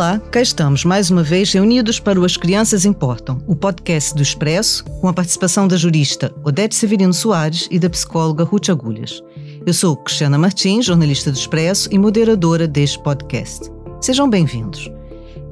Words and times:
Olá, 0.00 0.18
cá 0.18 0.40
estamos 0.40 0.82
mais 0.82 1.10
uma 1.10 1.22
vez 1.22 1.52
reunidos 1.52 2.00
para 2.00 2.18
o 2.18 2.24
As 2.24 2.34
Crianças 2.34 2.86
Importam, 2.86 3.42
o 3.46 3.54
podcast 3.54 4.14
do 4.14 4.22
Expresso, 4.22 4.82
com 4.82 5.08
a 5.08 5.12
participação 5.12 5.68
da 5.68 5.76
jurista 5.76 6.34
Odete 6.42 6.74
Severino 6.74 7.12
Soares 7.12 7.68
e 7.70 7.78
da 7.78 7.90
psicóloga 7.90 8.42
Ruth 8.42 8.70
Agulhas. 8.70 9.22
Eu 9.66 9.74
sou 9.74 9.94
Cristiana 9.98 10.38
Martins, 10.38 10.86
jornalista 10.86 11.30
do 11.30 11.36
Expresso 11.36 11.86
e 11.92 11.98
moderadora 11.98 12.66
deste 12.66 12.98
podcast. 13.02 13.70
Sejam 14.00 14.30
bem-vindos. 14.30 14.90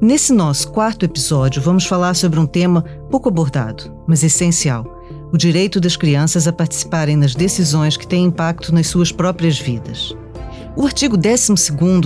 Nesse 0.01 0.33
nosso 0.33 0.71
quarto 0.71 1.05
episódio, 1.05 1.61
vamos 1.61 1.85
falar 1.85 2.15
sobre 2.15 2.39
um 2.39 2.47
tema 2.47 2.81
pouco 3.11 3.29
abordado, 3.29 3.95
mas 4.07 4.23
essencial: 4.23 4.83
o 5.31 5.37
direito 5.37 5.79
das 5.79 5.95
crianças 5.95 6.47
a 6.47 6.51
participarem 6.51 7.15
nas 7.15 7.35
decisões 7.35 7.95
que 7.95 8.07
têm 8.07 8.25
impacto 8.25 8.73
nas 8.73 8.87
suas 8.87 9.11
próprias 9.11 9.59
vidas. 9.59 10.17
O 10.75 10.85
artigo 10.85 11.17
12 11.17 11.53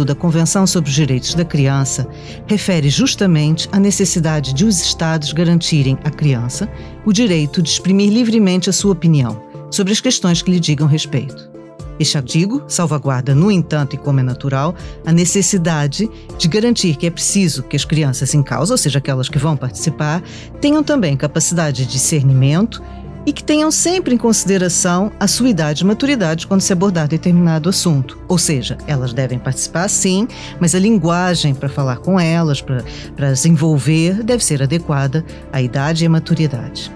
da 0.05 0.15
Convenção 0.15 0.65
sobre 0.65 0.89
os 0.89 0.95
Direitos 0.95 1.33
da 1.33 1.43
Criança 1.43 2.07
refere 2.47 2.89
justamente 2.89 3.67
à 3.71 3.79
necessidade 3.79 4.53
de 4.53 4.65
os 4.65 4.79
Estados 4.79 5.33
garantirem 5.33 5.97
à 6.03 6.09
criança 6.09 6.69
o 7.05 7.11
direito 7.11 7.61
de 7.61 7.69
exprimir 7.69 8.11
livremente 8.11 8.69
a 8.69 8.73
sua 8.73 8.93
opinião 8.93 9.43
sobre 9.69 9.91
as 9.91 9.99
questões 9.99 10.41
que 10.41 10.49
lhe 10.49 10.59
digam 10.59 10.87
respeito. 10.87 11.51
Este 11.99 12.17
artigo 12.17 12.63
salvaguarda, 12.67 13.35
no 13.35 13.51
entanto, 13.51 13.95
e 13.95 13.99
como 13.99 14.19
é 14.19 14.23
natural, 14.23 14.73
a 15.05 15.11
necessidade 15.11 16.09
de 16.37 16.47
garantir 16.47 16.95
que 16.95 17.05
é 17.05 17.11
preciso 17.11 17.63
que 17.63 17.75
as 17.75 17.85
crianças 17.85 18.33
em 18.33 18.41
causa, 18.41 18.73
ou 18.73 18.77
seja, 18.77 18.97
aquelas 18.97 19.29
que 19.29 19.37
vão 19.37 19.55
participar, 19.55 20.23
tenham 20.59 20.83
também 20.83 21.15
capacidade 21.15 21.85
de 21.85 21.91
discernimento 21.91 22.81
e 23.25 23.31
que 23.31 23.43
tenham 23.43 23.71
sempre 23.71 24.13
em 24.13 24.17
consideração 24.17 25.11
a 25.19 25.27
sua 25.27 25.49
idade 25.49 25.83
e 25.83 25.85
maturidade 25.85 26.47
quando 26.47 26.61
se 26.61 26.73
abordar 26.73 27.07
determinado 27.07 27.69
assunto. 27.69 28.19
Ou 28.27 28.37
seja, 28.37 28.77
elas 28.87 29.13
devem 29.13 29.39
participar 29.39 29.87
sim, 29.87 30.27
mas 30.59 30.75
a 30.75 30.79
linguagem 30.79 31.53
para 31.53 31.69
falar 31.69 31.97
com 31.97 32.19
elas, 32.19 32.61
para, 32.61 32.83
as 33.29 33.45
envolver, 33.45 34.23
deve 34.23 34.43
ser 34.43 34.61
adequada 34.61 35.25
à 35.51 35.61
idade 35.61 36.03
e 36.03 36.07
à 36.07 36.09
maturidade. 36.09 36.91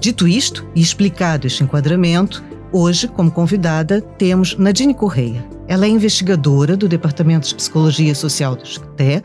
Dito 0.00 0.26
isto 0.26 0.66
e 0.74 0.80
explicado 0.80 1.46
este 1.46 1.62
enquadramento, 1.62 2.42
hoje, 2.72 3.06
como 3.06 3.30
convidada, 3.30 4.00
temos 4.00 4.56
Nadine 4.56 4.94
Correia. 4.94 5.44
Ela 5.68 5.86
é 5.86 5.88
investigadora 5.88 6.76
do 6.76 6.88
Departamento 6.88 7.46
de 7.46 7.54
Psicologia 7.54 8.14
Social 8.14 8.56
do 8.56 8.66
SCTE 8.66 9.22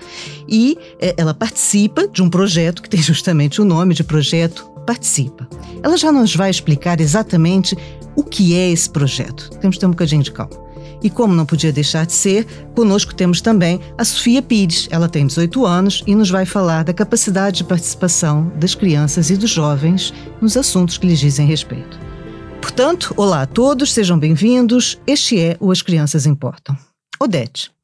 e 0.48 0.78
eh, 1.00 1.16
ela 1.18 1.34
participa 1.34 2.08
de 2.08 2.22
um 2.22 2.30
projeto 2.30 2.84
que 2.84 2.90
tem 2.90 3.02
justamente 3.02 3.62
o 3.62 3.66
nome 3.66 3.96
de 3.96 4.04
Projeto 4.04 4.75
participa. 4.86 5.48
Ela 5.84 5.98
já 5.98 6.12
nos 6.12 6.36
vai 6.36 6.50
explicar 6.50 7.02
exatamente 7.02 7.76
o 8.16 8.24
que 8.24 8.56
é 8.56 8.72
esse 8.72 8.90
projeto. 8.90 9.50
Temos 9.60 9.76
que 9.76 9.80
ter 9.80 9.86
um 9.88 9.92
bocadinho 9.92 10.24
de 10.24 10.32
calma. 10.32 10.66
E 11.04 11.10
como 11.10 11.36
não 11.36 11.46
podia 11.46 11.72
deixar 11.72 12.06
de 12.06 12.14
ser, 12.14 12.48
conosco 12.74 13.14
temos 13.14 13.42
também 13.42 13.80
a 13.98 14.04
Sofia 14.04 14.42
Pires. 14.42 14.88
Ela 14.90 15.08
tem 15.08 15.28
18 15.28 15.66
anos 15.66 16.04
e 16.08 16.16
nos 16.16 16.30
vai 16.30 16.46
falar 16.46 16.84
da 16.84 16.94
capacidade 16.94 17.58
de 17.58 17.64
participação 17.64 18.52
das 18.56 18.74
crianças 18.74 19.30
e 19.30 19.38
dos 19.38 19.52
jovens 19.52 20.14
nos 20.42 20.58
assuntos 20.58 20.98
que 20.98 21.06
lhes 21.06 21.20
dizem 21.20 21.46
respeito. 21.46 22.00
Portanto, 22.62 23.14
olá 23.18 23.44
a 23.44 23.46
todos, 23.46 23.94
sejam 23.94 24.18
bem-vindos. 24.18 25.00
Este 25.06 25.40
é 25.40 25.58
o 25.60 25.72
As 25.72 25.84
Crianças 25.84 26.26
Importam. 26.26 26.76
Odete, 27.20 27.75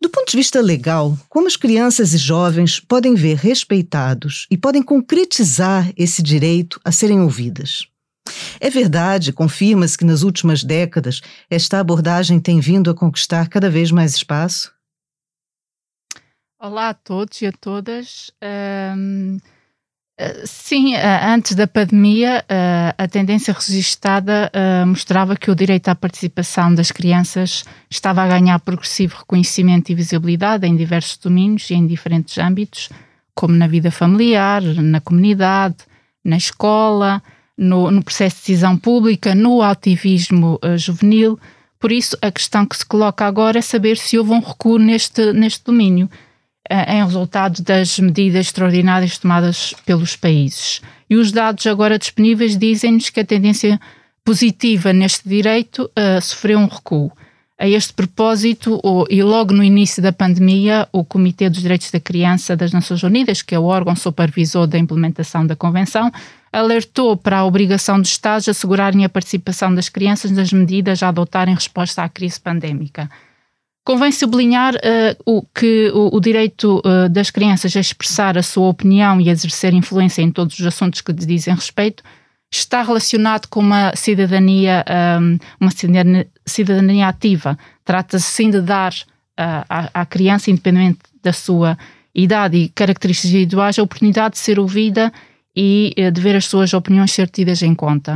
do 0.00 0.08
ponto 0.08 0.30
de 0.30 0.36
vista 0.36 0.60
legal, 0.60 1.16
como 1.28 1.46
as 1.46 1.56
crianças 1.56 2.14
e 2.14 2.18
jovens 2.18 2.80
podem 2.80 3.14
ver 3.14 3.36
respeitados 3.36 4.46
e 4.50 4.56
podem 4.56 4.82
concretizar 4.82 5.92
esse 5.96 6.22
direito 6.22 6.80
a 6.84 6.92
serem 6.92 7.20
ouvidas? 7.20 7.86
É 8.60 8.70
verdade, 8.70 9.32
confirma-se 9.32 9.96
que 9.96 10.04
nas 10.04 10.22
últimas 10.22 10.62
décadas 10.62 11.20
esta 11.48 11.80
abordagem 11.80 12.38
tem 12.38 12.60
vindo 12.60 12.90
a 12.90 12.94
conquistar 12.94 13.48
cada 13.48 13.70
vez 13.70 13.90
mais 13.90 14.14
espaço? 14.14 14.72
Olá 16.58 16.90
a 16.90 16.94
todos 16.94 17.40
e 17.40 17.46
a 17.46 17.52
todas. 17.52 18.30
Um, 18.96 19.38
Sim, 20.44 20.94
antes 20.96 21.54
da 21.54 21.66
pandemia, 21.66 22.44
a 22.98 23.08
tendência 23.08 23.54
registada 23.54 24.50
mostrava 24.86 25.34
que 25.34 25.50
o 25.50 25.54
direito 25.54 25.88
à 25.88 25.94
participação 25.94 26.74
das 26.74 26.90
crianças 26.90 27.64
estava 27.88 28.22
a 28.22 28.28
ganhar 28.28 28.58
progressivo 28.60 29.18
reconhecimento 29.18 29.90
e 29.90 29.94
visibilidade 29.94 30.66
em 30.66 30.76
diversos 30.76 31.16
domínios 31.16 31.70
e 31.70 31.74
em 31.74 31.86
diferentes 31.86 32.36
âmbitos, 32.36 32.90
como 33.34 33.54
na 33.54 33.66
vida 33.66 33.90
familiar, 33.90 34.62
na 34.62 35.00
comunidade, 35.00 35.76
na 36.22 36.36
escola, 36.36 37.22
no, 37.56 37.90
no 37.90 38.02
processo 38.02 38.36
de 38.36 38.42
decisão 38.42 38.76
pública, 38.76 39.34
no 39.34 39.62
ativismo 39.62 40.58
juvenil. 40.76 41.38
Por 41.78 41.90
isso, 41.90 42.16
a 42.20 42.30
questão 42.30 42.66
que 42.66 42.76
se 42.76 42.84
coloca 42.84 43.24
agora 43.24 43.58
é 43.58 43.62
saber 43.62 43.96
se 43.96 44.18
houve 44.18 44.32
um 44.32 44.40
recuo 44.40 44.78
neste, 44.78 45.32
neste 45.32 45.64
domínio 45.64 46.10
eh, 46.10 46.20
em 46.70 47.04
resultado 47.04 47.62
das 47.62 47.98
medidas 47.98 48.46
extraordinárias 48.46 49.18
tomadas 49.18 49.74
pelos 49.84 50.14
países. 50.14 50.80
E 51.08 51.16
os 51.16 51.32
dados 51.32 51.66
agora 51.66 51.98
disponíveis 51.98 52.56
dizem-nos 52.56 53.10
que 53.10 53.20
a 53.20 53.24
tendência 53.24 53.80
positiva 54.24 54.92
neste 54.92 55.28
direito 55.28 55.90
uh, 55.98 56.20
sofreu 56.22 56.58
um 56.58 56.66
recuo. 56.66 57.10
A 57.58 57.68
este 57.68 57.92
propósito, 57.92 58.80
o, 58.82 59.04
e 59.10 59.22
logo 59.22 59.52
no 59.52 59.62
início 59.62 60.02
da 60.02 60.12
pandemia, 60.12 60.88
o 60.92 61.04
Comitê 61.04 61.50
dos 61.50 61.60
Direitos 61.60 61.90
da 61.90 62.00
Criança 62.00 62.56
das 62.56 62.72
Nações 62.72 63.02
Unidas, 63.02 63.42
que 63.42 63.54
é 63.54 63.58
o 63.58 63.64
órgão 63.64 63.94
supervisor 63.94 64.66
da 64.66 64.78
implementação 64.78 65.46
da 65.46 65.56
Convenção, 65.56 66.10
alertou 66.52 67.16
para 67.16 67.38
a 67.38 67.44
obrigação 67.44 68.00
dos 68.00 68.10
Estados 68.10 68.48
assegurarem 68.48 69.04
a 69.04 69.08
participação 69.08 69.74
das 69.74 69.88
crianças 69.88 70.30
nas 70.30 70.52
medidas 70.52 71.02
a 71.02 71.08
adotar 71.08 71.48
em 71.48 71.54
resposta 71.54 72.02
à 72.02 72.08
crise 72.08 72.40
pandémica. 72.40 73.10
Convém 73.82 74.12
sublinhar 74.12 74.74
uh, 74.74 75.16
o, 75.24 75.42
que 75.42 75.90
o, 75.94 76.14
o 76.14 76.20
direito 76.20 76.82
uh, 76.84 77.08
das 77.08 77.30
crianças 77.30 77.74
a 77.74 77.80
expressar 77.80 78.36
a 78.36 78.42
sua 78.42 78.68
opinião 78.68 79.20
e 79.20 79.28
a 79.28 79.32
exercer 79.32 79.72
influência 79.72 80.20
em 80.20 80.30
todos 80.30 80.58
os 80.58 80.66
assuntos 80.66 81.00
que 81.00 81.12
lhes 81.12 81.26
dizem 81.26 81.54
respeito 81.54 82.02
está 82.52 82.82
relacionado 82.82 83.46
com 83.46 83.60
uma 83.60 83.94
cidadania, 83.94 84.84
um, 84.88 84.92
ehm, 84.92 85.38
uma 85.60 85.70
cidadania, 86.44 87.06
ativa. 87.06 87.56
Trata-se 87.84 88.26
sim 88.26 88.50
de 88.50 88.60
dar 88.60 88.92
uh, 88.92 89.64
à, 89.68 90.00
à, 90.00 90.04
criança, 90.04 90.50
independente 90.50 90.98
da 91.22 91.32
sua 91.32 91.78
idade 92.12 92.56
e 92.56 92.68
características 92.68 93.30
individuais, 93.30 93.78
a 93.78 93.82
oportunidade 93.84 94.34
de 94.34 94.40
ser 94.40 94.58
ouvida 94.58 95.12
e 95.54 95.94
de 96.12 96.20
ver 96.20 96.34
as 96.34 96.46
suas 96.46 96.74
opiniões 96.74 97.12
ser 97.12 97.28
tidas 97.28 97.62
em 97.62 97.72
conta. 97.74 98.14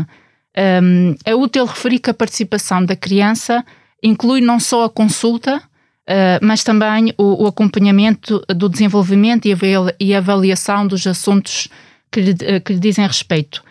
Um, 0.57 1.11
ehm, 1.11 1.17
é 1.25 1.35
útil 1.35 1.65
referir 1.65 2.01
que 2.01 2.11
a 2.11 2.15
participação 2.15 2.85
da 2.85 2.97
criança 2.97 3.65
inclui 4.05 4.43
não 4.43 4.61
só 4.61 4.85
a 4.85 4.91
consulta, 4.91 5.57
uh, 5.57 6.39
mas 6.43 6.63
também 6.63 7.15
o, 7.17 7.45
o, 7.45 7.47
acompanhamento 7.47 8.45
do 8.49 8.69
desenvolvimento 8.69 9.49
e 9.99 10.15
avaliação 10.15 10.87
dos 10.87 11.07
assuntos 11.07 11.69
que 12.13 12.21
lhe, 12.21 12.37
eh, 12.43 12.61
que 12.61 12.75
lhe 12.75 12.79
dizem 12.79 13.07
respeito, 13.07 13.65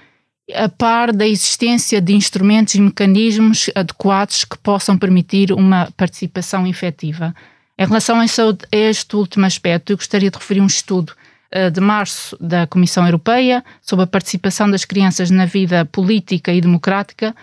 a 0.53 0.67
par 0.67 1.13
da 1.13 1.25
existência 1.25 2.01
de 2.01 2.13
instrumentos 2.13 2.75
e 2.75 2.81
mecanismos 2.81 3.69
adequados 3.73 4.43
que 4.43 4.57
possam 4.57 4.97
permitir 4.97 5.53
uma 5.53 5.89
participação 5.95 6.67
efetiva. 6.67 7.33
Em 7.77 7.85
relação 7.85 8.19
a 8.19 8.25
este 8.71 9.15
último 9.15 9.45
aspecto, 9.45 9.93
eu 9.93 9.97
gostaria 9.97 10.29
de 10.29 10.37
referir 10.37 10.59
um 10.59 10.67
estudo 10.67 11.13
uh, 11.55 11.71
de 11.71 11.79
março 11.79 12.37
da 12.41 12.67
Comissão 12.67 13.05
Europeia 13.05 13.63
sobre 13.81 14.03
a 14.03 14.07
participação 14.07 14.69
das 14.69 14.83
crianças 14.83 15.29
na 15.29 15.45
vida 15.45 15.85
política 15.85 16.51
e 16.51 16.59
democrática, 16.59 17.33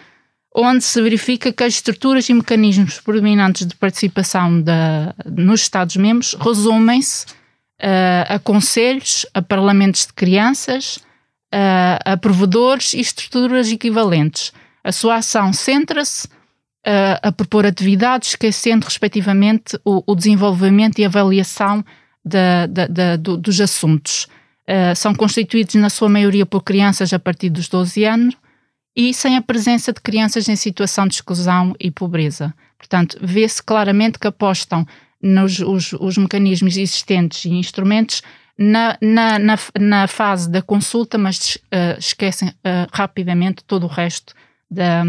onde 0.54 0.82
se 0.82 1.00
verifica 1.00 1.52
que 1.52 1.62
as 1.62 1.74
estruturas 1.74 2.28
e 2.28 2.34
mecanismos 2.34 3.00
predominantes 3.00 3.66
de 3.66 3.74
participação 3.76 4.60
da, 4.60 5.14
nos 5.24 5.60
Estados-membros 5.62 6.34
resumem-se 6.34 7.26
uh, 7.26 8.34
a 8.34 8.38
conselhos, 8.38 9.24
a 9.32 9.40
parlamentos 9.40 10.06
de 10.06 10.12
crianças, 10.12 10.96
uh, 10.96 12.00
a 12.04 12.16
provedores 12.16 12.94
e 12.94 13.00
estruturas 13.00 13.70
equivalentes. 13.70 14.52
A 14.82 14.90
sua 14.90 15.16
ação 15.16 15.52
centra-se 15.52 16.26
uh, 16.26 17.20
a 17.22 17.30
propor 17.30 17.64
atividades, 17.64 18.30
esquecendo, 18.30 18.84
respectivamente, 18.84 19.78
o, 19.84 20.02
o 20.04 20.14
desenvolvimento 20.16 20.98
e 20.98 21.04
avaliação 21.04 21.84
dos 23.40 23.58
assuntos. 23.62 24.28
são 24.94 25.14
constituídos, 25.14 25.74
na 25.76 25.88
sua 25.88 26.06
maioria, 26.06 26.44
por 26.44 26.62
crianças 26.62 27.14
a 27.14 27.18
partir 27.18 27.48
dos 27.48 27.66
12 27.66 28.04
anos 28.04 28.36
e 28.94 29.14
sem 29.14 29.36
a 29.36 29.42
presença 29.42 29.92
de 29.92 30.00
crianças 30.00 30.48
em 30.48 30.56
situação 30.56 31.06
de 31.06 31.14
exclusão 31.14 31.74
e 31.78 31.90
pobreza. 31.90 32.54
Portanto, 32.76 33.18
vê-se 33.20 33.62
claramente 33.62 34.18
que 34.18 34.26
apostam 34.26 34.86
nos 35.22 35.60
os, 35.60 35.92
os 35.92 36.16
mecanismos 36.16 36.76
existentes 36.76 37.44
e 37.44 37.50
instrumentos 37.50 38.22
na, 38.58 38.96
na, 39.00 39.38
na, 39.38 39.58
na 39.78 40.06
fase 40.06 40.50
da 40.50 40.62
consulta, 40.62 41.16
mas 41.16 41.56
uh, 41.56 41.98
esquecem 41.98 42.48
uh, 42.48 42.88
rapidamente 42.92 43.64
todo 43.64 43.84
o 43.84 43.88
resto 43.88 44.34
da, 44.70 45.02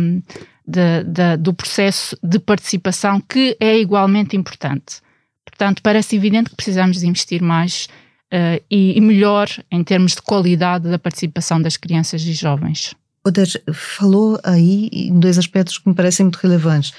da, 0.65 1.03
da, 1.03 1.35
do 1.35 1.53
processo 1.53 2.17
de 2.23 2.39
participação, 2.39 3.19
que 3.21 3.57
é 3.59 3.77
igualmente 3.77 4.35
importante. 4.35 5.01
Portanto, 5.45 5.81
parece 5.81 6.15
evidente 6.15 6.49
que 6.49 6.55
precisamos 6.55 6.99
de 6.99 7.07
investir 7.07 7.41
mais 7.41 7.87
uh, 8.33 8.63
e, 8.69 8.97
e 8.97 9.01
melhor 9.01 9.49
em 9.69 9.83
termos 9.83 10.15
de 10.15 10.21
qualidade 10.21 10.89
da 10.89 10.99
participação 10.99 11.61
das 11.61 11.77
crianças 11.77 12.21
e 12.23 12.33
jovens. 12.33 12.95
Oder 13.25 13.47
falou 13.73 14.39
aí 14.43 14.89
em 14.91 15.19
dois 15.19 15.37
aspectos 15.37 15.77
que 15.77 15.87
me 15.87 15.95
parecem 15.95 16.25
muito 16.25 16.37
relevantes. 16.37 16.93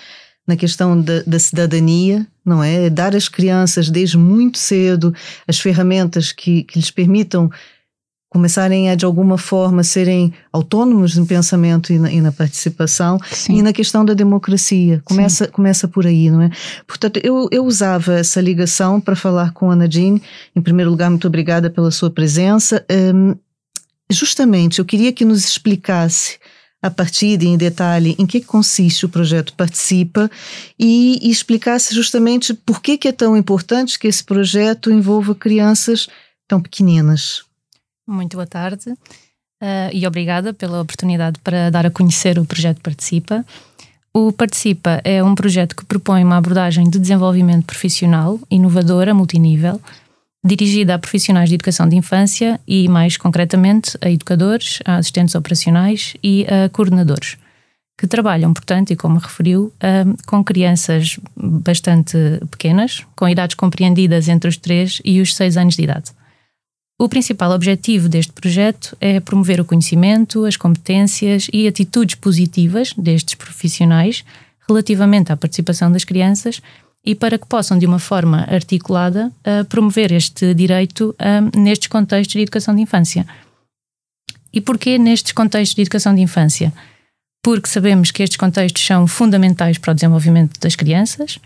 na 0.47 0.57
questão 0.57 1.01
da, 1.01 1.23
da, 1.25 1.39
cidadania, 1.39 2.27
não 2.45 2.63
é? 2.65 2.91
Dar 2.91 3.15
às 3.15 3.29
crianças 3.29 3.89
desde 3.89 4.19
muito 4.19 4.59
cedo 4.59 5.15
as 5.47 5.61
ferramentas 5.61 6.33
que, 6.33 6.65
que 6.65 6.81
lhes 6.81 6.91
permitam 6.91 7.49
começarem 8.33 8.89
a 8.89 8.95
de 8.95 9.05
alguma 9.05 9.37
forma 9.37 9.85
serem 9.85 10.33
autônomos 10.51 11.17
no 11.17 11.27
pensamento 11.27 11.93
e 11.93 11.99
na, 11.99 12.11
e 12.11 12.19
na 12.19 12.33
participação 12.33 13.19
Sim. 13.31 13.59
e 13.59 13.63
na 13.63 13.75
questão 13.75 14.07
da 14.07 14.15
democracia 14.15 15.03
começa 15.05 15.47
começa 15.49 15.87
por 15.87 16.07
aí 16.07 16.31
não 16.31 16.41
é 16.41 16.51
portanto 16.87 17.21
eu, 17.23 17.47
eu 17.53 17.63
usava 17.63 18.15
essa 18.15 18.41
ligação 18.41 18.99
para 18.99 19.15
falar 19.15 19.53
com 19.53 19.71
a 19.71 19.77
Nadine 19.77 20.23
em 20.57 20.63
primeiro 20.63 20.91
lugar 20.91 21.11
muito 21.11 21.27
obrigada 21.27 21.69
pela 21.69 21.91
sua 21.91 22.11
presença 22.11 22.83
um, 22.91 23.35
justamente 24.11 24.79
eu 24.79 24.85
queria 24.85 25.13
que 25.13 25.25
nos 25.25 25.45
explicasse 25.45 26.39
a 26.83 26.91
partir 26.91 27.37
de 27.37 27.47
em 27.47 27.57
detalhe 27.57 28.17
em 28.19 28.27
que 28.27 28.41
consiste 28.41 29.07
o 29.07 29.09
projeto 29.09 29.55
Participa 29.55 30.29
e, 30.77 31.19
e 31.23 31.31
explicasse 31.31 31.95
justamente 31.95 32.53
por 32.53 32.83
que, 32.83 32.99
que 32.99 33.07
é 33.07 33.13
tão 33.13 33.37
importante 33.37 33.99
que 33.99 34.09
esse 34.09 34.25
projeto 34.25 34.91
envolva 34.91 35.35
crianças 35.35 36.09
tão 36.49 36.61
pequeninas. 36.61 37.45
Muito 38.07 38.37
boa 38.37 38.47
tarde 38.47 38.91
uh, 38.91 38.97
e 39.93 40.05
obrigada 40.07 40.53
pela 40.53 40.81
oportunidade 40.81 41.39
para 41.39 41.71
dar 41.71 41.87
a 41.87 41.91
conhecer 41.91 42.37
o 42.39 42.45
projeto 42.45 42.81
Participa. 42.81 43.47
O 44.13 44.33
Participa 44.33 45.01
é 45.05 45.23
um 45.23 45.37
projeto 45.37 45.77
que 45.77 45.85
propõe 45.85 46.25
uma 46.25 46.37
abordagem 46.37 46.91
de 46.91 46.99
desenvolvimento 46.99 47.65
profissional, 47.65 48.39
inovadora, 48.51 49.15
multinível, 49.15 49.81
dirigida 50.45 50.95
a 50.95 50.99
profissionais 50.99 51.49
de 51.49 51.55
educação 51.55 51.89
de 51.89 51.97
infância 51.97 52.61
e, 52.67 52.89
mais 52.89 53.17
concretamente, 53.17 53.97
a 54.01 54.11
educadores, 54.11 54.81
a 54.85 54.97
assistentes 54.97 55.35
operacionais 55.35 56.15
e 56.23 56.47
a 56.49 56.69
coordenadores, 56.69 57.37
que 57.97 58.07
trabalham, 58.07 58.53
portanto, 58.53 58.91
e 58.93 58.97
como 58.97 59.19
referiu, 59.19 59.73
uh, 59.77 60.27
com 60.27 60.43
crianças 60.43 61.19
bastante 61.37 62.17
pequenas, 62.51 63.07
com 63.15 63.29
idades 63.29 63.55
compreendidas 63.55 64.29
entre 64.29 64.49
os 64.49 64.57
3 64.57 65.01
e 65.05 65.21
os 65.21 65.35
6 65.37 65.57
anos 65.57 65.77
de 65.77 65.85
idade. 65.85 66.11
O 66.99 67.09
principal 67.09 67.53
objetivo 67.53 68.09
deste 68.09 68.33
projeto 68.33 68.97
é 69.01 69.21
promover 69.21 69.61
o 69.61 69.65
conhecimento, 69.65 70.45
as 70.45 70.57
competências 70.57 71.49
e 71.53 71.67
atitudes 71.67 72.15
positivas 72.15 72.93
destes 72.95 73.35
profissionais 73.35 74.25
relativamente 74.69 75.33
à 75.33 75.37
participação 75.37 75.91
das 75.91 76.05
crianças 76.05 76.61
e 77.05 77.15
para 77.15 77.37
que 77.37 77.47
possam, 77.47 77.79
de 77.79 77.85
uma 77.85 77.99
forma 77.99 78.47
articulada, 78.49 79.33
uh, 79.41 79.65
promover 79.65 80.13
este 80.13 80.55
direito 80.55 81.15
uh, 81.19 81.59
nestes 81.59 81.89
contextos 81.89 82.35
de 82.35 82.41
educação 82.41 82.75
de 82.75 82.83
infância. 82.83 83.27
E 84.53 84.61
porquê 84.61 84.99
nestes 84.99 85.33
contextos 85.33 85.75
de 85.75 85.83
educação 85.83 86.15
de 86.15 86.21
infância? 86.21 86.73
Porque 87.43 87.69
sabemos 87.69 88.13
que 88.13 88.23
estes 88.23 88.37
contextos 88.37 88.85
são 88.85 89.07
fundamentais 89.09 89.79
para 89.79 89.91
o 89.91 89.95
desenvolvimento 89.95 90.61
das 90.61 90.77
crianças, 90.77 91.41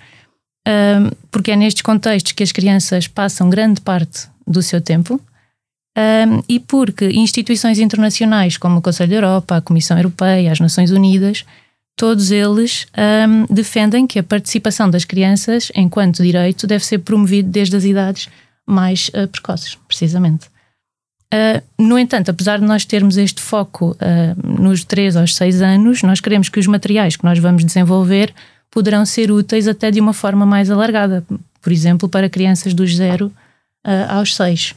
uh, 0.68 1.16
porque 1.30 1.52
é 1.52 1.56
nestes 1.56 1.82
contextos 1.82 2.32
que 2.32 2.42
as 2.42 2.52
crianças 2.52 3.08
passam 3.08 3.48
grande 3.48 3.80
parte 3.80 4.28
do 4.46 4.62
seu 4.62 4.80
tempo 4.80 5.20
e 6.46 6.60
porque 6.60 7.08
instituições 7.08 7.78
internacionais 7.78 8.58
como 8.58 8.78
o 8.78 8.82
Conselho 8.82 9.08
da 9.08 9.16
Europa, 9.16 9.56
a 9.56 9.62
Comissão 9.62 9.96
Europeia, 9.96 10.52
as 10.52 10.60
Nações 10.60 10.90
Unidas, 10.90 11.42
todos 11.96 12.30
eles 12.30 12.86
um, 12.96 13.52
defendem 13.52 14.06
que 14.06 14.18
a 14.18 14.22
participação 14.22 14.88
das 14.88 15.04
crianças 15.04 15.72
enquanto 15.74 16.22
direito 16.22 16.66
deve 16.66 16.84
ser 16.84 16.98
promovido 16.98 17.48
desde 17.48 17.74
as 17.74 17.84
idades 17.84 18.28
mais 18.66 19.08
uh, 19.08 19.26
precoces, 19.26 19.76
precisamente. 19.88 20.48
Uh, 21.32 21.62
no 21.82 21.98
entanto, 21.98 22.30
apesar 22.30 22.58
de 22.58 22.66
nós 22.66 22.84
termos 22.84 23.16
este 23.16 23.40
foco 23.40 23.96
uh, 23.96 24.62
nos 24.62 24.84
3 24.84 25.16
aos 25.16 25.34
6 25.34 25.62
anos, 25.62 26.02
nós 26.02 26.20
queremos 26.20 26.48
que 26.50 26.60
os 26.60 26.66
materiais 26.66 27.16
que 27.16 27.24
nós 27.24 27.38
vamos 27.38 27.64
desenvolver 27.64 28.32
poderão 28.70 29.06
ser 29.06 29.30
úteis 29.32 29.66
até 29.66 29.90
de 29.90 30.00
uma 30.00 30.12
forma 30.12 30.44
mais 30.44 30.70
alargada, 30.70 31.24
por 31.62 31.72
exemplo, 31.72 32.08
para 32.08 32.28
crianças 32.28 32.74
dos 32.74 32.94
0 32.94 33.32
aos 34.08 34.34
6. 34.34 34.74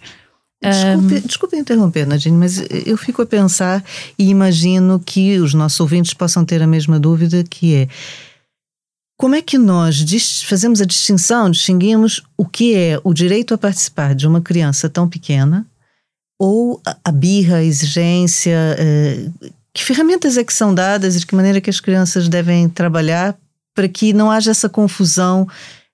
Desculpe, 0.61 1.15
um... 1.15 1.27
desculpe 1.27 1.57
interromper, 1.57 2.05
Nadine, 2.05 2.37
mas 2.37 2.61
eu 2.85 2.97
fico 2.97 3.21
a 3.21 3.25
pensar 3.25 3.83
e 4.17 4.29
imagino 4.29 4.99
que 4.99 5.39
os 5.39 5.53
nossos 5.53 5.79
ouvintes 5.79 6.13
possam 6.13 6.43
ter 6.43 6.61
a 6.61 6.67
mesma 6.67 6.99
dúvida, 6.99 7.43
que 7.43 7.75
é 7.75 7.87
como 9.17 9.35
é 9.35 9.41
que 9.41 9.57
nós 9.57 10.01
fazemos 10.43 10.81
a 10.81 10.85
distinção, 10.85 11.49
distinguimos 11.49 12.23
o 12.37 12.45
que 12.45 12.73
é 12.73 12.99
o 13.03 13.13
direito 13.13 13.53
a 13.53 13.57
participar 13.57 14.15
de 14.15 14.25
uma 14.25 14.39
criança 14.39 14.89
tão 14.89 15.09
pequena 15.09 15.65
ou 16.39 16.81
a 17.03 17.11
birra, 17.11 17.57
a 17.57 17.63
exigência, 17.63 18.57
eh, 18.79 19.29
que 19.73 19.83
ferramentas 19.83 20.37
é 20.37 20.43
que 20.43 20.53
são 20.53 20.73
dadas 20.73 21.15
e 21.15 21.19
de 21.19 21.25
que 21.25 21.35
maneira 21.35 21.59
que 21.59 21.69
as 21.69 21.81
crianças 21.81 22.29
devem 22.29 22.69
trabalhar 22.69 23.37
para 23.75 23.89
que 23.89 24.13
não 24.13 24.31
haja 24.31 24.51
essa 24.51 24.69
confusão 24.69 25.45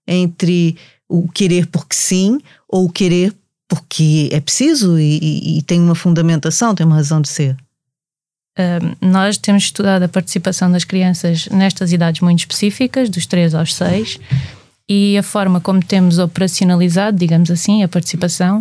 entre 0.08 0.78
o 1.10 1.28
querer 1.28 1.66
porque 1.66 1.96
sim 1.96 2.40
ou 2.70 2.86
o 2.86 2.92
querer 2.92 3.34
porque 3.68 4.30
é 4.32 4.40
preciso 4.40 5.00
e, 5.00 5.20
e, 5.22 5.58
e, 5.58 5.62
tem 5.64 5.82
uma 5.82 5.96
fundamentação, 5.96 6.76
tem 6.76 6.86
uma 6.86 6.96
razão 6.96 7.22
de 7.22 7.30
ser. 7.30 7.58
Nós 9.02 9.38
temos 9.38 9.64
estudado 9.64 10.04
a 10.04 10.08
participação 10.08 10.72
das 10.72 10.86
crianças 10.86 11.48
nestas 11.48 11.92
idades 11.92 12.22
muito 12.22 12.40
específicas, 12.40 13.10
dos 13.10 13.26
3 13.26 13.54
aos 13.54 13.74
6, 13.74 14.18
e 14.88 15.18
a 15.18 15.24
forma 15.24 15.60
como 15.60 15.84
temos 15.84 16.20
operacionalizado, 16.20 17.18
digamos 17.18 17.52
assim, 17.52 17.84
a 17.84 17.88
participação 17.88 18.60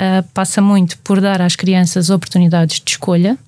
uh, 0.00 0.22
passa 0.34 0.60
muito 0.60 0.98
por 0.98 1.20
dar 1.20 1.40
às 1.40 1.56
crianças 1.56 2.10
oportunidades 2.10 2.80
de 2.80 2.90
escolha, 2.90 3.38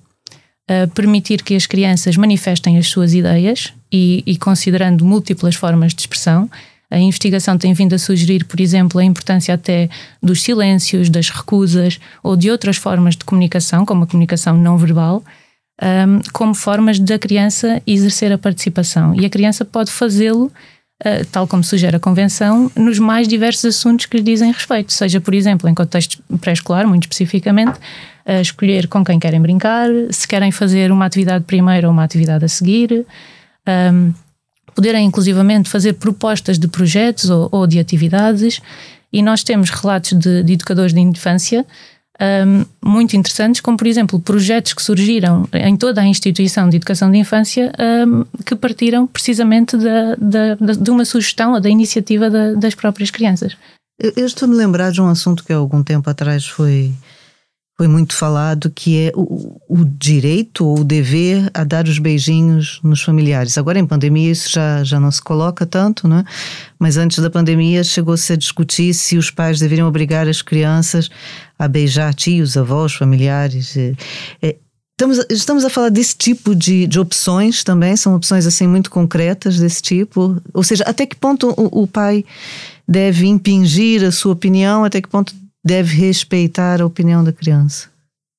uh, 0.69 0.87
permitir 0.89 1.43
que 1.43 1.55
as 1.55 1.65
crianças 1.65 2.17
manifestem 2.17 2.77
as 2.77 2.87
suas 2.87 3.13
ideias 3.13 3.71
e, 3.91 4.23
e 4.25 4.37
considerando 4.37 5.05
múltiplas 5.05 5.55
formas 5.55 5.93
de 5.93 6.01
expressão 6.01 6.49
a 6.89 6.97
investigação 6.97 7.57
tem 7.57 7.73
vindo 7.73 7.93
a 7.93 7.99
sugerir, 7.99 8.45
por 8.45 8.59
exemplo, 8.59 8.99
a 8.99 9.03
importância 9.03 9.53
até 9.53 9.89
dos 10.21 10.41
silêncios, 10.41 11.09
das 11.09 11.29
recusas 11.29 11.99
ou 12.23 12.35
de 12.35 12.49
outras 12.51 12.77
formas 12.77 13.15
de 13.15 13.25
comunicação, 13.25 13.85
como 13.85 14.03
a 14.03 14.07
comunicação 14.07 14.57
não 14.57 14.77
verbal, 14.77 15.23
um, 15.81 16.21
como 16.31 16.53
formas 16.53 16.99
da 16.99 17.17
criança 17.19 17.81
exercer 17.85 18.31
a 18.31 18.37
participação. 18.37 19.13
E 19.15 19.25
a 19.25 19.29
criança 19.29 19.65
pode 19.65 19.91
fazê-lo, 19.91 20.51
uh, 21.03 21.25
tal 21.31 21.47
como 21.47 21.63
sugere 21.63 21.95
a 21.95 21.99
Convenção, 21.99 22.71
nos 22.75 22.99
mais 22.99 23.27
diversos 23.27 23.65
assuntos 23.65 24.05
que 24.05 24.17
lhe 24.17 24.23
dizem 24.23 24.51
respeito, 24.51 24.93
seja, 24.93 25.19
por 25.19 25.33
exemplo, 25.33 25.67
em 25.67 25.73
contexto 25.73 26.21
pré-escolar, 26.39 26.87
muito 26.87 27.03
especificamente, 27.03 27.77
uh, 28.25 28.41
escolher 28.41 28.87
com 28.87 29.03
quem 29.03 29.19
querem 29.19 29.41
brincar, 29.41 29.89
se 30.11 30.27
querem 30.27 30.51
fazer 30.51 30.91
uma 30.91 31.05
atividade 31.05 31.43
primeiro 31.45 31.87
ou 31.87 31.93
uma 31.93 32.03
atividade 32.03 32.45
a 32.45 32.47
seguir. 32.47 33.05
Um, 33.67 34.13
poderem 34.75 35.05
inclusivamente 35.05 35.69
fazer 35.69 35.93
propostas 35.93 36.59
de 36.59 36.67
projetos 36.67 37.29
ou, 37.29 37.49
ou 37.51 37.65
de 37.65 37.79
atividades, 37.79 38.61
e 39.11 39.21
nós 39.21 39.43
temos 39.43 39.69
relatos 39.69 40.11
de, 40.19 40.43
de 40.43 40.53
educadores 40.53 40.93
de 40.93 40.99
infância 40.99 41.65
um, 42.21 42.65
muito 42.83 43.15
interessantes, 43.15 43.61
como 43.61 43.77
por 43.77 43.87
exemplo 43.87 44.19
projetos 44.19 44.73
que 44.73 44.81
surgiram 44.81 45.47
em 45.53 45.75
toda 45.75 46.01
a 46.01 46.05
instituição 46.05 46.69
de 46.69 46.77
educação 46.77 47.11
de 47.11 47.17
infância 47.17 47.71
um, 48.07 48.25
que 48.45 48.55
partiram 48.55 49.05
precisamente 49.07 49.77
da, 49.77 50.15
da, 50.15 50.55
da, 50.55 50.73
de 50.73 50.89
uma 50.89 51.05
sugestão 51.05 51.53
ou 51.53 51.59
da 51.59 51.69
iniciativa 51.69 52.29
das 52.55 52.75
próprias 52.75 53.11
crianças. 53.11 53.57
Eu 53.99 54.25
estou-me 54.25 54.55
a 54.55 54.57
lembrar 54.57 54.91
de 54.91 55.01
um 55.01 55.07
assunto 55.07 55.43
que 55.43 55.53
há 55.53 55.57
algum 55.57 55.81
tempo 55.81 56.09
atrás 56.09 56.45
foi 56.45 56.93
foi 57.77 57.87
muito 57.89 58.15
falado, 58.15 58.69
que 58.69 59.07
é 59.07 59.11
o, 59.13 59.59
o, 59.67 59.83
direito 59.83 60.65
ou 60.65 60.79
o 60.79 60.83
dever 60.83 61.49
a 61.53 61.65
dar 61.65 61.85
os 61.87 61.99
beijinhos 61.99 62.79
nos 62.81 63.01
familiares. 63.01 63.57
Agora, 63.57 63.77
em 63.77 63.85
pandemia, 63.85 64.31
isso 64.31 64.49
já, 64.49 64.81
já 64.83 64.97
não 64.97 65.11
se 65.11 65.21
coloca 65.21 65.65
tanto, 65.65 66.07
né? 66.07 66.23
mas 66.79 66.95
antes 66.95 67.19
da 67.19 67.29
pandemia 67.29 67.83
chegou-se 67.83 68.31
a 68.31 68.37
discutir 68.37 68.93
se 68.93 69.17
os 69.17 69.29
pais 69.29 69.59
deveriam 69.59 69.89
obrigar 69.89 70.25
as 70.25 70.41
crianças 70.41 71.09
a 71.59 71.67
beijar 71.67 72.13
tios, 72.13 72.55
avós, 72.55 72.93
familiares. 72.93 73.75
É, 74.41 74.55
estamos, 74.93 75.25
estamos 75.29 75.65
a 75.65 75.69
falar 75.69 75.89
desse 75.89 76.15
tipo 76.15 76.55
de, 76.55 76.87
de 76.87 76.97
opções 76.97 77.61
também, 77.61 77.97
são 77.97 78.15
opções 78.15 78.45
assim 78.45 78.67
muito 78.67 78.89
concretas 78.89 79.59
desse 79.59 79.81
tipo. 79.81 80.41
Ou 80.53 80.63
seja, 80.63 80.85
até 80.87 81.05
que 81.05 81.15
ponto 81.17 81.53
o, 81.57 81.83
o 81.83 81.87
pai 81.87 82.23
deve 82.87 83.27
impingir 83.27 84.01
a 84.03 84.11
sua 84.11 84.31
opinião, 84.31 84.85
até 84.85 85.01
que 85.01 85.09
ponto 85.09 85.33
deve 85.65 85.95
respeitar 85.95 86.79
a 86.79 86.85
opinião 86.85 87.23
da 87.23 87.33
criança? 87.33 87.89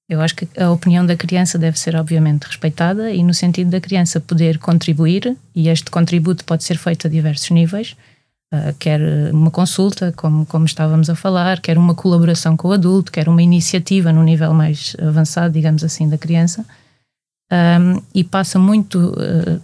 Eu 0.09 0.21
acho 0.21 0.37
que 0.37 0.49
a 0.56 0.71
opinião 0.71 1.04
da 1.04 1.16
criança 1.16 1.59
deve 1.59 1.76
ser, 1.76 1.97
obviamente, 1.97 2.45
respeitada 2.45 3.11
e 3.11 3.25
no 3.25 3.35
sentido 3.35 3.71
da 3.71 3.80
criança 3.80 4.21
poder 4.21 4.56
contribuir, 4.59 5.37
e 5.52 5.68
este 5.68 5.90
contributo 5.90 6.45
pode 6.45 6.62
ser 6.62 6.78
feito 6.78 7.09
a 7.09 7.11
diversos 7.11 7.50
níveis, 7.50 7.97
uh, 8.54 8.73
quer 8.78 9.00
uma 9.33 9.50
consulta, 9.50 10.12
como, 10.16 10.47
como 10.47 10.64
estávamos 10.64 11.11
a 11.11 11.16
falar, 11.16 11.61
quer 11.61 11.76
uma 11.76 11.92
colaboração 11.92 12.56
com 12.56 12.68
o 12.68 12.73
adulto, 12.73 13.11
quer 13.11 13.28
uma 13.28 13.42
iniciativa 13.42 14.12
no 14.12 14.23
nível 14.23 14.54
mais 14.54 14.95
avançado, 15.02 15.52
digamos 15.52 15.83
assim, 15.83 16.09
da 16.09 16.16
criança. 16.16 16.64
Um, 17.52 18.00
e 18.14 18.23
passa 18.23 18.61
muito, 18.61 18.99
uh, 19.11 19.61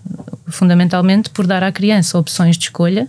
fundamentalmente, 0.50 1.30
por 1.30 1.46
dar 1.46 1.62
à 1.62 1.70
criança 1.70 2.18
opções 2.18 2.56
de 2.56 2.64
escolha 2.64 3.08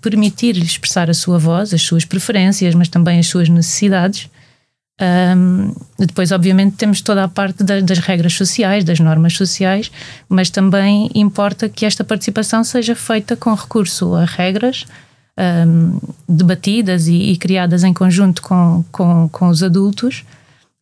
permitir-lhe 0.00 0.64
expressar 0.64 1.10
a 1.10 1.14
sua 1.14 1.38
voz, 1.38 1.74
as 1.74 1.82
suas 1.82 2.04
preferências, 2.04 2.74
mas 2.74 2.88
também 2.88 3.18
as 3.18 3.26
suas 3.26 3.48
necessidades, 3.48 4.28
Um, 5.00 5.72
depois, 5.96 6.32
obviamente, 6.32 6.76
temos 6.76 7.00
toda 7.00 7.22
a 7.22 7.28
parte 7.28 7.62
da, 7.62 7.80
das 7.80 7.98
regras 7.98 8.32
sociais, 8.32 8.82
das 8.82 8.98
normas 8.98 9.34
sociais, 9.34 9.92
mas 10.28 10.50
também 10.50 11.08
importa 11.14 11.68
que 11.68 11.86
esta 11.86 12.02
participação 12.02 12.64
seja 12.64 12.96
feita 12.96 13.36
com 13.36 13.54
recurso 13.54 14.14
a 14.14 14.24
regras 14.24 14.86
um, 15.38 16.00
debatidas 16.28 17.06
e, 17.06 17.14
e, 17.14 17.36
criadas 17.36 17.84
em 17.84 17.94
conjunto 17.94 18.42
com, 18.42 18.84
com, 18.90 19.28
com, 19.28 19.48
os 19.48 19.62
adultos, 19.62 20.24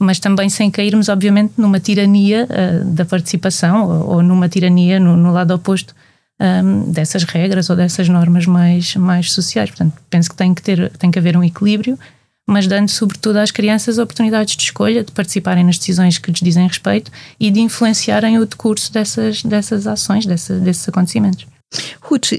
mas 0.00 0.18
também 0.18 0.48
sem 0.48 0.70
cairmos, 0.70 1.10
obviamente, 1.10 1.52
numa 1.58 1.78
tirania 1.78 2.48
uh, 2.48 2.84
da 2.86 3.04
participação 3.04 3.86
ou, 3.86 4.14
ou, 4.14 4.22
numa 4.22 4.48
tirania 4.48 4.98
no, 4.98 5.14
no 5.14 5.30
lado 5.30 5.52
oposto 5.52 5.94
um, 6.40 6.90
dessas 6.90 7.24
regras 7.24 7.70
ou 7.70 7.76
dessas 7.76 8.08
normas 8.08 8.46
mais, 8.46 8.94
mais 8.96 9.32
sociais. 9.32 9.70
Portanto, 9.70 9.94
penso 10.10 10.30
que 10.30 10.36
tem 10.36 10.54
que, 10.54 10.62
ter, 10.62 10.90
tem 10.98 11.10
que 11.10 11.18
haver 11.18 11.36
um 11.36 11.44
equilíbrio 11.44 11.98
mas 12.46 12.66
dando 12.66 12.88
sobretudo 12.88 13.38
às 13.38 13.50
crianças 13.50 13.98
oportunidades 13.98 14.56
de 14.56 14.62
escolha, 14.62 15.02
de 15.02 15.10
participarem 15.10 15.64
nas 15.64 15.78
decisões 15.78 16.16
que 16.16 16.30
lhes 16.30 16.40
dizem 16.40 16.68
respeito 16.68 17.10
e 17.40 17.50
de 17.50 17.60
influenciarem 17.60 18.38
o 18.38 18.46
decurso 18.46 18.92
dessas, 18.92 19.42
dessas 19.42 19.86
ações, 19.86 20.24
dessa, 20.24 20.54
desses 20.60 20.88
acontecimentos. 20.88 21.44
Ruth, 22.00 22.32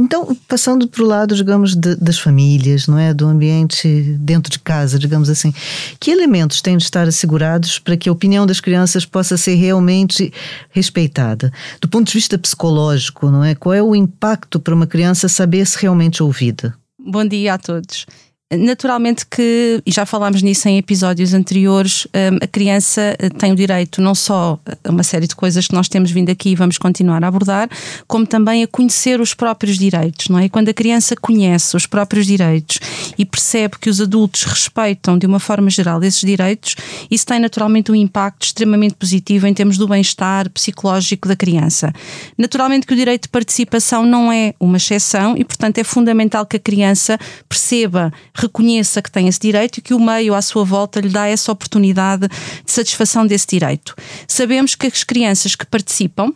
então, 0.00 0.36
passando 0.48 0.88
para 0.88 1.02
o 1.02 1.06
lado, 1.06 1.34
digamos, 1.34 1.76
de, 1.76 1.94
das 1.96 2.18
famílias, 2.18 2.88
não 2.88 2.98
é? 2.98 3.12
Do 3.12 3.26
ambiente 3.26 3.86
dentro 4.18 4.50
de 4.50 4.58
casa, 4.58 4.98
digamos 4.98 5.28
assim, 5.28 5.52
que 6.00 6.10
elementos 6.10 6.62
têm 6.62 6.76
de 6.76 6.84
estar 6.84 7.06
assegurados 7.06 7.78
para 7.78 7.96
que 7.96 8.08
a 8.08 8.12
opinião 8.12 8.46
das 8.46 8.60
crianças 8.60 9.04
possa 9.04 9.36
ser 9.36 9.54
realmente 9.56 10.32
respeitada? 10.70 11.52
Do 11.80 11.88
ponto 11.88 12.06
de 12.06 12.14
vista 12.14 12.38
psicológico, 12.38 13.30
não 13.30 13.44
é? 13.44 13.54
Qual 13.54 13.74
é 13.74 13.82
o 13.82 13.94
impacto 13.94 14.58
para 14.58 14.74
uma 14.74 14.86
criança 14.86 15.28
saber 15.28 15.66
se 15.66 15.78
realmente 15.80 16.22
ouvida? 16.22 16.74
Bom 16.98 17.26
dia 17.26 17.54
a 17.54 17.58
todos. 17.58 18.06
Naturalmente 18.52 19.24
que, 19.26 19.80
e 19.86 19.92
já 19.92 20.04
falámos 20.04 20.42
nisso 20.42 20.68
em 20.68 20.76
episódios 20.76 21.32
anteriores, 21.34 22.06
hum, 22.06 22.38
a 22.42 22.46
criança 22.48 23.14
eh, 23.16 23.28
tem 23.28 23.52
o 23.52 23.54
direito 23.54 24.02
não 24.02 24.12
só 24.12 24.58
a 24.82 24.90
uma 24.90 25.04
série 25.04 25.28
de 25.28 25.36
coisas 25.36 25.68
que 25.68 25.74
nós 25.74 25.88
temos 25.88 26.10
vindo 26.10 26.30
aqui 26.30 26.50
e 26.50 26.54
vamos 26.56 26.76
continuar 26.76 27.22
a 27.22 27.28
abordar, 27.28 27.70
como 28.08 28.26
também 28.26 28.64
a 28.64 28.66
conhecer 28.66 29.20
os 29.20 29.34
próprios 29.34 29.78
direitos, 29.78 30.26
não 30.28 30.36
é? 30.36 30.46
E 30.46 30.48
quando 30.48 30.68
a 30.68 30.74
criança 30.74 31.14
conhece 31.14 31.76
os 31.76 31.86
próprios 31.86 32.26
direitos 32.26 32.80
e 33.16 33.24
percebe 33.24 33.78
que 33.78 33.88
os 33.88 34.00
adultos 34.00 34.42
respeitam 34.42 35.16
de 35.16 35.26
uma 35.26 35.38
forma 35.38 35.70
geral 35.70 36.02
esses 36.02 36.20
direitos, 36.20 36.74
isso 37.08 37.24
tem 37.24 37.38
naturalmente 37.38 37.92
um 37.92 37.94
impacto 37.94 38.46
extremamente 38.46 38.96
positivo 38.96 39.46
em 39.46 39.54
termos 39.54 39.78
do 39.78 39.86
bem-estar 39.86 40.50
psicológico 40.50 41.28
da 41.28 41.36
criança. 41.36 41.92
Naturalmente 42.36 42.84
que 42.84 42.94
o 42.94 42.96
direito 42.96 43.24
de 43.24 43.28
participação 43.28 44.04
não 44.04 44.32
é 44.32 44.54
uma 44.58 44.78
exceção 44.78 45.36
e, 45.36 45.44
portanto, 45.44 45.78
é 45.78 45.84
fundamental 45.84 46.44
que 46.44 46.56
a 46.56 46.60
criança 46.60 47.16
perceba 47.48 48.12
reconheça 48.40 49.02
que 49.02 49.10
tem 49.10 49.28
esse 49.28 49.40
direito 49.40 49.78
e 49.78 49.82
que 49.82 49.94
o 49.94 50.00
meio 50.00 50.34
à 50.34 50.42
sua 50.42 50.64
volta 50.64 51.00
lhe 51.00 51.08
dá 51.08 51.26
essa 51.26 51.52
oportunidade 51.52 52.28
de 52.28 52.70
satisfação 52.70 53.26
desse 53.26 53.46
direito. 53.46 53.94
Sabemos 54.26 54.74
que 54.74 54.86
as 54.86 55.04
crianças 55.04 55.54
que 55.54 55.66
participam 55.66 56.32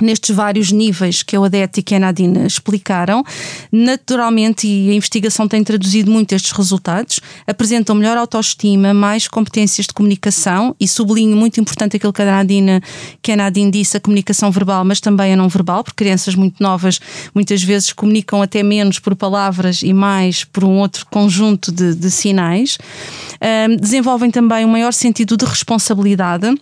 nestes 0.00 0.34
vários 0.34 0.72
níveis 0.72 1.22
que 1.22 1.36
a 1.36 1.40
Odete 1.40 1.84
e 1.88 1.94
a 1.94 1.98
Nadine 1.98 2.46
explicaram, 2.46 3.24
naturalmente, 3.70 4.66
e 4.66 4.90
a 4.90 4.94
investigação 4.94 5.48
tem 5.48 5.62
traduzido 5.62 6.10
muito 6.10 6.32
estes 6.32 6.52
resultados, 6.52 7.20
apresentam 7.46 7.94
melhor 7.94 8.16
autoestima, 8.16 8.92
mais 8.92 9.28
competências 9.28 9.86
de 9.86 9.92
comunicação 9.92 10.74
e 10.78 10.86
sublinho 10.86 11.36
muito 11.36 11.60
importante 11.60 11.96
aquilo 11.96 12.12
que 12.12 12.22
a 12.22 12.26
Nadine, 12.26 12.80
que 13.22 13.32
a 13.32 13.36
Nadine 13.36 13.70
disse, 13.70 13.96
a 13.96 14.00
comunicação 14.00 14.50
verbal, 14.50 14.84
mas 14.84 15.00
também 15.00 15.32
a 15.32 15.36
não 15.36 15.48
verbal, 15.48 15.82
porque 15.82 16.04
crianças 16.04 16.34
muito 16.34 16.62
novas 16.62 17.00
muitas 17.34 17.62
vezes 17.62 17.92
comunicam 17.92 18.42
até 18.42 18.62
menos 18.62 18.98
por 18.98 19.14
palavras 19.16 19.82
e 19.82 19.92
mais 19.92 20.44
por 20.44 20.64
um 20.64 20.78
outro 20.78 21.06
conjunto 21.06 21.72
de, 21.72 21.94
de 21.94 22.10
sinais. 22.10 22.78
Um, 23.68 23.76
desenvolvem 23.76 24.30
também 24.30 24.64
um 24.64 24.68
maior 24.68 24.92
sentido 24.92 25.36
de 25.36 25.44
responsabilidade 25.44 26.54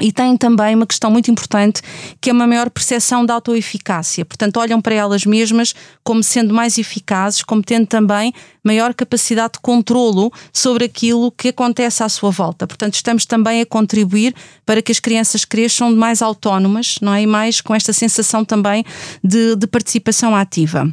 e 0.00 0.10
têm 0.10 0.36
também 0.36 0.74
uma 0.74 0.86
questão 0.86 1.10
muito 1.10 1.30
importante 1.30 1.80
que 2.20 2.28
é 2.28 2.32
uma 2.32 2.46
maior 2.46 2.68
percepção 2.68 3.24
da 3.24 3.34
autoeficácia. 3.34 4.24
Portanto, 4.24 4.56
olham 4.56 4.80
para 4.80 4.94
elas 4.94 5.24
mesmas 5.24 5.74
como 6.02 6.22
sendo 6.22 6.52
mais 6.52 6.78
eficazes, 6.78 7.42
como 7.42 7.62
tendo 7.62 7.86
também 7.86 8.32
maior 8.62 8.92
capacidade 8.92 9.54
de 9.54 9.60
controlo 9.60 10.32
sobre 10.52 10.86
aquilo 10.86 11.30
que 11.30 11.48
acontece 11.48 12.02
à 12.02 12.08
sua 12.08 12.30
volta. 12.30 12.66
Portanto, 12.66 12.94
estamos 12.94 13.24
também 13.24 13.60
a 13.60 13.66
contribuir 13.66 14.34
para 14.66 14.82
que 14.82 14.90
as 14.90 14.98
crianças 14.98 15.44
cresçam 15.44 15.94
mais 15.94 16.22
autónomas, 16.22 16.96
não 17.00 17.14
é? 17.14 17.22
E 17.22 17.26
mais 17.26 17.60
com 17.60 17.74
esta 17.74 17.92
sensação 17.92 18.44
também 18.44 18.84
de, 19.22 19.54
de 19.54 19.66
participação 19.66 20.34
ativa. 20.34 20.92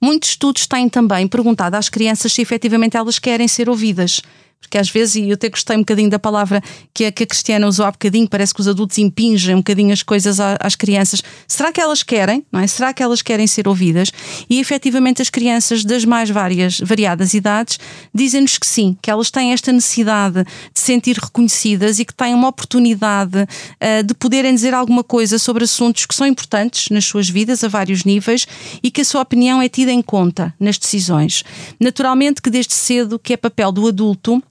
Muitos 0.00 0.30
estudos 0.30 0.66
têm 0.66 0.88
também 0.88 1.28
perguntado 1.28 1.76
às 1.76 1.88
crianças 1.88 2.32
se 2.32 2.40
efetivamente 2.40 2.96
elas 2.96 3.18
querem 3.18 3.46
ser 3.46 3.68
ouvidas. 3.68 4.22
Porque 4.60 4.78
às 4.78 4.88
vezes, 4.88 5.16
e 5.16 5.28
eu 5.28 5.34
até 5.34 5.48
gostei 5.48 5.76
um 5.76 5.80
bocadinho 5.80 6.10
da 6.10 6.18
palavra 6.18 6.62
que 6.94 7.06
a, 7.06 7.10
que 7.10 7.24
a 7.24 7.26
Cristiana 7.26 7.66
usou 7.66 7.86
há 7.86 7.90
bocadinho, 7.90 8.28
parece 8.28 8.54
que 8.54 8.60
os 8.60 8.68
adultos 8.68 8.98
impingem 8.98 9.54
um 9.54 9.58
bocadinho 9.58 9.92
as 9.92 10.02
coisas 10.02 10.38
às 10.38 10.76
crianças. 10.76 11.22
Será 11.48 11.72
que 11.72 11.80
elas 11.80 12.02
querem? 12.02 12.44
Não 12.52 12.60
é? 12.60 12.66
Será 12.66 12.92
que 12.92 13.02
elas 13.02 13.22
querem 13.22 13.46
ser 13.46 13.66
ouvidas? 13.66 14.12
E 14.48 14.60
efetivamente 14.60 15.22
as 15.22 15.30
crianças 15.30 15.84
das 15.84 16.04
mais 16.04 16.30
várias, 16.30 16.78
variadas 16.78 17.34
idades 17.34 17.80
dizem-nos 18.14 18.58
que 18.58 18.66
sim, 18.66 18.96
que 19.02 19.10
elas 19.10 19.30
têm 19.30 19.52
esta 19.52 19.72
necessidade 19.72 20.44
de 20.44 20.80
sentir 20.80 21.16
reconhecidas 21.16 21.98
e 21.98 22.04
que 22.04 22.14
têm 22.14 22.34
uma 22.34 22.48
oportunidade 22.48 23.38
uh, 23.42 24.04
de 24.04 24.14
poderem 24.14 24.54
dizer 24.54 24.74
alguma 24.74 25.02
coisa 25.02 25.38
sobre 25.38 25.64
assuntos 25.64 26.06
que 26.06 26.14
são 26.14 26.26
importantes 26.26 26.90
nas 26.90 27.06
suas 27.06 27.28
vidas 27.28 27.64
a 27.64 27.68
vários 27.68 28.04
níveis 28.04 28.46
e 28.82 28.90
que 28.90 29.00
a 29.00 29.04
sua 29.04 29.22
opinião 29.22 29.60
é 29.60 29.68
tida 29.68 29.90
em 29.90 30.02
conta 30.02 30.54
nas 30.60 30.78
decisões. 30.78 31.42
Naturalmente 31.80 32.42
que 32.42 32.50
desde 32.50 32.74
cedo 32.74 33.18
que 33.18 33.32
é 33.32 33.36
papel 33.36 33.72
do 33.72 33.88
adulto 33.88 34.42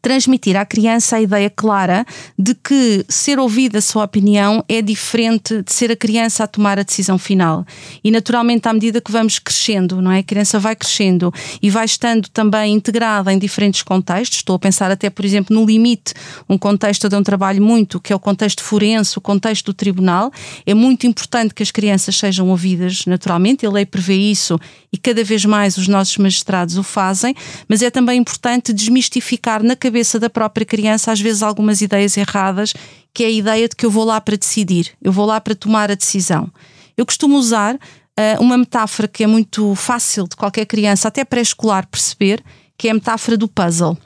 transmitir 0.00 0.56
à 0.56 0.64
criança 0.64 1.16
a 1.16 1.20
ideia 1.20 1.50
clara 1.50 2.04
de 2.38 2.54
que 2.54 3.04
ser 3.08 3.38
ouvida 3.38 3.78
a 3.78 3.82
sua 3.82 4.04
opinião 4.04 4.64
é 4.68 4.80
diferente 4.82 5.62
de 5.62 5.72
ser 5.72 5.90
a 5.90 5.96
criança 5.96 6.44
a 6.44 6.46
tomar 6.46 6.78
a 6.78 6.82
decisão 6.82 7.18
final. 7.18 7.64
E 8.02 8.10
naturalmente, 8.10 8.68
à 8.68 8.72
medida 8.72 9.00
que 9.00 9.10
vamos 9.10 9.38
crescendo, 9.38 10.00
não 10.00 10.10
é? 10.10 10.20
A 10.20 10.22
criança 10.22 10.58
vai 10.58 10.76
crescendo 10.76 11.32
e 11.62 11.70
vai 11.70 11.84
estando 11.84 12.28
também 12.28 12.74
integrada 12.74 13.32
em 13.32 13.38
diferentes 13.38 13.82
contextos. 13.82 14.38
Estou 14.38 14.56
a 14.56 14.58
pensar 14.58 14.90
até, 14.90 15.10
por 15.10 15.24
exemplo, 15.24 15.54
no 15.54 15.64
limite, 15.64 16.14
um 16.48 16.58
contexto 16.58 17.06
onde 17.06 17.16
eu 17.16 17.22
trabalho 17.22 17.62
muito, 17.62 18.00
que 18.00 18.12
é 18.12 18.16
o 18.16 18.20
contexto 18.20 18.62
forense, 18.62 19.18
o 19.18 19.20
contexto 19.20 19.66
do 19.66 19.74
tribunal. 19.74 20.30
É 20.64 20.74
muito 20.74 21.06
importante 21.06 21.54
que 21.54 21.62
as 21.62 21.70
crianças 21.70 22.16
sejam 22.16 22.48
ouvidas 22.48 23.04
naturalmente, 23.06 23.66
a 23.66 23.70
lei 23.70 23.84
prevê 23.84 24.14
isso 24.14 24.58
e 24.92 24.98
cada 24.98 25.22
vez 25.22 25.44
mais 25.44 25.76
os 25.76 25.88
nossos 25.88 26.16
magistrados 26.16 26.76
o 26.78 26.82
fazem, 26.82 27.34
mas 27.68 27.82
é 27.82 27.90
também 27.90 28.18
importante 28.18 28.72
desmistificar 28.72 29.62
na 29.66 29.76
cabeça 29.76 30.18
da 30.18 30.30
própria 30.30 30.64
criança, 30.64 31.12
às 31.12 31.20
vezes, 31.20 31.42
algumas 31.42 31.80
ideias 31.80 32.16
erradas, 32.16 32.72
que 33.12 33.24
é 33.24 33.26
a 33.26 33.30
ideia 33.30 33.68
de 33.68 33.74
que 33.74 33.84
eu 33.84 33.90
vou 33.90 34.04
lá 34.04 34.20
para 34.20 34.36
decidir, 34.36 34.92
eu 35.02 35.12
vou 35.12 35.26
lá 35.26 35.40
para 35.40 35.54
tomar 35.54 35.90
a 35.90 35.94
decisão. 35.94 36.50
Eu 36.96 37.04
costumo 37.04 37.36
usar 37.36 37.74
uh, 37.74 38.40
uma 38.40 38.56
metáfora 38.56 39.08
que 39.08 39.24
é 39.24 39.26
muito 39.26 39.74
fácil 39.74 40.26
de 40.28 40.36
qualquer 40.36 40.66
criança, 40.66 41.08
até 41.08 41.24
pré-escolar, 41.24 41.86
perceber, 41.86 42.42
que 42.78 42.88
é 42.88 42.90
a 42.90 42.94
metáfora 42.94 43.36
do 43.36 43.48
puzzle. 43.48 43.96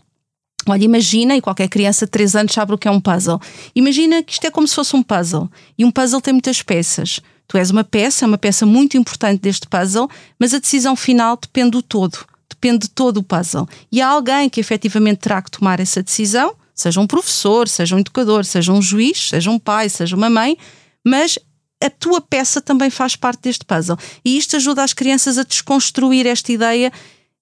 Olha, 0.69 0.85
imagina, 0.85 1.37
e 1.37 1.41
qualquer 1.41 1.69
criança 1.69 2.05
de 2.05 2.11
3 2.11 2.37
anos 2.37 2.53
sabe 2.53 2.75
o 2.75 2.79
que 2.79 2.87
é 2.87 2.91
um 2.91 3.01
puzzle. 3.01 3.41
Imagina 3.75 4.23
que 4.23 4.33
isto 4.33 4.47
é 4.47 4.51
como 4.51 4.67
se 4.67 4.75
fosse 4.75 4.95
um 4.95 5.03
puzzle. 5.03 5.51
E 5.77 5.85
um 5.85 5.91
puzzle 5.91 6.21
tem 6.21 6.33
muitas 6.33 6.63
peças. 6.63 7.21
Tu 7.49 7.57
és 7.57 7.71
uma 7.71 7.83
peça, 7.83 8.25
é 8.25 8.29
uma 8.29 8.39
peça 8.39 8.65
muito 8.65 8.97
importante 8.97 9.41
deste 9.41 9.67
puzzle, 9.67 10.09
mas 10.39 10.55
a 10.55 10.59
decisão 10.59 10.95
final 10.95 11.37
depende 11.37 11.71
do 11.71 11.83
todo 11.83 12.30
depende 12.61 12.87
de 12.87 12.91
todo 12.91 13.17
o 13.19 13.23
puzzle. 13.23 13.67
E 13.91 14.03
há 14.03 14.09
alguém 14.09 14.49
que 14.49 14.61
efetivamente 14.61 15.19
terá 15.19 15.41
que 15.41 15.51
tomar 15.51 15.81
essa 15.81 16.03
decisão, 16.03 16.55
seja 16.75 17.01
um 17.01 17.07
professor, 17.07 17.67
seja 17.67 17.97
um 17.97 17.99
educador, 17.99 18.45
seja 18.45 18.73
um 18.73 18.83
juiz, 18.83 19.31
seja 19.31 19.51
um 19.51 19.59
pai, 19.59 19.89
seja 19.89 20.15
uma 20.15 20.29
mãe, 20.29 20.57
mas 21.05 21.39
a 21.83 21.89
tua 21.89 22.21
peça 22.21 22.61
também 22.61 22.91
faz 22.91 23.17
parte 23.17 23.43
deste 23.43 23.65
puzzle. 23.65 23.97
E 24.23 24.37
isto 24.37 24.57
ajuda 24.57 24.85
as 24.85 24.93
crianças 24.93 25.39
a 25.39 25.43
desconstruir 25.43 26.27
esta 26.27 26.53
ideia, 26.53 26.93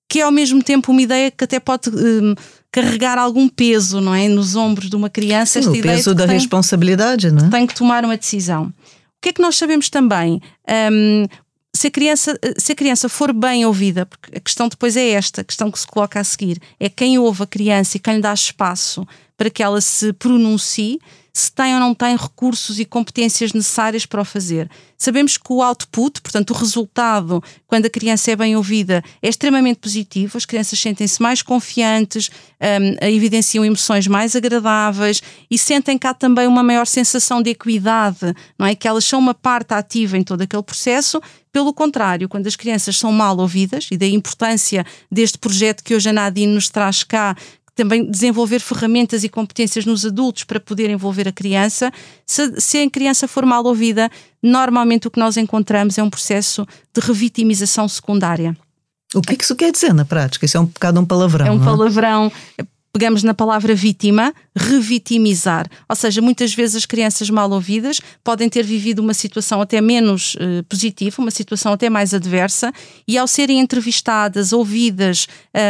que 0.08 0.20
é 0.20 0.22
ao 0.22 0.30
mesmo 0.30 0.62
tempo 0.62 0.92
uma 0.92 1.02
ideia 1.02 1.30
que 1.30 1.44
até 1.44 1.58
pode. 1.58 1.90
Hum, 1.90 2.34
carregar 2.70 3.16
algum 3.16 3.48
peso, 3.48 3.98
não 3.98 4.14
é? 4.14 4.28
Nos 4.28 4.54
ombros 4.54 4.90
de 4.90 4.94
uma 4.94 5.08
criança. 5.08 5.54
Sim, 5.54 5.70
esta 5.70 5.78
o 5.78 5.82
peso 5.82 6.14
da 6.14 6.26
tem, 6.26 6.34
responsabilidade, 6.34 7.30
não 7.30 7.46
é? 7.46 7.50
Tem 7.50 7.66
que 7.66 7.74
tomar 7.74 8.04
uma 8.04 8.14
decisão. 8.16 8.64
O 8.66 9.20
que 9.22 9.30
é 9.30 9.32
que 9.32 9.42
nós 9.42 9.56
sabemos 9.56 9.88
também? 9.88 10.40
Um, 10.92 11.24
se 11.78 11.86
a 11.86 11.90
criança, 11.92 12.36
se 12.56 12.72
a 12.72 12.74
criança 12.74 13.08
for 13.08 13.32
bem 13.32 13.64
ouvida, 13.64 14.04
porque 14.04 14.36
a 14.36 14.40
questão 14.40 14.68
depois 14.68 14.96
é 14.96 15.10
esta, 15.10 15.42
a 15.42 15.44
questão 15.44 15.70
que 15.70 15.78
se 15.78 15.86
coloca 15.86 16.18
a 16.18 16.24
seguir, 16.24 16.60
é 16.80 16.88
quem 16.88 17.18
ouve 17.18 17.44
a 17.44 17.46
criança 17.46 17.96
e 17.96 18.00
quem 18.00 18.16
lhe 18.16 18.20
dá 18.20 18.34
espaço 18.34 19.06
para 19.36 19.48
que 19.48 19.62
ela 19.62 19.80
se 19.80 20.12
pronuncie, 20.14 20.98
se 21.40 21.52
tem 21.52 21.74
ou 21.74 21.80
não 21.80 21.94
tem 21.94 22.16
recursos 22.16 22.78
e 22.80 22.84
competências 22.84 23.52
necessárias 23.52 24.04
para 24.04 24.20
o 24.20 24.24
fazer. 24.24 24.68
Sabemos 24.96 25.36
que 25.36 25.52
o 25.52 25.62
output, 25.62 26.20
portanto, 26.20 26.50
o 26.50 26.54
resultado, 26.54 27.42
quando 27.68 27.86
a 27.86 27.90
criança 27.90 28.32
é 28.32 28.36
bem 28.36 28.56
ouvida, 28.56 29.02
é 29.22 29.28
extremamente 29.28 29.78
positivo, 29.78 30.36
as 30.36 30.44
crianças 30.44 30.80
sentem-se 30.80 31.22
mais 31.22 31.40
confiantes, 31.40 32.30
um, 32.60 33.06
evidenciam 33.06 33.64
emoções 33.64 34.08
mais 34.08 34.34
agradáveis 34.34 35.22
e 35.48 35.56
sentem 35.56 35.96
cá 35.96 36.12
também 36.12 36.48
uma 36.48 36.64
maior 36.64 36.86
sensação 36.86 37.40
de 37.40 37.50
equidade, 37.50 38.34
não 38.58 38.66
é? 38.66 38.74
Que 38.74 38.88
elas 38.88 39.04
são 39.04 39.20
uma 39.20 39.34
parte 39.34 39.72
ativa 39.72 40.18
em 40.18 40.24
todo 40.24 40.42
aquele 40.42 40.64
processo. 40.64 41.20
Pelo 41.52 41.72
contrário, 41.72 42.28
quando 42.28 42.46
as 42.46 42.56
crianças 42.56 42.96
são 42.96 43.10
mal 43.10 43.36
ouvidas, 43.38 43.88
e 43.90 43.96
da 43.96 44.06
importância 44.06 44.84
deste 45.10 45.38
projeto 45.38 45.82
que 45.82 45.94
hoje 45.94 46.08
a 46.08 46.12
Nadine 46.12 46.52
nos 46.52 46.68
traz 46.68 47.02
cá, 47.02 47.36
também 47.78 48.10
desenvolver 48.10 48.58
ferramentas 48.58 49.22
e 49.22 49.28
competências 49.28 49.86
nos 49.86 50.04
adultos 50.04 50.42
para 50.42 50.58
poder 50.58 50.90
envolver 50.90 51.28
a 51.28 51.32
criança. 51.32 51.92
Se, 52.26 52.60
se 52.60 52.78
a 52.78 52.90
criança 52.90 53.28
for 53.28 53.46
mal 53.46 53.64
ouvida, 53.64 54.10
normalmente 54.42 55.06
o 55.06 55.10
que 55.12 55.20
nós 55.20 55.36
encontramos 55.36 55.96
é 55.96 56.02
um 56.02 56.10
processo 56.10 56.66
de 56.92 57.00
revitimização 57.00 57.88
secundária. 57.88 58.56
O 59.14 59.22
que, 59.22 59.34
é 59.34 59.36
que 59.36 59.44
isso 59.44 59.54
quer 59.54 59.70
dizer 59.70 59.94
na 59.94 60.04
prática? 60.04 60.44
Isso 60.44 60.56
é 60.56 60.60
um 60.60 60.66
bocado 60.66 61.00
um 61.00 61.06
palavrão. 61.06 61.46
É 61.46 61.52
um 61.52 61.58
não? 61.58 61.64
palavrão 61.64 62.32
pegamos 62.98 63.22
na 63.22 63.32
palavra 63.32 63.76
vítima, 63.76 64.34
revitimizar. 64.56 65.70
Ou 65.88 65.94
seja, 65.94 66.20
muitas 66.20 66.52
vezes 66.52 66.74
as 66.74 66.84
crianças 66.84 67.30
mal 67.30 67.48
ouvidas 67.48 68.00
podem 68.24 68.48
ter 68.48 68.64
vivido 68.64 68.98
uma 68.98 69.14
situação 69.14 69.60
até 69.60 69.80
menos 69.80 70.34
uh, 70.34 70.64
positiva, 70.68 71.22
uma 71.22 71.30
situação 71.30 71.72
até 71.72 71.88
mais 71.88 72.12
adversa, 72.12 72.72
e 73.06 73.16
ao 73.16 73.28
serem 73.28 73.60
entrevistadas, 73.60 74.52
ouvidas 74.52 75.28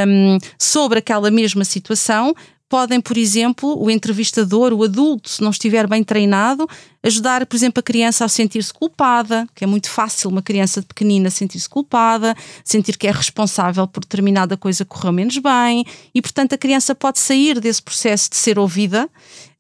um, 0.08 0.38
sobre 0.58 1.00
aquela 1.00 1.30
mesma 1.30 1.66
situação, 1.66 2.34
podem, 2.68 3.00
por 3.00 3.16
exemplo, 3.16 3.82
o 3.82 3.90
entrevistador, 3.90 4.72
o 4.72 4.84
adulto, 4.84 5.30
se 5.30 5.42
não 5.42 5.50
estiver 5.50 5.86
bem 5.86 6.04
treinado, 6.04 6.68
ajudar, 7.02 7.46
por 7.46 7.56
exemplo, 7.56 7.80
a 7.80 7.82
criança 7.82 8.24
a 8.24 8.28
sentir-se 8.28 8.72
culpada, 8.72 9.46
que 9.54 9.64
é 9.64 9.66
muito 9.66 9.88
fácil 9.88 10.28
uma 10.28 10.42
criança 10.42 10.82
pequenina 10.82 11.30
sentir-se 11.30 11.68
culpada, 11.68 12.36
sentir 12.62 12.98
que 12.98 13.06
é 13.06 13.10
responsável 13.10 13.86
por 13.86 14.00
determinada 14.00 14.56
coisa 14.56 14.84
que 14.84 14.90
correu 14.90 15.12
menos 15.12 15.38
bem, 15.38 15.84
e 16.14 16.20
portanto 16.20 16.52
a 16.52 16.58
criança 16.58 16.94
pode 16.94 17.18
sair 17.18 17.58
desse 17.58 17.82
processo 17.82 18.28
de 18.30 18.36
ser 18.36 18.58
ouvida, 18.58 19.08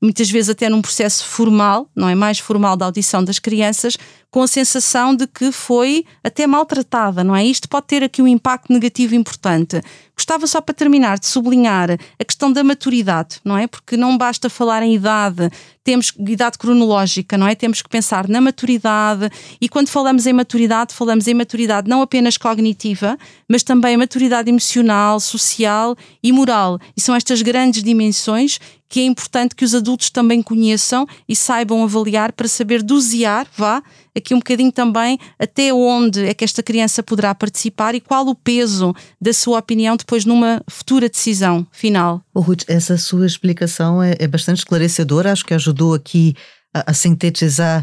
muitas 0.00 0.30
vezes 0.30 0.50
até 0.50 0.68
num 0.68 0.82
processo 0.82 1.24
formal, 1.24 1.88
não 1.96 2.08
é 2.08 2.14
mais 2.14 2.38
formal 2.38 2.76
da 2.76 2.86
audição 2.86 3.24
das 3.24 3.38
crianças, 3.38 3.96
com 4.30 4.42
a 4.42 4.46
sensação 4.46 5.14
de 5.14 5.26
que 5.26 5.50
foi 5.50 6.04
até 6.22 6.46
maltratada, 6.46 7.24
não 7.24 7.34
é? 7.34 7.44
Isto 7.44 7.68
pode 7.68 7.86
ter 7.86 8.02
aqui 8.02 8.20
um 8.20 8.28
impacto 8.28 8.72
negativo 8.72 9.14
importante. 9.14 9.80
Gostava 10.14 10.46
só 10.46 10.60
para 10.60 10.74
terminar 10.74 11.18
de 11.18 11.26
sublinhar 11.26 11.92
a 11.92 12.24
questão 12.24 12.52
da 12.52 12.62
maturidade, 12.62 13.40
não 13.44 13.56
é? 13.56 13.66
Porque 13.66 13.96
não 13.96 14.18
basta 14.18 14.50
falar 14.50 14.82
em 14.82 14.94
idade, 14.94 15.48
temos 15.82 16.12
idade 16.18 16.58
cronológica, 16.58 17.38
não 17.38 17.46
é? 17.46 17.54
Temos 17.54 17.80
que 17.80 17.88
pensar 17.88 18.28
na 18.28 18.40
maturidade 18.40 19.30
e 19.60 19.68
quando 19.68 19.88
falamos 19.88 20.26
em 20.26 20.32
maturidade, 20.32 20.92
falamos 20.92 21.26
em 21.26 21.34
maturidade 21.34 21.88
não 21.88 22.02
apenas 22.02 22.36
cognitiva, 22.36 23.16
mas 23.48 23.62
também 23.62 23.96
maturidade 23.96 24.50
emocional, 24.50 25.20
social 25.20 25.96
e 26.22 26.32
moral. 26.32 26.78
E 26.96 27.00
são 27.00 27.14
estas 27.14 27.40
grandes 27.40 27.82
dimensões 27.82 28.58
que 28.88 29.00
é 29.00 29.04
importante 29.04 29.54
que 29.54 29.64
os 29.64 29.74
adultos 29.74 30.10
também 30.10 30.42
conheçam 30.42 31.06
e 31.28 31.36
saibam 31.36 31.84
avaliar 31.84 32.32
para 32.32 32.48
saber 32.48 32.82
dosear, 32.82 33.46
vá, 33.56 33.82
aqui 34.16 34.34
um 34.34 34.38
bocadinho 34.38 34.72
também 34.72 35.18
até 35.38 35.72
onde 35.72 36.24
é 36.24 36.32
que 36.32 36.44
esta 36.44 36.62
criança 36.62 37.02
poderá 37.02 37.34
participar 37.34 37.94
e 37.94 38.00
qual 38.00 38.26
o 38.26 38.34
peso 38.34 38.94
da 39.20 39.32
sua 39.32 39.58
opinião 39.58 39.96
depois 39.96 40.24
numa 40.24 40.62
futura 40.68 41.08
decisão 41.08 41.66
final. 41.70 42.22
Oh, 42.34 42.40
Ruth, 42.40 42.64
essa 42.66 42.96
sua 42.96 43.26
explicação 43.26 44.02
é, 44.02 44.16
é 44.18 44.26
bastante 44.26 44.58
esclarecedora, 44.58 45.32
acho 45.32 45.44
que 45.44 45.54
ajudou 45.54 45.94
aqui 45.94 46.34
a, 46.74 46.90
a 46.90 46.94
sintetizar 46.94 47.82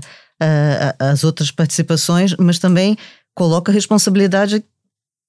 as 1.00 1.24
outras 1.24 1.50
participações, 1.50 2.36
mas 2.38 2.60
também 2.60 2.98
coloca 3.34 3.72
a 3.72 3.74
responsabilidade 3.74 4.64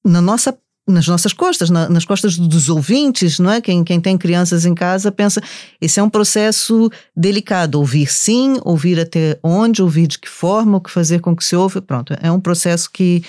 na 0.04 0.20
nossa 0.20 0.56
nas 0.86 1.08
nossas 1.08 1.32
costas, 1.32 1.68
na, 1.68 1.88
nas 1.88 2.04
costas 2.04 2.38
dos 2.38 2.68
ouvintes, 2.68 3.40
não 3.40 3.50
é? 3.50 3.60
Quem, 3.60 3.82
quem 3.82 4.00
tem 4.00 4.16
crianças 4.16 4.64
em 4.64 4.74
casa 4.74 5.10
pensa, 5.10 5.42
esse 5.80 5.98
é 5.98 6.02
um 6.02 6.08
processo 6.08 6.88
delicado, 7.14 7.78
ouvir 7.78 8.06
sim, 8.06 8.56
ouvir 8.64 9.00
até 9.00 9.38
onde, 9.42 9.82
ouvir 9.82 10.06
de 10.06 10.18
que 10.18 10.28
forma, 10.28 10.78
o 10.78 10.80
que 10.80 10.90
fazer 10.90 11.20
com 11.20 11.34
que 11.34 11.44
se 11.44 11.56
ouve, 11.56 11.80
pronto, 11.80 12.14
é 12.22 12.30
um 12.30 12.38
processo 12.38 12.88
que, 12.90 13.24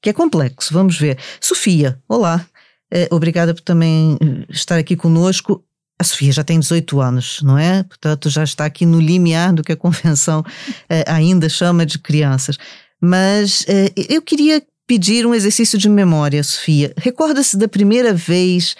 que 0.00 0.10
é 0.10 0.12
complexo, 0.12 0.72
vamos 0.72 0.96
ver. 0.96 1.18
Sofia, 1.40 1.98
olá, 2.08 2.46
é, 2.92 3.08
obrigada 3.10 3.52
por 3.54 3.62
também 3.62 4.16
eh, 4.20 4.46
estar 4.48 4.78
aqui 4.78 4.94
conosco. 4.94 5.64
A 5.98 6.04
Sofia 6.04 6.32
já 6.32 6.44
tem 6.44 6.58
18 6.58 7.00
anos, 7.00 7.40
não 7.42 7.58
é? 7.58 7.82
Portanto, 7.82 8.30
já 8.30 8.42
está 8.42 8.64
aqui 8.64 8.86
no 8.86 9.00
limiar 9.00 9.52
do 9.52 9.62
que 9.62 9.72
a 9.72 9.76
convenção 9.76 10.44
é, 10.88 11.04
ainda 11.06 11.48
chama 11.48 11.84
de 11.84 11.98
crianças. 11.98 12.56
Mas 13.02 13.64
eu 14.08 14.20
queria 14.20 14.62
pedir 14.90 15.24
um 15.24 15.32
exercício 15.32 15.78
de 15.78 15.88
memória, 15.88 16.42
Sofia. 16.42 16.92
Recorda-se 16.96 17.56
da 17.56 17.68
primeira 17.68 18.12
vez 18.12 18.74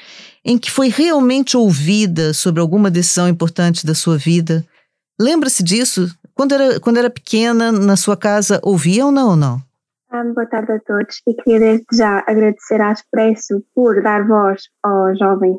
em 0.44 0.58
que 0.58 0.68
foi 0.68 0.88
realmente 0.88 1.56
ouvida 1.56 2.34
sobre 2.34 2.60
alguma 2.60 2.90
decisão 2.90 3.28
importante 3.28 3.86
da 3.86 3.94
sua 3.94 4.18
vida? 4.18 4.64
Lembra-se 5.20 5.62
disso? 5.62 6.08
Quando 6.34 6.52
era, 6.52 6.80
quando 6.80 6.96
era 6.96 7.08
pequena, 7.08 7.70
na 7.70 7.96
sua 7.96 8.16
casa, 8.16 8.58
ouvia 8.64 9.06
ou 9.06 9.12
não 9.12 9.36
não? 9.36 9.58
Um, 10.12 10.34
boa 10.34 10.46
tarde 10.46 10.72
a 10.72 10.80
todos 10.80 11.22
e 11.28 11.34
queria 11.34 11.60
desde 11.60 11.86
já 11.92 12.24
agradecer 12.26 12.80
à 12.80 12.90
Expresso 12.90 13.62
por 13.72 14.02
dar 14.02 14.26
voz 14.26 14.62
aos 14.82 15.16
jovens 15.16 15.58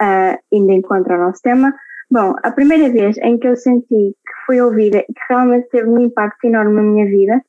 uh, 0.00 0.38
indo 0.52 0.74
encontro 0.74 1.12
ao 1.12 1.26
nosso 1.26 1.42
tema. 1.42 1.74
Bom, 2.08 2.36
a 2.44 2.52
primeira 2.52 2.88
vez 2.88 3.16
em 3.18 3.36
que 3.36 3.48
eu 3.48 3.56
senti 3.56 3.88
que 3.88 4.46
fui 4.46 4.60
ouvida 4.60 4.98
e 4.98 5.12
que 5.12 5.20
realmente 5.28 5.68
teve 5.70 5.88
um 5.88 5.98
impacto 5.98 6.44
enorme 6.44 6.76
na 6.76 6.82
minha 6.82 7.06
vida 7.06 7.42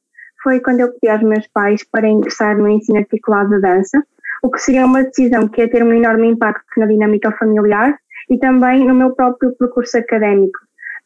foi 0.44 0.60
quando 0.60 0.82
eu 0.82 0.92
pedi 0.94 1.10
aos 1.10 1.22
meus 1.24 1.48
pais 1.48 1.84
para 1.90 2.08
ingressar 2.08 2.58
no 2.58 2.68
ensino 2.68 3.00
articulado 3.00 3.50
da 3.50 3.76
dança, 3.76 4.04
o 4.42 4.50
que 4.50 4.60
seria 4.60 4.86
uma 4.86 5.04
decisão 5.04 5.48
que 5.48 5.62
ia 5.62 5.70
ter 5.70 5.84
um 5.84 5.94
enorme 5.94 6.28
impacto 6.28 6.66
na 6.78 6.86
dinâmica 6.86 7.32
familiar 7.34 7.98
e 8.30 8.38
também 8.38 8.86
no 8.86 8.94
meu 8.94 9.16
próprio 9.16 9.56
percurso 9.58 9.98
académico. 9.98 10.60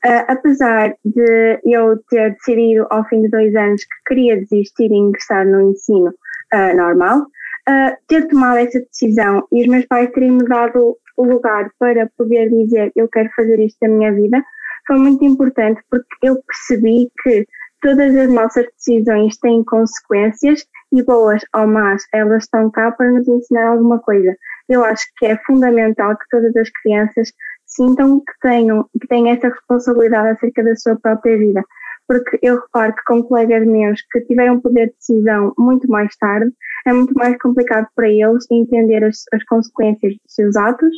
Uh, 0.05 0.25
apesar 0.27 0.93
de 1.05 1.59
eu 1.63 1.97
ter 2.09 2.31
decidido 2.31 2.85
ao 2.89 3.05
fim 3.05 3.21
de 3.21 3.29
dois 3.29 3.55
anos 3.55 3.81
que 3.85 3.95
queria 4.07 4.37
desistir 4.37 4.91
e 4.91 4.97
ingressar 4.97 5.47
no 5.47 5.71
ensino 5.71 6.09
uh, 6.53 6.75
normal, 6.75 7.19
uh, 7.21 7.95
ter 8.07 8.27
tomado 8.27 8.57
essa 8.57 8.81
decisão 8.81 9.47
e 9.51 9.61
os 9.61 9.67
meus 9.67 9.85
pais 9.85 10.11
terem 10.11 10.31
me 10.31 10.45
dado 10.45 10.97
o 11.15 11.23
lugar 11.23 11.69
para 11.79 12.09
poder 12.17 12.49
dizer 12.49 12.91
eu 12.95 13.07
quero 13.07 13.29
fazer 13.35 13.59
isto 13.59 13.77
da 13.81 13.87
minha 13.87 14.11
vida 14.11 14.43
foi 14.85 14.97
muito 14.97 15.23
importante 15.23 15.81
porque 15.89 16.07
eu 16.21 16.41
percebi 16.43 17.09
que 17.21 17.47
Todas 17.83 18.15
as 18.15 18.31
nossas 18.31 18.65
decisões 18.77 19.37
têm 19.39 19.61
consequências 19.65 20.65
e 20.93 21.03
boas 21.03 21.41
ou 21.53 21.67
más, 21.67 22.05
elas 22.13 22.45
estão 22.45 22.71
cá 22.71 22.89
para 22.93 23.11
nos 23.11 23.27
ensinar 23.27 23.67
alguma 23.67 23.99
coisa. 23.99 24.37
Eu 24.69 24.85
acho 24.85 25.05
que 25.17 25.25
é 25.25 25.35
fundamental 25.45 26.15
que 26.17 26.23
todas 26.31 26.55
as 26.55 26.69
crianças 26.81 27.33
sintam 27.65 28.21
que 28.21 28.31
tenham, 28.41 28.87
que 29.01 29.05
têm 29.09 29.31
essa 29.31 29.49
responsabilidade 29.49 30.29
acerca 30.29 30.63
da 30.63 30.73
sua 30.77 30.95
própria 30.95 31.37
vida. 31.37 31.61
Porque 32.07 32.39
eu 32.41 32.55
reparo 32.61 32.95
que 32.95 33.03
com 33.03 33.21
colegas 33.21 33.67
meus 33.67 34.01
que 34.09 34.21
tiveram 34.21 34.61
poder 34.61 34.87
de 34.87 34.93
decisão 34.93 35.53
muito 35.57 35.85
mais 35.89 36.15
tarde, 36.15 36.53
é 36.85 36.93
muito 36.93 37.13
mais 37.15 37.37
complicado 37.37 37.87
para 37.97 38.07
eles 38.07 38.45
entender 38.49 39.03
as, 39.03 39.25
as 39.33 39.43
consequências 39.43 40.13
dos 40.13 40.33
seus 40.33 40.55
atos 40.55 40.95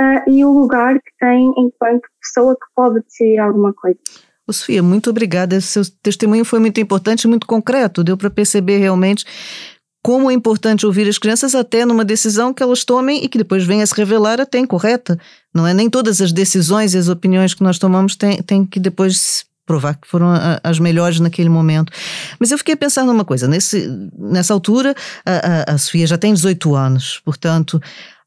uh, 0.00 0.30
e 0.30 0.44
o 0.44 0.52
lugar 0.52 0.94
que 0.94 1.10
têm 1.18 1.52
enquanto 1.56 2.08
pessoa 2.20 2.54
que 2.54 2.66
pode 2.76 3.00
decidir 3.00 3.38
alguma 3.38 3.74
coisa. 3.74 3.98
Ô, 4.46 4.52
Sofia, 4.52 4.82
muito 4.82 5.10
obrigada. 5.10 5.60
Seu 5.60 5.82
testemunho 6.02 6.44
foi 6.44 6.58
muito 6.58 6.80
importante, 6.80 7.28
muito 7.28 7.46
concreto. 7.46 8.02
Deu 8.02 8.16
para 8.16 8.30
perceber 8.30 8.78
realmente 8.78 9.24
como 10.02 10.30
é 10.30 10.34
importante 10.34 10.86
ouvir 10.86 11.06
as 11.08 11.18
crianças 11.18 11.54
até 11.54 11.84
numa 11.84 12.04
decisão 12.04 12.54
que 12.54 12.62
elas 12.62 12.84
tomem 12.84 13.22
e 13.22 13.28
que 13.28 13.36
depois 13.36 13.64
venha 13.64 13.84
a 13.84 13.86
se 13.86 13.94
revelar 13.94 14.40
até 14.40 14.58
incorreta. 14.58 15.18
Não 15.54 15.66
é 15.66 15.74
nem 15.74 15.90
todas 15.90 16.20
as 16.20 16.32
decisões 16.32 16.94
e 16.94 16.98
as 16.98 17.08
opiniões 17.08 17.52
que 17.54 17.62
nós 17.62 17.78
tomamos 17.78 18.16
têm, 18.16 18.42
têm 18.42 18.64
que 18.64 18.80
depois 18.80 19.44
provar 19.66 19.94
que 19.94 20.08
foram 20.08 20.28
as 20.64 20.80
melhores 20.80 21.20
naquele 21.20 21.48
momento. 21.48 21.92
Mas 22.40 22.50
eu 22.50 22.58
fiquei 22.58 22.74
pensando 22.74 23.12
numa 23.12 23.24
coisa, 23.24 23.46
nesse, 23.46 23.86
nessa 24.18 24.52
altura 24.52 24.94
a, 25.24 25.70
a, 25.70 25.74
a 25.74 25.78
Sofia 25.78 26.06
já 26.06 26.18
tem 26.18 26.34
18 26.34 26.74
anos, 26.74 27.20
portanto, 27.24 27.80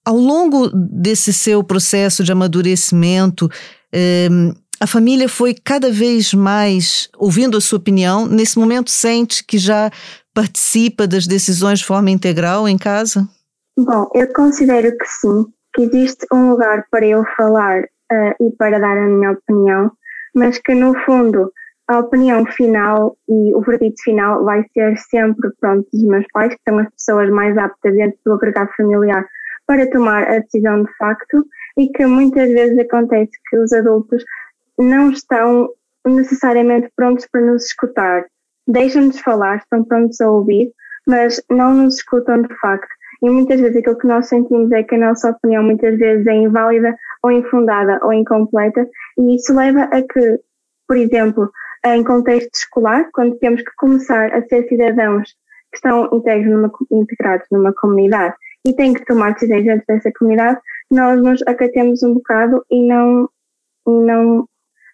ao 0.05 0.15
longo 0.15 0.69
desse 0.73 1.33
seu 1.33 1.61
processo 1.61 2.23
de 2.23 2.31
amadurecimento, 2.31 3.49
eh, 3.91 4.29
a 4.83 4.87
família 4.87 5.29
foi 5.29 5.53
cada 5.53 5.89
vez 5.89 6.33
mais 6.33 7.09
ouvindo 7.17 7.55
a 7.55 7.61
sua 7.61 7.79
opinião. 7.79 8.27
Nesse 8.27 8.59
momento, 8.59 8.91
sente 8.91 9.41
que 9.41 9.57
já 9.57 9.89
participa 10.33 11.07
das 11.07 11.25
decisões 11.25 11.79
de 11.79 11.85
forma 11.85 12.09
integral 12.09 12.67
em 12.67 12.77
casa? 12.77 13.25
Bom, 13.79 14.09
eu 14.13 14.27
considero 14.33 14.91
que 14.97 15.05
sim, 15.05 15.45
que 15.73 15.83
existe 15.83 16.27
um 16.33 16.49
lugar 16.49 16.85
para 16.91 17.05
eu 17.05 17.23
falar 17.37 17.83
uh, 17.83 18.45
e 18.45 18.51
para 18.57 18.77
dar 18.77 18.97
a 18.97 19.07
minha 19.07 19.31
opinião, 19.31 19.89
mas 20.35 20.59
que 20.59 20.75
no 20.75 20.93
fundo 21.05 21.49
a 21.87 21.99
opinião 21.99 22.45
final 22.45 23.15
e 23.29 23.55
o 23.55 23.61
verdito 23.61 24.01
final 24.03 24.43
vai 24.43 24.65
ser 24.73 24.97
sempre 24.97 25.49
pronto 25.61 25.87
dos 25.93 26.03
meus 26.03 26.25
pais, 26.33 26.53
que 26.55 26.61
são 26.67 26.77
as 26.79 26.89
pessoas 26.89 27.29
mais 27.29 27.57
aptas 27.57 27.93
dentro 27.93 28.19
do 28.25 28.33
agregado 28.33 28.69
familiar 28.75 29.25
para 29.65 29.89
tomar 29.89 30.23
a 30.23 30.39
decisão 30.39 30.83
de 30.83 30.93
facto 30.97 31.45
e 31.77 31.87
que 31.87 32.05
muitas 32.05 32.49
vezes 32.51 32.77
acontece 32.79 33.31
que 33.49 33.57
os 33.57 33.71
adultos 33.71 34.23
não 34.77 35.11
estão 35.11 35.69
necessariamente 36.05 36.89
prontos 36.95 37.27
para 37.31 37.41
nos 37.41 37.65
escutar. 37.65 38.25
Deixam-nos 38.67 39.19
falar, 39.19 39.57
estão 39.57 39.83
prontos 39.83 40.19
a 40.21 40.29
ouvir, 40.29 40.71
mas 41.07 41.41
não 41.49 41.73
nos 41.73 41.95
escutam 41.95 42.41
de 42.41 42.53
facto. 42.59 42.89
E 43.21 43.29
muitas 43.29 43.59
vezes 43.59 43.77
aquilo 43.77 43.97
que 43.97 44.07
nós 44.07 44.27
sentimos 44.27 44.71
é 44.71 44.83
que 44.83 44.95
a 44.95 44.97
nossa 44.97 45.29
opinião 45.29 45.63
muitas 45.63 45.97
vezes 45.97 46.27
é 46.27 46.33
inválida 46.33 46.95
ou 47.23 47.31
infundada 47.31 47.99
ou 48.03 48.11
incompleta, 48.11 48.87
e 49.17 49.35
isso 49.35 49.55
leva 49.55 49.83
a 49.83 50.01
que, 50.01 50.39
por 50.87 50.97
exemplo, 50.97 51.49
em 51.85 52.03
contexto 52.03 52.53
escolar, 52.53 53.09
quando 53.13 53.37
temos 53.39 53.61
que 53.61 53.71
começar 53.77 54.33
a 54.33 54.41
ser 54.43 54.67
cidadãos 54.67 55.29
que 55.71 55.77
estão 55.77 56.09
numa, 56.11 56.71
integrados 56.91 57.47
numa 57.51 57.73
comunidade 57.73 58.35
e 58.65 58.73
têm 58.73 58.93
que 58.93 59.05
tomar 59.05 59.33
decisões 59.33 59.65
dentro 59.65 59.85
dessa 59.87 60.11
comunidade, 60.17 60.59
nós 60.91 61.21
nos 61.21 61.41
acatemos 61.47 62.03
um 62.03 62.13
bocado 62.15 62.63
e 62.69 62.85
não, 62.87 63.29
não 63.85 64.47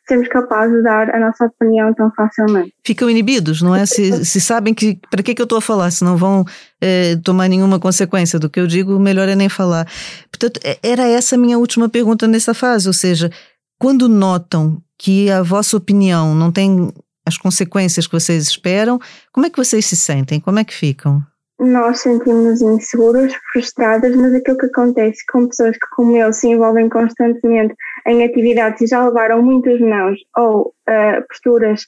sermos 0.10 0.28
capazes 0.28 0.76
de 0.76 0.84
dar 0.84 1.10
a 1.15 1.19
nossa 1.19 1.45
opinião 1.45 1.93
tão 1.93 2.12
facilmente. 2.12 2.74
Ficam 2.84 3.10
inibidos, 3.10 3.62
não 3.62 3.74
é? 3.74 3.86
Se, 3.86 4.26
se 4.26 4.41
sabem 4.41 4.74
que 4.74 5.00
para 5.10 5.24
que, 5.24 5.34
que 5.34 5.41
eu 5.41 5.45
estou 5.45 5.60
a 5.60 5.62
falar, 5.62 5.91
se 5.91 6.04
não 6.04 6.17
vão 6.17 6.43
eh, 6.82 7.15
tomar 7.24 7.48
nenhuma 7.48 7.80
consequência 7.80 8.38
do 8.38 8.50
que 8.50 8.60
eu 8.60 8.67
digo, 8.67 9.00
melhor 9.00 9.30
é 9.30 9.36
nem 9.36 9.48
falar. 9.48 9.88
Portanto, 10.30 10.60
é, 10.63 10.78
era 10.84 11.08
essa 11.08 11.36
a 11.36 11.38
minha 11.38 11.58
última 11.58 11.88
pergunta 11.88 12.28
nessa 12.28 12.54
fase, 12.54 12.88
ou 12.88 12.93
seja, 12.93 13.32
quando 13.80 14.10
notam 14.10 14.82
que 14.98 15.30
a 15.30 15.41
vossa 15.41 15.78
opinião 15.78 16.36
não 16.36 16.52
tem 16.52 16.91
as 17.26 17.38
consequências 17.38 18.08
que 18.08 18.13
vocês 18.13 18.48
esperam, 18.48 19.00
como 19.32 19.45
é 19.45 19.50
que 19.50 19.58
vocês 19.58 19.86
se 19.86 19.95
sentem? 19.95 20.39
Como 20.39 20.60
é 20.60 20.63
que 20.63 20.74
ficam? 20.74 21.24
Nós 21.60 22.00
sentimos 22.00 22.62
inseguros, 22.62 23.34
frustradas, 23.52 24.15
mas 24.15 24.34
aquilo 24.34 24.58
que 24.58 24.67
acontece 24.67 25.26
com 25.32 25.48
pessoas 25.48 25.78
que, 25.78 25.88
como 25.95 26.15
eu, 26.15 26.32
se 26.32 26.48
envolvem 26.48 26.88
constantemente 26.88 27.76
em 28.08 28.24
atividades 28.24 28.82
e 28.82 28.88
já 28.88 29.06
levaram 29.06 29.41
muitos 29.41 29.80
nãos 29.82 30.17
ou 30.38 30.74
uh, 30.89 31.28
posturas 31.28 31.82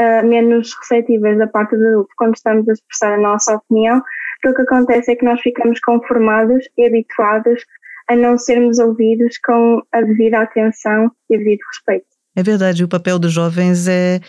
uh, 0.00 0.26
menos 0.26 0.74
receptivas 0.78 1.38
da 1.38 1.46
parte 1.46 1.76
do 1.76 1.86
adulto 1.88 2.10
quando 2.16 2.34
estamos 2.34 2.68
a 2.68 2.72
expressar 2.72 3.14
a 3.14 3.20
nossa 3.20 3.54
opinião, 3.54 4.02
aquilo 4.38 4.54
que 4.54 4.62
acontece 4.62 5.12
é 5.12 5.16
que 5.16 5.24
nós 5.24 5.40
ficamos 5.40 5.80
conformados 5.80 6.64
e 6.76 6.86
habituados 6.86 7.64
a 8.08 8.14
não 8.14 8.36
sermos 8.36 8.78
ouvidos 8.78 9.38
com 9.38 9.82
a 9.90 10.02
devida 10.02 10.40
atenção 10.40 11.10
e 11.30 11.38
devido 11.38 11.60
respeito. 11.72 12.06
É 12.36 12.42
verdade, 12.42 12.84
o 12.84 12.88
papel 12.88 13.18
dos 13.18 13.32
jovens 13.32 13.88
é 13.88 14.20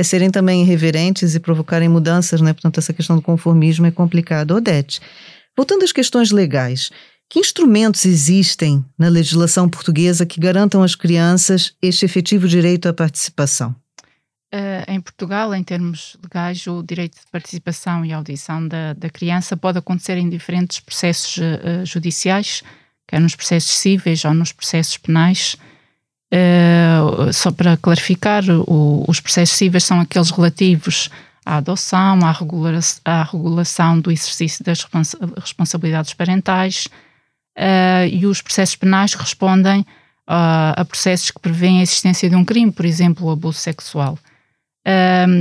é 0.00 0.02
serem 0.02 0.30
também 0.30 0.62
irreverentes 0.62 1.34
e 1.34 1.40
provocarem 1.40 1.88
mudanças, 1.88 2.40
né? 2.40 2.54
Portanto, 2.54 2.78
essa 2.78 2.92
questão 2.92 3.16
do 3.16 3.22
conformismo 3.22 3.84
é 3.84 3.90
complicada. 3.90 4.54
Odete, 4.54 4.98
voltando 5.54 5.84
às 5.84 5.92
questões 5.92 6.30
legais, 6.30 6.90
que 7.28 7.38
instrumentos 7.38 8.06
existem 8.06 8.82
na 8.98 9.08
legislação 9.08 9.68
portuguesa 9.68 10.24
que 10.24 10.40
garantam 10.40 10.82
às 10.82 10.94
crianças 10.94 11.74
este 11.82 12.06
efetivo 12.06 12.48
direito 12.48 12.88
à 12.88 12.94
participação? 12.94 13.76
Uh, 14.52 14.82
em 14.88 15.00
Portugal, 15.00 15.54
em 15.54 15.62
termos 15.62 16.16
legais, 16.22 16.66
o 16.66 16.82
direito 16.82 17.16
de 17.16 17.30
participação 17.30 18.04
e 18.04 18.12
audição 18.12 18.66
da, 18.66 18.94
da 18.94 19.10
criança 19.10 19.54
pode 19.54 19.78
acontecer 19.78 20.16
em 20.16 20.30
diferentes 20.30 20.80
processos 20.80 21.36
uh, 21.36 21.84
judiciais, 21.84 22.62
quer 23.06 23.20
nos 23.20 23.36
processos 23.36 23.76
cíveis 23.76 24.24
ou 24.24 24.32
nos 24.32 24.50
processos 24.50 24.96
penais. 24.96 25.56
Uh, 26.32 27.32
só 27.32 27.50
para 27.50 27.76
clarificar, 27.76 28.44
o, 28.48 29.04
os 29.08 29.18
processos 29.18 29.56
cíveis 29.56 29.82
são 29.82 30.00
aqueles 30.00 30.30
relativos 30.30 31.10
à 31.44 31.56
adoção, 31.56 32.24
à, 32.24 32.30
regula 32.30 32.78
à 33.04 33.24
regulação 33.24 33.98
do 33.98 34.12
exercício 34.12 34.64
das 34.64 34.82
respons 34.84 35.16
responsabilidades 35.36 36.14
parentais 36.14 36.86
uh, 37.58 38.06
e 38.08 38.26
os 38.26 38.40
processos 38.40 38.76
penais 38.76 39.14
respondem 39.14 39.80
uh, 39.80 40.76
a 40.76 40.84
processos 40.84 41.32
que 41.32 41.40
prevêem 41.40 41.80
a 41.80 41.82
existência 41.82 42.30
de 42.30 42.36
um 42.36 42.44
crime, 42.44 42.70
por 42.70 42.84
exemplo, 42.84 43.26
o 43.26 43.30
abuso 43.32 43.58
sexual. 43.58 44.16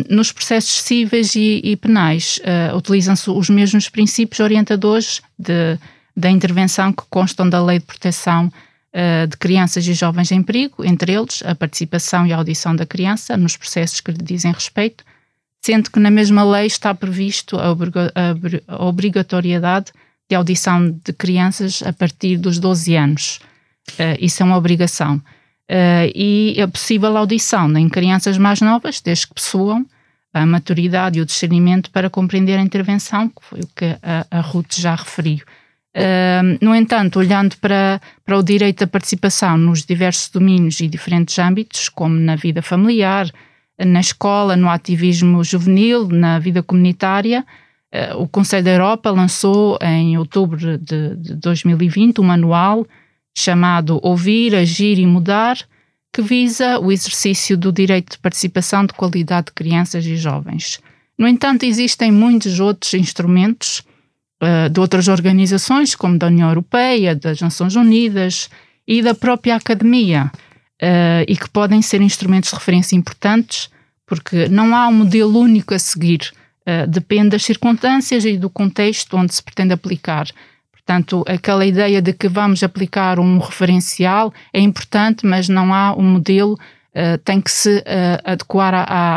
nos 0.10 0.32
processos 0.32 0.82
cíveis 0.82 1.36
e, 1.36 1.62
e 1.64 1.76
penais 1.78 2.40
utilizam-se 2.76 3.30
os 3.30 3.50
mesmos 3.50 3.90
princípios 3.90 4.40
orientadores 4.40 5.22
da 6.16 6.30
intervenção 6.30 6.92
que 6.92 7.04
constam 7.10 7.48
da 7.48 7.64
Lei 7.64 7.80
de 7.80 7.86
Proteção 7.86 8.52
de 9.30 9.38
crianças 9.38 9.88
e 9.88 9.94
jovens 9.94 10.32
em 10.32 10.42
perigo, 10.42 10.84
entre 10.84 11.14
eles 11.14 11.44
a 11.46 11.54
participação 11.54 12.26
e 12.26 12.34
a 12.34 12.38
audição 12.38 12.76
da 12.76 12.86
criança 12.86 13.38
nos 13.38 13.56
processos 13.56 14.02
que 14.02 14.12
lhe 14.12 14.18
dizem 14.18 14.52
respeito, 14.52 15.04
sendo 15.62 15.92
que 15.92 16.00
na 16.00 16.10
mesma 16.10 16.44
lei 16.44 16.66
está 16.66 16.94
previsto 16.94 17.58
a, 17.58 17.76
obrigatoriedade 18.84 19.92
de 20.30 20.36
audição 20.36 20.92
de 20.92 21.12
crianças 21.12 21.82
a 21.84 21.92
partir 21.92 22.38
dos 22.38 22.60
12 22.60 22.96
anos. 22.96 23.40
Uh, 23.92 24.18
isso 24.20 24.44
é 24.44 24.46
uma 24.46 24.58
obrigação. 24.58 25.18
Uh, 25.18 26.10
e 26.16 26.56
é 26.58 26.68
possível 26.68 27.16
audição 27.18 27.76
em 27.78 27.90
crianças 27.90 28.38
mais 28.38 28.62
novas, 28.62 29.02
desde 29.02 29.28
que 29.28 29.34
possuam 29.34 29.86
a 30.32 30.46
maturidade 30.46 31.18
e 31.18 31.22
o 31.22 31.26
discernimento 31.26 31.90
para 31.90 32.10
compreender 32.10 32.58
a 32.60 32.62
intervenção, 32.62 33.30
que 33.30 33.44
foi 33.44 33.62
o 33.62 33.68
que 33.68 33.98
a 34.30 34.42
Ruth 34.42 34.76
já 34.76 34.94
referiu. 34.94 35.40
No 36.62 36.76
entanto, 36.76 37.20
olhando 37.20 37.58
para, 37.58 38.00
para 38.24 38.38
o 38.38 38.44
direito 38.44 38.84
à 38.84 38.88
participação 38.88 39.58
nos 39.58 39.84
diversos 39.84 40.30
domínios 40.30 40.80
e 40.80 40.88
diferentes 40.88 41.38
âmbitos, 41.40 41.90
como 41.90 42.16
na 42.16 42.36
vida 42.36 42.62
familiar, 42.62 43.30
na 43.86 44.00
escola, 44.00 44.56
no 44.56 44.70
ativismo 44.70 45.44
juvenil, 45.44 46.08
na 46.08 46.38
vida 46.38 46.62
comunitária, 46.62 47.46
uh, 47.94 48.22
o 48.22 48.28
Conselho 48.28 48.66
da 48.66 48.72
Europa 48.72 49.10
lançou 49.10 49.78
em 49.82 50.18
outubro 50.18 50.78
de, 50.78 51.16
de 51.16 51.36
2020 51.36 52.20
um 52.20 52.26
manual 52.26 52.86
chamado 53.38 54.00
Ouvir, 54.04 54.54
Agir 54.56 55.00
e 55.00 55.06
Mudar, 55.06 55.58
que 56.12 56.22
visa 56.22 56.80
o 56.80 56.92
exercício 56.92 57.56
do 57.56 57.72
direito 57.72 58.14
de 58.14 58.18
participação 58.18 58.86
de 58.86 58.94
qualidade 58.94 59.48
de 59.48 59.54
crianças 59.54 60.06
e 60.06 60.18
jovens. 60.18 60.82
No 61.18 61.28
entanto, 61.28 61.64
existem 61.64 62.12
muitos 62.12 62.60
outros 62.60 62.94
instrumentos 62.94 63.84
de 64.72 64.80
outras 64.80 65.08
organizações, 65.08 65.96
como 65.96 66.18
da 66.18 66.28
União 66.28 66.48
Europeia, 66.48 67.14
das 67.14 67.42
Nações 67.42 67.76
Unidas 67.76 68.50
e 68.88 69.02
da 69.02 69.14
própria 69.14 69.56
academia, 69.56 70.32
uh, 70.82 71.24
e 71.28 71.36
que 71.36 71.50
podem 71.50 71.82
ser 71.82 72.02
instrumentos 72.02 72.50
de 72.50 72.56
referência 72.56 72.96
importantes, 72.96 73.70
porque 74.06 74.48
não 74.48 74.76
há 74.76 74.88
um 74.88 74.94
modelo 74.94 75.40
único 75.40 75.74
a 75.74 75.80
seguir, 75.80 76.32
uh, 76.62 76.88
depende 76.88 77.30
das 77.30 77.44
circunstâncias 77.44 78.26
e 78.26 78.38
do 78.38 78.50
contexto 78.50 79.18
onde 79.18 79.34
se 79.34 79.44
pretende 79.44 79.74
aplicar. 79.74 80.28
Portanto, 80.72 81.24
aquela 81.28 81.66
ideia 81.66 82.02
de 82.02 82.14
que 82.14 82.28
vamos 82.28 82.64
aplicar 82.64 83.20
um 83.20 83.38
referencial 83.38 84.34
é 84.52 84.60
importante, 84.60 85.26
mas 85.26 85.48
não 85.48 85.72
há 85.72 85.94
um 85.96 86.04
modelo, 86.04 86.58
tem 87.24 87.40
que 87.40 87.52
se 87.52 87.84
adequar 88.26 88.74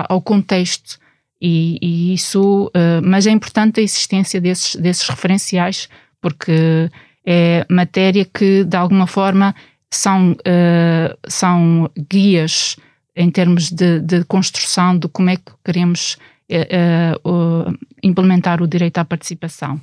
ao 0.06 0.20
contexto 0.20 0.98
e, 1.42 1.76
e 1.82 2.14
isso, 2.14 2.66
uh, 2.68 3.02
mas 3.02 3.26
é 3.26 3.30
importante 3.32 3.80
a 3.80 3.82
existência 3.82 4.40
desses, 4.40 4.76
desses 4.76 5.08
referenciais, 5.08 5.88
porque 6.20 6.88
é 7.26 7.66
matéria 7.68 8.24
que, 8.24 8.62
de 8.62 8.76
alguma 8.76 9.08
forma, 9.08 9.52
são, 9.90 10.32
uh, 10.32 11.18
são 11.28 11.90
guias 12.08 12.76
em 13.16 13.28
termos 13.28 13.72
de, 13.72 13.98
de, 13.98 14.24
construção 14.24 14.96
de 14.96 15.08
como 15.08 15.30
é 15.30 15.36
que 15.36 15.52
queremos 15.64 16.16
uh, 16.48 17.76
implementar 18.04 18.62
o 18.62 18.68
direito 18.68 18.98
à 18.98 19.04
participação. 19.04 19.80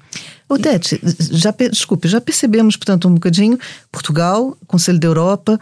Odete, 0.48 0.98
já, 1.32 1.54
desculpe, 1.70 2.08
já 2.08 2.22
percebemos, 2.22 2.78
portanto, 2.78 3.10
um 3.10 3.16
bocadinho 3.16 3.60
Portugal, 3.92 4.58
Conselho 4.66 4.98
da 4.98 5.08
Europa, 5.08 5.60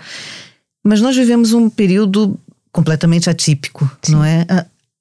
mas 0.83 1.01
nós 1.01 1.15
vivemos 1.17 1.53
um 1.53 1.71
período 1.71 2.39
completamente 2.71 3.29
atípico, 3.31 3.89
Sim. 4.03 4.11
não 4.11 4.23
é? 4.23 4.45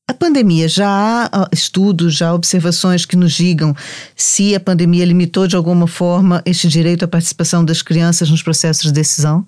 A 0.09 0.15
pandemia, 0.15 0.69
já 0.69 1.29
há 1.33 1.49
estudos, 1.53 2.15
já 2.15 2.29
há 2.29 2.35
observações 2.35 3.05
que 3.05 3.17
nos 3.17 3.33
digam 3.33 3.75
se 4.15 4.55
a 4.55 4.61
pandemia 4.61 5.05
limitou 5.05 5.49
de 5.49 5.57
alguma 5.57 5.89
forma 5.89 6.41
este 6.47 6.69
direito 6.69 7.05
à 7.05 7.09
participação 7.09 7.65
das 7.65 7.83
crianças 7.83 8.31
nos 8.31 8.41
processos 8.41 8.85
de 8.85 8.93
decisão? 8.93 9.45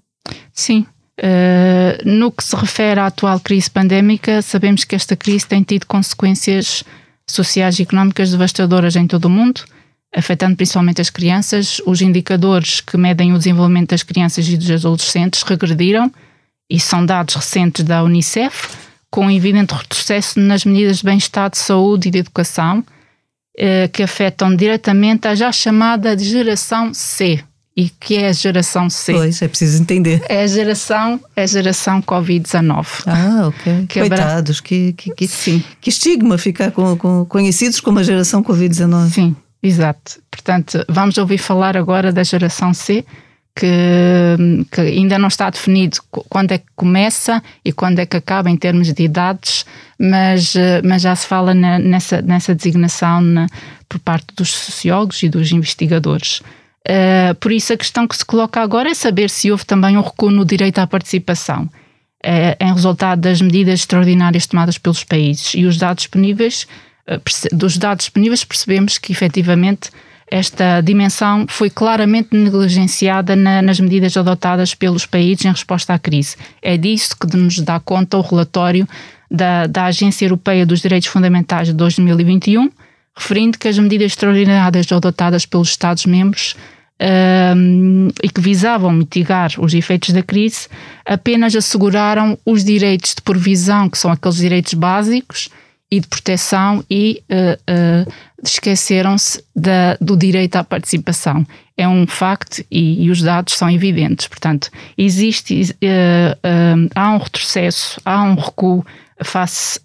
Sim. 0.53 0.85
Uh, 1.21 2.09
no 2.09 2.33
que 2.33 2.42
se 2.42 2.57
refere 2.57 2.99
à 2.99 3.07
atual 3.07 3.38
crise 3.38 3.71
pandémica, 3.71 4.42
sabemos 4.42 4.83
que 4.83 4.97
esta 4.97 5.14
crise 5.14 5.47
tem 5.47 5.62
tido 5.62 5.87
consequências 5.87 6.83
sociais 7.25 7.79
e 7.79 7.83
económicas 7.83 8.33
devastadoras 8.33 8.97
em 8.97 9.07
todo 9.07 9.27
o 9.27 9.31
mundo, 9.31 9.62
afetando 10.12 10.57
principalmente 10.57 11.01
as 11.01 11.11
crianças. 11.11 11.81
Os 11.87 12.01
indicadores 12.01 12.81
que 12.81 12.97
medem 12.97 13.33
o 13.33 13.38
desenvolvimento 13.38 13.90
das 13.90 14.03
crianças 14.03 14.49
e 14.49 14.57
dos 14.57 14.71
adolescentes 14.73 15.42
regrediram, 15.42 16.11
e 16.68 16.81
são 16.81 17.07
dados 17.07 17.37
recentes 17.37 17.85
da 17.85 18.03
Unicef 18.03 18.88
com 19.11 19.31
evidente 19.31 19.75
retrocesso 19.75 20.38
nas 20.38 20.64
medidas 20.64 20.99
de 20.99 21.05
bem-estar, 21.05 21.51
de 21.51 21.59
saúde 21.59 22.09
e 22.09 22.11
de 22.11 22.18
educação, 22.18 22.85
eh, 23.57 23.88
que 23.88 24.03
afetam 24.03 24.55
diretamente 24.55 25.27
a 25.27 25.35
já 25.35 25.51
chamada 25.51 26.14
de 26.14 26.25
geração 26.25 26.92
C. 26.94 27.42
E 27.77 27.88
que 27.88 28.16
é 28.16 28.29
a 28.29 28.33
geração 28.33 28.90
C? 28.90 29.12
Pois, 29.12 29.40
é 29.40 29.47
preciso 29.47 29.81
entender. 29.81 30.21
É 30.29 30.42
a 30.42 30.47
geração, 30.49 31.21
é 31.37 31.44
a 31.44 31.47
geração 31.47 32.03
Covid-19. 32.03 32.87
Ah, 33.07 33.47
ok. 33.47 33.87
Que 33.88 34.01
Coitados, 34.01 34.61
que, 34.61 34.92
que, 34.94 35.14
que, 35.14 35.29
Sim. 35.29 35.62
que 35.81 35.88
estigma 35.88 36.37
ficar 36.37 36.73
com, 36.73 36.97
com, 36.97 37.25
conhecidos 37.25 37.79
como 37.79 38.01
a 38.01 38.03
geração 38.03 38.42
Covid-19. 38.42 39.11
Sim, 39.12 39.37
exato. 39.62 40.21
Portanto, 40.29 40.85
vamos 40.88 41.18
ouvir 41.18 41.38
falar 41.38 41.77
agora 41.77 42.12
da 42.12 42.25
geração 42.25 42.75
C, 42.75 43.05
que, 43.59 44.64
que, 44.71 44.81
ainda 44.81 45.18
não 45.18 45.27
está 45.27 45.51
definido 45.51 45.99
quando 46.11 46.53
é 46.53 46.59
que 46.59 46.66
começa 46.77 47.42
e 47.64 47.73
quando 47.73 47.99
é 47.99 48.07
que 48.07 48.16
acaba 48.16 48.49
em 48.49 48.57
termos 48.57 48.92
de 48.92 49.03
idades, 49.03 49.66
mas, 49.99 50.55
eh, 50.55 50.81
mas 50.85 51.03
já 51.03 51.16
se 51.16 51.27
fala 51.27 51.53
na, 51.53 51.77
nessa, 51.77 52.23
nessa 52.23 52.55
designação 52.55 53.21
na, 53.21 53.47
por 53.88 53.99
parte 53.99 54.29
dos 54.37 54.51
sociólogos 54.51 55.25
e 55.25 55.29
dos 55.29 55.51
investigadores. 55.51 56.40
Uh, 56.87 57.35
por 57.40 57.51
isso, 57.51 57.73
a 57.73 57.77
questão 57.77 58.07
que 58.07 58.16
se 58.16 58.25
coloca 58.25 58.62
agora 58.62 58.88
é 58.88 58.94
saber 58.94 59.29
se 59.29 59.51
houve 59.51 59.66
também 59.66 59.99
um 59.99 60.01
recuo 60.01 60.31
no 60.31 60.44
direito 60.44 60.79
à 60.79 60.87
participação, 60.87 61.64
uh, 61.64 62.64
em 62.64 62.73
resultado 62.73 63.21
das 63.21 63.42
medidas 63.42 63.81
extraordinárias 63.81 64.47
tomadas 64.47 64.79
pelos 64.79 65.05
países. 65.05 65.53
E 65.55 65.66
os 65.66 65.77
dados 65.77 66.05
disponíveis, 66.05 66.66
uh, 67.09 67.55
dos 67.55 67.77
dados 67.77 68.05
disponíveis, 68.05 68.44
percebemos 68.44 68.97
que 68.97 69.12
efetivamente 69.12 69.90
esta 70.31 70.81
dimensão 70.81 71.47
foi 71.49 71.71
claramente 71.71 72.29
negligenciada 72.33 73.35
na, 73.35 73.62
nas 73.62 73.81
medidas 73.81 74.17
adotadas 74.17 74.75
pelos 74.75 75.07
países 75.07 75.45
em 75.45 75.51
resposta 75.51 75.95
à 75.95 75.99
crise. 75.99 76.37
É 76.61 76.77
disso 76.77 77.17
que 77.19 77.37
nos 77.37 77.59
dá 77.61 77.81
conta 77.81 78.17
o 78.17 78.21
relatório 78.21 78.87
da, 79.31 79.67
da 79.67 79.87
Agência 79.87 80.27
Europeia 80.27 80.67
dos 80.67 80.81
Direitos 80.81 81.09
Fundamentais 81.09 81.69
de 81.69 81.75
2021, 81.75 82.71
referindo 83.17 83.59
que 83.59 83.69
as 83.69 83.79
medidas 83.79 84.12
extraordinárias 84.12 84.91
adotadas 84.93 85.45
pelos 85.45 85.71
Estados-membros 85.71 86.57
um, 87.01 88.09
e 88.23 88.29
que 88.29 88.41
visavam 88.41 88.93
mitigar 88.93 89.53
os 89.59 89.73
efeitos 89.73 90.11
da 90.11 90.23
crise 90.23 90.69
apenas 91.07 91.55
asseguraram 91.55 92.37
os 92.45 92.64
direitos 92.64 93.14
de 93.14 93.23
provisão, 93.23 93.88
que 93.88 93.99
são 93.99 94.11
aqueles 94.11 94.37
direitos 94.37 94.75
básicos, 94.75 95.49
e 95.90 96.01
de 96.01 96.07
proteção 96.07 96.85
e 96.90 97.22
uh, 97.31 98.07
uh, 98.09 98.12
esqueceram-se 98.42 99.42
do 100.01 100.16
direito 100.16 100.57
à 100.57 100.64
participação. 100.64 101.46
É 101.77 101.88
um 101.88 102.07
facto 102.07 102.62
e, 102.70 103.05
e, 103.05 103.11
os 103.11 103.22
dados 103.22 103.55
são 103.55 103.70
evidentes. 103.70 104.27
Portanto, 104.27 104.70
existe, 104.96 105.62
uh, 105.62 106.88
há 106.94 107.11
um 107.11 107.18
retrocesso, 107.18 108.01
há 108.05 108.22
um 108.22 108.35
recuo 108.35 108.85
face 109.22 109.81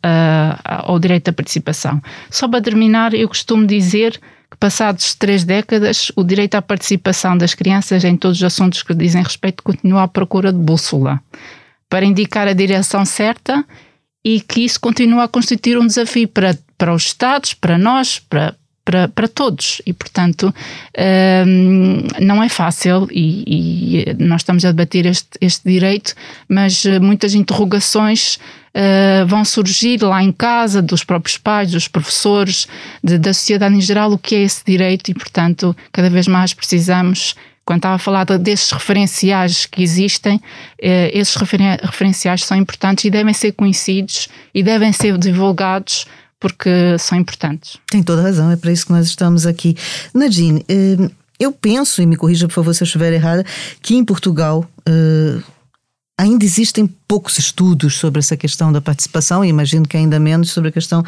ao 0.63 0.99
direito 0.99 1.29
à 1.29 1.33
participação. 1.33 1.99
Só 2.29 2.47
para 2.47 2.61
terminar, 2.61 3.15
eu 3.15 3.27
costumo 3.27 3.65
dizer 3.65 4.19
que, 4.51 4.57
passados 4.59 5.15
três 5.15 5.43
décadas, 5.43 6.11
o 6.15 6.23
direito 6.23 6.53
à 6.53 6.61
participação 6.61 7.35
das 7.35 7.55
crianças 7.55 8.03
em 8.03 8.15
todos 8.15 8.37
os 8.37 8.43
assuntos 8.43 8.83
que 8.83 8.93
dizem 8.93 9.23
respeito 9.23 9.63
continua 9.63 10.03
à 10.03 10.07
procura 10.07 10.53
de 10.53 10.59
bússola 10.59 11.19
para 11.89 12.05
indicar 12.05 12.47
a 12.47 12.53
direção 12.53 13.05
certa 13.05 13.63
e 14.23 14.39
que 14.39 14.61
isso 14.61 14.79
continua 14.79 15.25
a 15.25 15.27
constituir 15.27 15.77
um 15.77 15.85
desafio 15.85 16.27
para, 16.27 16.57
para 16.77 16.93
os 16.93 17.03
Estados, 17.03 17.53
para 17.53 17.77
nós, 17.77 18.19
para, 18.19 18.55
para, 18.85 19.07
para 19.07 19.27
todos. 19.27 19.81
E, 19.85 19.93
portanto, 19.93 20.53
um, 21.47 22.07
não 22.19 22.41
é 22.41 22.49
fácil 22.49 23.07
e, 23.11 24.05
e, 24.07 24.23
nós 24.23 24.41
estamos 24.41 24.63
a 24.65 24.71
debater 24.71 25.05
este, 25.05 25.37
este 25.41 25.69
direito, 25.69 26.13
mas 26.47 26.85
eh, 26.85 26.99
muitas 26.99 27.33
interrogações 27.33 28.35
uh, 28.35 29.25
vão 29.27 29.43
surgir 29.45 30.01
lá 30.01 30.23
em 30.23 30.31
casa, 30.31 30.81
dos 30.81 31.03
próprios 31.03 31.37
pais, 31.37 31.71
dos 31.71 31.87
professores, 31.87 32.67
de, 33.03 33.17
da 33.17 33.33
sociedade 33.33 33.75
em 33.75 33.81
geral, 33.81 34.11
o 34.11 34.17
que 34.17 34.35
é 34.35 34.41
esse 34.41 34.63
direito 34.65 35.09
e, 35.09 35.13
portanto, 35.13 35.75
cada 35.91 36.09
vez 36.09 36.27
mais 36.27 36.53
precisamos 36.53 37.35
quando 37.65 37.79
estava 37.79 37.95
a 37.95 37.99
falar 37.99 38.25
desses 38.25 38.71
referenciais 38.71 39.65
que 39.65 39.81
existem, 39.81 40.41
eh, 40.81 41.11
esses 41.13 41.35
referen 41.35 41.77
referenciais 41.81 42.43
são 42.43 42.57
importantes 42.57 43.05
e 43.05 43.09
devem 43.09 43.33
ser 43.33 43.53
conhecidos 43.53 44.27
e 44.53 44.61
devem 44.61 44.91
ser 44.91 45.17
divulgados 45.17 46.05
porque 46.39 46.97
são 46.99 47.17
importantes. 47.17 47.77
Tem 47.87 48.03
toda 48.03 48.21
razão, 48.21 48.51
é 48.51 48.57
para 48.57 48.71
isso 48.71 48.85
que 48.85 48.91
nós 48.91 49.07
estamos 49.07 49.45
aqui. 49.45 49.77
Nadine, 50.13 50.65
eh, 50.67 51.09
eu 51.39 51.51
penso, 51.51 52.01
e 52.01 52.05
me 52.05 52.17
corrija 52.17 52.47
por 52.47 52.53
favor 52.53 52.73
se 52.73 52.83
eu 52.83 52.85
estiver 52.85 53.13
errada, 53.13 53.45
que 53.81 53.95
em 53.95 54.03
Portugal 54.03 54.65
eh, 54.85 55.41
Ainda 56.15 56.45
existem 56.45 56.85
poucos 57.07 57.39
estudos 57.39 57.95
sobre 57.95 58.19
essa 58.19 58.37
questão 58.37 58.71
da 58.71 58.79
participação 58.79 59.43
e 59.43 59.49
imagino 59.49 59.87
que 59.87 59.97
ainda 59.97 60.19
menos 60.19 60.51
sobre 60.51 60.69
a 60.69 60.71
questão 60.71 61.03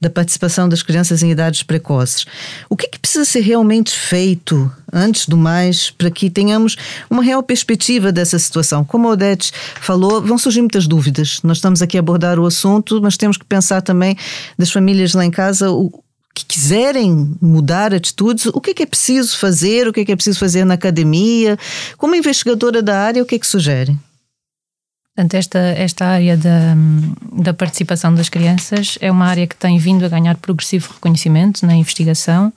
da 0.00 0.10
participação 0.10 0.68
das 0.68 0.82
crianças 0.82 1.22
em 1.22 1.30
idades 1.30 1.62
precoces. 1.62 2.26
O 2.68 2.76
que, 2.76 2.86
é 2.86 2.88
que 2.88 2.98
precisa 2.98 3.24
ser 3.24 3.38
realmente 3.40 3.96
feito, 3.96 4.68
antes 4.92 5.26
do 5.26 5.36
mais, 5.36 5.92
para 5.92 6.10
que 6.10 6.28
tenhamos 6.28 6.76
uma 7.08 7.22
real 7.22 7.40
perspectiva 7.40 8.10
dessa 8.10 8.36
situação? 8.36 8.84
Como 8.84 9.06
a 9.06 9.12
Odete 9.12 9.52
falou, 9.80 10.20
vão 10.20 10.36
surgir 10.36 10.60
muitas 10.60 10.88
dúvidas. 10.88 11.38
Nós 11.44 11.58
estamos 11.58 11.80
aqui 11.80 11.96
a 11.96 12.00
abordar 12.00 12.40
o 12.40 12.44
assunto, 12.44 13.00
mas 13.00 13.16
temos 13.16 13.36
que 13.36 13.44
pensar 13.44 13.80
também 13.80 14.16
das 14.58 14.72
famílias 14.72 15.14
lá 15.14 15.24
em 15.24 15.30
casa, 15.30 15.70
o, 15.70 16.02
que 16.34 16.44
quiserem 16.44 17.32
mudar 17.40 17.94
atitudes, 17.94 18.46
o 18.46 18.60
que 18.60 18.70
é, 18.70 18.74
que 18.74 18.82
é 18.82 18.86
preciso 18.86 19.38
fazer, 19.38 19.86
o 19.86 19.92
que 19.92 20.00
é, 20.00 20.04
que 20.04 20.12
é 20.12 20.16
preciso 20.16 20.40
fazer 20.40 20.64
na 20.64 20.74
academia. 20.74 21.56
Como 21.96 22.16
investigadora 22.16 22.82
da 22.82 22.98
área, 22.98 23.22
o 23.22 23.26
que 23.26 23.36
é 23.36 23.38
que 23.38 23.46
sugere? 23.46 23.96
Portanto, 25.18 25.34
esta, 25.34 25.58
esta 25.58 26.06
área 26.06 26.36
da, 26.36 26.76
da 27.32 27.52
participação 27.52 28.14
das 28.14 28.28
crianças 28.28 28.96
é 29.00 29.10
uma 29.10 29.26
área 29.26 29.48
que 29.48 29.56
tem 29.56 29.76
vindo 29.76 30.04
a 30.04 30.08
ganhar 30.08 30.36
progressivo 30.36 30.92
reconhecimento 30.94 31.66
na 31.66 31.74
investigação, 31.74 32.52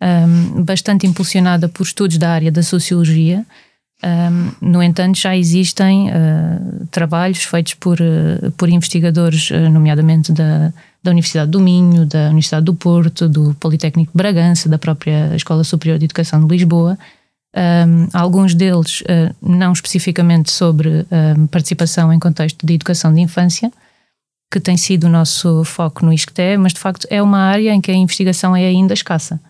um, 0.00 0.62
bastante 0.62 1.04
impulsionada 1.04 1.68
por 1.68 1.82
estudos 1.82 2.16
da 2.16 2.30
área 2.30 2.52
da 2.52 2.62
sociologia. 2.62 3.44
Um, 4.04 4.70
no 4.70 4.80
entanto, 4.80 5.18
já 5.18 5.36
existem 5.36 6.08
uh, 6.08 6.86
trabalhos 6.92 7.42
feitos 7.42 7.74
por, 7.74 7.98
uh, 8.00 8.52
por 8.52 8.68
investigadores, 8.68 9.50
uh, 9.50 9.68
nomeadamente 9.68 10.30
da, 10.30 10.72
da 11.02 11.10
Universidade 11.10 11.50
do 11.50 11.58
Minho, 11.58 12.06
da 12.06 12.26
Universidade 12.26 12.66
do 12.66 12.74
Porto, 12.74 13.28
do 13.28 13.52
Politécnico 13.54 14.12
de 14.12 14.16
Bragança, 14.16 14.68
da 14.68 14.78
própria 14.78 15.34
Escola 15.34 15.64
Superior 15.64 15.98
de 15.98 16.04
Educação 16.04 16.46
de 16.46 16.54
Lisboa, 16.54 16.96
um, 17.56 18.08
alguns 18.12 18.54
deles 18.54 19.00
uh, 19.00 19.34
não 19.40 19.72
especificamente 19.72 20.50
sobre 20.50 21.06
participação 21.50 22.12
em 22.12 22.18
contexto 22.18 22.66
de 22.66 22.74
educação 22.74 23.12
de 23.14 23.20
infância, 23.20 23.72
que 24.50 24.60
tem 24.60 24.76
sido 24.76 25.04
o 25.04 25.10
nosso 25.10 25.64
foco 25.64 26.04
no 26.04 26.12
ISCTE, 26.12 26.56
mas 26.58 26.72
de 26.72 26.80
facto 26.80 27.06
é 27.10 27.20
uma 27.22 27.38
área 27.38 27.72
em 27.72 27.80
que 27.80 27.90
a 27.90 27.94
investigação 27.94 28.54
é 28.54 28.64
ainda 28.64 28.94
escassa. 28.94 29.40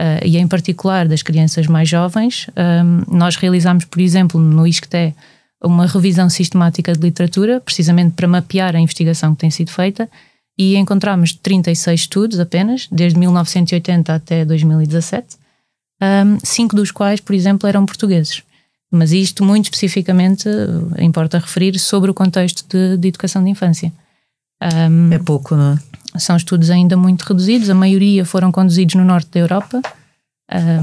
Uh, 0.00 0.24
e 0.24 0.38
em 0.38 0.48
particular 0.48 1.06
das 1.06 1.22
crianças 1.22 1.66
mais 1.66 1.86
jovens, 1.86 2.46
um, 2.56 3.16
nós 3.16 3.36
realizamos, 3.36 3.84
por 3.84 4.00
exemplo, 4.00 4.40
no 4.40 4.66
ISCTE, 4.66 5.14
uma 5.62 5.86
revisão 5.86 6.30
sistemática 6.30 6.94
de 6.94 7.00
literatura, 7.00 7.60
precisamente 7.60 8.14
para 8.14 8.26
mapear 8.26 8.74
a 8.74 8.80
investigação 8.80 9.34
que 9.34 9.42
tem 9.42 9.50
sido 9.50 9.70
feita, 9.70 10.08
e 10.58 10.76
encontramos 10.76 11.34
36 11.34 12.00
estudos 12.00 12.40
apenas, 12.40 12.88
desde 12.90 13.18
1980 13.18 14.14
até 14.14 14.42
2017, 14.42 15.36
um, 16.00 16.38
cinco 16.42 16.74
dos 16.74 16.90
quais, 16.90 17.20
por 17.20 17.34
exemplo, 17.34 17.68
eram 17.68 17.84
portugueses. 17.84 18.42
Mas 18.90 19.12
isto, 19.12 19.44
muito 19.44 19.66
especificamente, 19.66 20.48
importa 20.98 21.38
referir 21.38 21.78
sobre 21.78 22.10
o 22.10 22.14
contexto 22.14 22.64
de, 22.68 22.96
de 22.96 23.08
educação 23.08 23.42
de 23.44 23.50
infância. 23.50 23.92
Um, 24.60 25.12
é 25.12 25.18
pouco, 25.18 25.54
não 25.54 25.74
é? 25.74 26.18
São 26.18 26.36
estudos 26.36 26.70
ainda 26.70 26.96
muito 26.96 27.22
reduzidos, 27.22 27.70
a 27.70 27.74
maioria 27.74 28.24
foram 28.24 28.50
conduzidos 28.50 28.96
no 28.96 29.04
norte 29.04 29.30
da 29.30 29.40
Europa, 29.40 29.80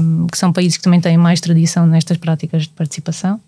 um, 0.00 0.26
que 0.26 0.38
são 0.38 0.52
países 0.52 0.78
que 0.78 0.82
também 0.82 1.00
têm 1.00 1.18
mais 1.18 1.38
tradição 1.38 1.86
nestas 1.86 2.16
práticas 2.16 2.62
de 2.62 2.70
participação, 2.70 3.38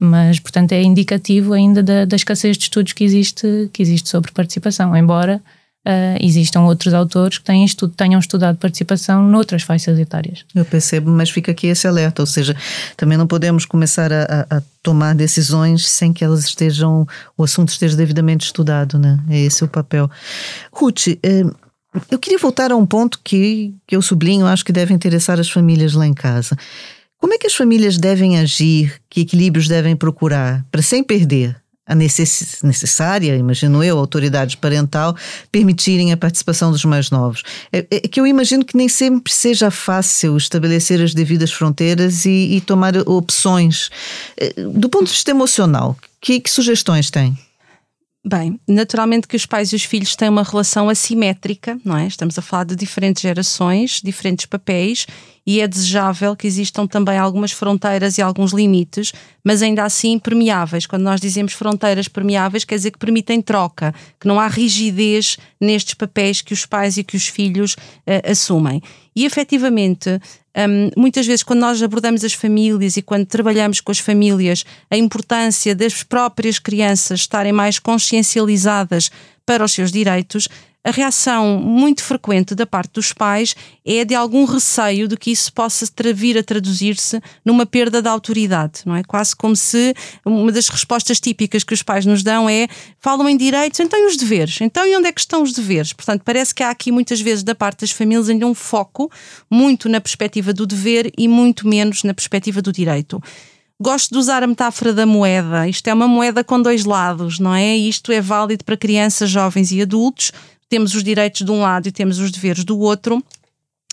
mas, 0.00 0.38
portanto, 0.38 0.72
é 0.72 0.82
indicativo 0.82 1.52
ainda 1.52 1.82
da, 1.82 2.04
da 2.04 2.14
escassez 2.14 2.56
de 2.56 2.64
estudos 2.64 2.92
que 2.92 3.02
existe, 3.02 3.68
que 3.72 3.82
existe 3.82 4.08
sobre 4.08 4.30
participação, 4.30 4.96
embora 4.96 5.42
uh, 5.86 6.18
existam 6.20 6.62
outros 6.62 6.94
autores 6.94 7.38
que 7.38 7.44
tenham, 7.44 7.64
estu 7.64 7.88
tenham 7.88 8.18
estudado 8.18 8.56
participação 8.56 9.22
noutras 9.22 9.62
faixas 9.62 9.98
etárias. 9.98 10.44
Eu 10.54 10.64
percebo, 10.64 11.10
mas 11.10 11.30
fica 11.30 11.52
aqui 11.52 11.66
esse 11.66 11.86
alerta, 11.86 12.22
ou 12.22 12.26
seja, 12.26 12.56
também 12.96 13.18
não 13.18 13.26
podemos 13.26 13.64
começar 13.64 14.12
a, 14.12 14.46
a, 14.50 14.62
tomar 14.82 15.14
decisões 15.14 15.88
sem 15.88 16.12
que 16.12 16.24
elas 16.24 16.44
estejam, 16.44 17.06
o 17.36 17.44
assunto 17.44 17.68
esteja 17.68 17.96
devidamente 17.96 18.46
estudado, 18.46 18.98
né? 18.98 19.18
É 19.28 19.40
esse 19.40 19.62
o 19.64 19.68
papel. 19.68 20.10
Ruth, 20.72 21.08
eh, 21.22 21.44
eu 22.10 22.18
queria 22.18 22.38
voltar 22.38 22.72
a 22.72 22.76
um 22.76 22.86
ponto 22.86 23.20
que, 23.22 23.74
que 23.86 23.96
eu 23.96 24.02
sublinho, 24.02 24.46
acho 24.46 24.64
que 24.64 24.72
deve 24.72 24.92
interessar 24.92 25.38
as 25.38 25.50
famílias 25.50 25.94
lá 25.94 26.06
em 26.06 26.14
casa. 26.14 26.56
Como 27.18 27.32
é 27.32 27.38
que 27.38 27.46
as 27.46 27.54
famílias 27.54 27.96
devem 27.96 28.38
agir, 28.38 29.00
que 29.08 29.22
equilíbrios 29.22 29.66
devem 29.66 29.96
procurar, 29.96 30.64
para 30.70 30.82
sem 30.82 31.02
perder 31.02 31.56
a 31.86 31.94
necess, 31.94 32.58
necessária, 32.62 33.36
imagino 33.36 33.82
eu, 33.84 33.98
autoridade 33.98 34.56
parental, 34.56 35.14
permitirem 35.52 36.12
a 36.12 36.16
participação 36.16 36.70
dos 36.70 36.84
mais 36.84 37.10
novos. 37.10 37.42
É, 37.72 37.86
é, 37.90 38.00
que 38.00 38.20
eu 38.20 38.26
imagino 38.26 38.64
que 38.64 38.76
nem 38.76 38.88
sempre 38.88 39.32
seja 39.32 39.70
fácil 39.70 40.36
estabelecer 40.36 41.00
as 41.02 41.12
devidas 41.12 41.52
fronteiras 41.52 42.24
e, 42.24 42.56
e 42.56 42.60
tomar 42.60 42.96
opções. 43.06 43.90
É, 44.36 44.52
do 44.62 44.88
ponto 44.88 45.06
de 45.06 45.12
vista 45.12 45.30
emocional, 45.30 45.96
que, 46.20 46.40
que 46.40 46.50
sugestões 46.50 47.10
tem? 47.10 47.36
Bem, 48.26 48.58
naturalmente 48.66 49.28
que 49.28 49.36
os 49.36 49.44
pais 49.44 49.70
e 49.70 49.76
os 49.76 49.84
filhos 49.84 50.16
têm 50.16 50.30
uma 50.30 50.42
relação 50.42 50.88
assimétrica, 50.88 51.78
não 51.84 51.94
é? 51.94 52.06
Estamos 52.06 52.38
a 52.38 52.42
falar 52.42 52.64
de 52.64 52.74
diferentes 52.74 53.20
gerações, 53.20 54.00
diferentes 54.02 54.46
papéis 54.46 55.06
e 55.46 55.60
é 55.60 55.68
desejável 55.68 56.34
que 56.34 56.46
existam 56.46 56.86
também 56.86 57.18
algumas 57.18 57.52
fronteiras 57.52 58.16
e 58.16 58.22
alguns 58.22 58.52
limites, 58.52 59.12
mas 59.44 59.60
ainda 59.60 59.84
assim 59.84 60.18
permeáveis. 60.18 60.86
Quando 60.86 61.02
nós 61.02 61.20
dizemos 61.20 61.52
fronteiras 61.52 62.08
permeáveis, 62.08 62.64
quer 62.64 62.76
dizer 62.76 62.92
que 62.92 62.98
permitem 62.98 63.42
troca, 63.42 63.94
que 64.18 64.26
não 64.26 64.40
há 64.40 64.48
rigidez 64.48 65.36
nestes 65.60 65.92
papéis 65.92 66.40
que 66.40 66.54
os 66.54 66.64
pais 66.64 66.96
e 66.96 67.04
que 67.04 67.18
os 67.18 67.28
filhos 67.28 67.74
uh, 67.74 68.30
assumem. 68.30 68.82
E 69.16 69.24
efetivamente, 69.24 70.20
um, 70.56 70.90
muitas 71.00 71.26
vezes, 71.26 71.42
quando 71.42 71.60
nós 71.60 71.82
abordamos 71.82 72.24
as 72.24 72.32
famílias 72.32 72.96
e 72.96 73.02
quando 73.02 73.26
trabalhamos 73.26 73.80
com 73.80 73.92
as 73.92 73.98
famílias, 73.98 74.64
a 74.90 74.96
importância 74.96 75.74
das 75.74 76.02
próprias 76.02 76.58
crianças 76.58 77.20
estarem 77.20 77.52
mais 77.52 77.78
consciencializadas 77.78 79.10
para 79.46 79.64
os 79.64 79.72
seus 79.72 79.92
direitos, 79.92 80.48
a 80.84 80.90
reação 80.90 81.58
muito 81.58 82.02
frequente 82.02 82.54
da 82.54 82.66
parte 82.66 82.92
dos 82.92 83.10
pais 83.10 83.56
é 83.86 84.04
de 84.04 84.14
algum 84.14 84.44
receio 84.44 85.08
de 85.08 85.16
que 85.16 85.30
isso 85.30 85.50
possa 85.50 85.86
vir 86.14 86.36
a 86.36 86.42
traduzir-se 86.42 87.22
numa 87.42 87.64
perda 87.64 88.02
da 88.02 88.10
autoridade, 88.10 88.82
não 88.84 88.94
é? 88.94 89.02
Quase 89.02 89.34
como 89.34 89.56
se 89.56 89.94
uma 90.26 90.52
das 90.52 90.68
respostas 90.68 91.18
típicas 91.18 91.64
que 91.64 91.72
os 91.72 91.82
pais 91.82 92.04
nos 92.04 92.22
dão 92.22 92.50
é 92.50 92.68
falam 93.00 93.26
em 93.26 93.36
direitos, 93.36 93.80
então 93.80 93.98
e 93.98 94.06
os 94.06 94.18
deveres? 94.18 94.60
Então 94.60 94.86
e 94.86 94.94
onde 94.94 95.08
é 95.08 95.12
que 95.12 95.20
estão 95.20 95.42
os 95.42 95.54
deveres? 95.54 95.94
Portanto, 95.94 96.20
parece 96.22 96.54
que 96.54 96.62
há 96.62 96.68
aqui 96.68 96.92
muitas 96.92 97.18
vezes 97.18 97.42
da 97.42 97.54
parte 97.54 97.80
das 97.80 97.90
famílias 97.90 98.28
ainda 98.28 98.46
um 98.46 98.54
foco 98.54 99.10
muito 99.50 99.88
na 99.88 100.02
perspectiva 100.02 100.52
do 100.52 100.66
dever 100.66 101.10
e 101.16 101.26
muito 101.26 101.66
menos 101.66 102.02
na 102.02 102.12
perspectiva 102.12 102.60
do 102.60 102.70
direito. 102.70 103.22
Gosto 103.80 104.12
de 104.12 104.18
usar 104.18 104.42
a 104.42 104.46
metáfora 104.46 104.92
da 104.92 105.04
moeda. 105.04 105.66
Isto 105.66 105.88
é 105.88 105.94
uma 105.94 106.06
moeda 106.06 106.44
com 106.44 106.60
dois 106.60 106.84
lados, 106.84 107.40
não 107.40 107.54
é? 107.54 107.74
Isto 107.76 108.12
é 108.12 108.20
válido 108.20 108.64
para 108.64 108.76
crianças, 108.76 109.30
jovens 109.30 109.72
e 109.72 109.82
adultos 109.82 110.30
temos 110.68 110.94
os 110.94 111.04
direitos 111.04 111.44
de 111.44 111.50
um 111.50 111.60
lado 111.60 111.88
e 111.88 111.92
temos 111.92 112.18
os 112.18 112.30
deveres 112.30 112.64
do 112.64 112.78
outro. 112.78 113.22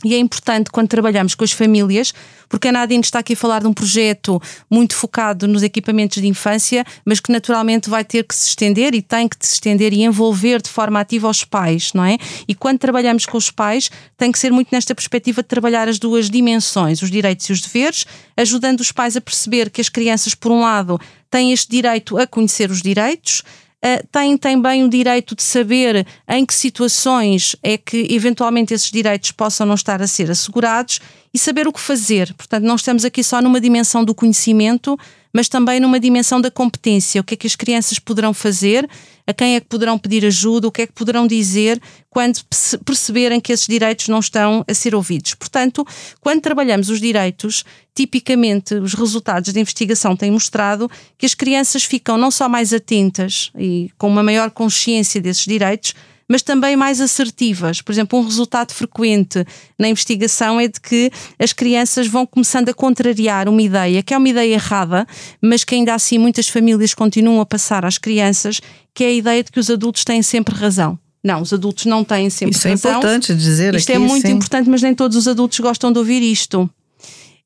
E 0.04 0.16
é 0.16 0.18
importante 0.18 0.72
quando 0.72 0.88
trabalhamos 0.88 1.36
com 1.36 1.44
as 1.44 1.52
famílias, 1.52 2.14
porque 2.50 2.68
a 2.68 2.72
Nadine 2.72 3.04
está 3.04 3.20
aqui 3.20 3.34
a 3.34 3.38
falar 3.38 3.60
de 3.62 3.68
um 3.68 3.74
projeto 3.74 4.42
muito 4.70 4.96
focado 4.96 5.48
nos 5.48 5.62
equipamentos 5.62 6.20
de 6.22 6.28
infância, 6.28 6.84
mas 7.06 7.20
que 7.20 7.32
naturalmente 7.32 7.90
vai 7.90 8.04
ter 8.04 8.24
que 8.24 8.34
se 8.34 8.50
estender 8.50 8.96
e 8.96 9.02
tem 9.02 9.28
que 9.28 9.36
se 9.40 9.54
estender 9.54 9.94
e 9.94 10.04
envolver 10.04 10.62
de 10.62 10.70
forma 10.70 11.00
ativa 11.00 11.30
os 11.30 11.44
pais, 11.44 11.94
não 11.94 12.04
é? 12.04 12.18
E 12.48 12.56
quando 12.56 12.80
trabalhamos 12.80 13.28
com 13.28 13.38
os 13.38 13.52
pais, 13.52 13.92
tem 14.18 14.32
que 14.32 14.40
ser 14.40 14.52
muito 14.52 14.70
nesta 14.72 14.96
perspectiva 14.96 15.44
de 15.44 15.48
trabalhar 15.48 15.88
as 15.88 16.00
duas 16.00 16.30
dimensões, 16.30 17.02
os 17.04 17.12
direitos 17.12 17.48
e 17.48 17.54
os 17.54 17.62
deveres, 17.62 18.06
ajudando 18.36 18.80
os 18.80 18.92
pais 18.92 19.16
a 19.16 19.22
perceber 19.22 19.70
que 19.70 19.82
as 19.82 19.90
crianças, 19.90 20.34
por 20.34 20.52
um 20.52 20.62
lado, 20.62 21.00
têm 21.30 21.54
este 21.54 21.70
direito 21.70 22.18
a 22.18 22.26
conhecer 22.26 22.72
os 22.72 22.82
direitos, 22.82 23.44
uh, 23.84 24.08
têm 24.12 24.38
também 24.38 24.84
o 24.84 24.90
direito 24.90 25.36
de 25.36 25.44
saber 25.44 26.06
em 26.28 26.46
que 26.46 26.54
situações 26.54 27.56
é 27.62 27.78
que 27.78 28.08
eventualmente 28.10 28.74
esses 28.74 28.92
direitos 28.92 29.32
possam 29.32 29.66
não 29.66 29.76
estar 29.76 30.02
a 30.02 30.08
ser 30.08 30.30
assegurados 30.30 31.00
e 31.34 31.40
saber 31.40 31.68
o 31.68 31.74
que 31.74 31.80
fazer. 31.80 32.34
Portanto, 32.34 32.64
não 32.64 32.76
estamos 32.76 33.06
aqui 33.06 33.24
só 33.24 33.42
numa 33.42 33.62
dimensão 33.62 34.04
do 34.04 34.14
conhecimento, 34.14 34.98
mas 35.34 35.48
também 35.48 35.80
numa 35.80 36.00
dimensão 36.00 36.42
da 36.42 36.52
competência. 36.52 37.22
O 37.22 37.24
que 37.24 37.34
é 37.34 37.38
que 37.38 37.48
as 37.48 37.56
crianças 37.56 38.00
poderão 38.00 38.34
fazer, 38.34 38.90
a 39.26 39.34
quem 39.34 39.56
é 39.56 39.60
que 39.60 39.68
poderão 39.68 39.98
pedir 39.98 40.26
ajuda, 40.26 40.68
o 40.68 40.72
que 40.72 40.84
é 40.84 40.88
que 40.88 40.94
poderão 40.94 41.28
dizer 41.28 41.82
quando 42.10 42.40
perceberem 42.84 43.40
que 43.40 43.54
esses 43.54 43.68
direitos 43.68 44.08
não 44.08 44.20
estão 44.20 44.66
a 44.68 44.74
ser 44.74 44.94
ouvidos. 44.94 45.34
Portanto, 45.36 45.86
quando 46.20 46.42
trabalhamos 46.42 46.90
os 46.90 47.00
direitos, 47.00 47.64
tipicamente 47.96 48.76
os 48.76 48.94
resultados 48.94 49.54
da 49.54 49.60
investigação 49.60 50.16
têm 50.16 50.32
mostrado 50.32 50.90
que 51.18 51.26
as 51.26 51.34
crianças 51.34 51.84
ficam 51.84 52.18
não 52.18 52.32
só 52.32 52.50
mais 52.50 52.74
atentas 52.74 53.52
e 53.58 53.90
com 53.98 54.08
uma 54.08 54.24
maior 54.24 54.52
consciência 54.52 55.22
desses 55.22 55.46
direitos, 55.46 55.94
mas 56.32 56.42
também 56.42 56.78
mais 56.78 57.02
assertivas. 57.02 57.82
Por 57.82 57.92
exemplo, 57.92 58.18
um 58.18 58.24
resultado 58.24 58.72
frequente 58.72 59.46
na 59.78 59.90
investigação 59.90 60.62
é 60.62 60.70
de 60.70 60.80
que 60.80 61.12
as 61.38 61.52
crianças 61.52 62.08
vão 62.08 62.26
começando 62.26 62.70
a 62.70 62.74
contrariar 62.74 63.50
uma 63.50 63.62
ideia, 63.62 64.02
que 64.02 64.14
é 64.14 64.18
uma 64.18 64.30
ideia 64.30 64.54
errada, 64.54 65.06
mas 65.42 65.66
que 65.66 65.76
ainda 65.76 65.94
assim 65.94 66.18
muitas 66.18 66.48
famílias 66.48 66.94
continuam 66.94 67.42
a 67.42 67.46
passar 67.46 67.84
às 67.84 67.98
crianças, 67.98 68.62
que 68.94 69.04
é 69.04 69.08
a 69.08 69.12
ideia 69.12 69.44
de 69.44 69.52
que 69.52 69.60
os 69.60 69.70
adultos 69.70 70.06
têm 70.06 70.24
sempre 70.24 70.56
razão. 70.56 70.98
Não, 71.22 71.42
os 71.42 71.52
adultos 71.52 71.86
não 71.86 72.02
têm 72.02 72.30
sempre 72.30 72.56
Isso 72.56 72.66
razão. 72.66 72.76
Isso 72.76 72.88
é 72.88 72.92
importante 72.92 73.36
dizer 73.36 73.76
Isto 73.76 73.90
aqui, 73.90 73.96
é 73.98 74.00
muito 74.00 74.26
sim. 74.26 74.34
importante, 74.34 74.70
mas 74.70 74.82
nem 74.82 74.96
todos 74.96 75.18
os 75.18 75.28
adultos 75.28 75.60
gostam 75.60 75.92
de 75.92 76.00
ouvir 76.00 76.22
isto. 76.22 76.62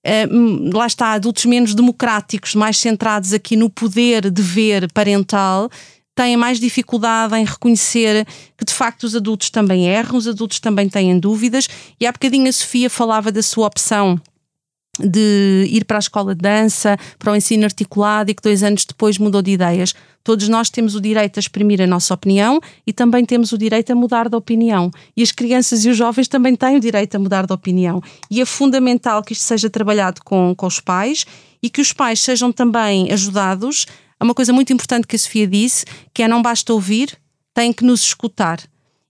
Uh, 0.05 0.77
lá 0.77 0.85
está, 0.85 1.13
adultos 1.13 1.45
menos 1.45 1.73
democráticos, 1.73 2.53
mais 2.53 2.77
centrados 2.77 3.33
aqui 3.33 3.57
no 3.57 3.67
poder, 3.67 4.29
dever 4.29 4.87
parental, 4.93 5.71
têm 6.15 6.37
mais 6.37 6.59
dificuldade 6.59 7.35
em 7.35 7.43
reconhecer 7.43 8.25
que 8.57 8.63
de 8.65 8.73
facto 8.73 9.03
os 9.03 9.15
adultos 9.15 9.49
também 9.49 9.87
erram, 9.87 10.17
os 10.17 10.27
adultos 10.27 10.59
também 10.59 10.87
têm 10.87 11.19
dúvidas. 11.19 11.67
E 11.99 12.07
há 12.07 12.11
bocadinho 12.11 12.47
a 12.47 12.53
Sofia 12.53 12.89
falava 12.89 13.31
da 13.31 13.43
sua 13.43 13.67
opção 13.67 14.19
de 14.97 15.67
ir 15.69 15.85
para 15.85 15.97
a 15.97 15.99
escola 15.99 16.33
de 16.33 16.41
dança, 16.41 16.97
para 17.19 17.33
o 17.33 17.35
ensino 17.35 17.65
articulado 17.65 18.31
e 18.31 18.33
que 18.33 18.41
dois 18.41 18.63
anos 18.63 18.85
depois 18.85 19.17
mudou 19.17 19.41
de 19.41 19.51
ideias. 19.51 19.93
Todos 20.23 20.47
nós 20.47 20.69
temos 20.69 20.95
o 20.95 21.01
direito 21.01 21.37
a 21.37 21.41
exprimir 21.41 21.81
a 21.81 21.87
nossa 21.87 22.13
opinião 22.13 22.59
e 22.87 22.93
também 22.93 23.25
temos 23.25 23.51
o 23.51 23.57
direito 23.57 23.91
a 23.91 23.95
mudar 23.95 24.29
de 24.29 24.35
opinião. 24.35 24.89
E 25.15 25.21
as 25.21 25.31
crianças 25.31 25.85
e 25.85 25.89
os 25.89 25.97
jovens 25.97 26.27
também 26.27 26.55
têm 26.55 26.77
o 26.77 26.79
direito 26.79 27.15
a 27.15 27.19
mudar 27.19 27.45
de 27.45 27.53
opinião. 27.53 28.01
E 28.31 28.41
é 28.41 28.45
fundamental 28.45 29.21
que 29.21 29.33
isto 29.33 29.43
seja 29.43 29.69
trabalhado 29.69 30.21
com, 30.23 30.55
com 30.55 30.65
os 30.65 30.79
pais 30.79 31.25
e 31.61 31.69
que 31.69 31.81
os 31.81 31.93
pais 31.93 32.21
sejam 32.21 32.51
também 32.51 33.11
ajudados 33.11 33.85
Há 34.19 34.23
uma 34.23 34.33
coisa 34.33 34.53
muito 34.53 34.71
importante 34.71 35.07
que 35.07 35.15
a 35.15 35.19
Sofia 35.19 35.47
disse, 35.47 35.85
que 36.13 36.23
é 36.23 36.27
não 36.27 36.41
basta 36.41 36.73
ouvir, 36.73 37.17
tem 37.53 37.71
que 37.73 37.83
nos 37.83 38.01
escutar. 38.01 38.59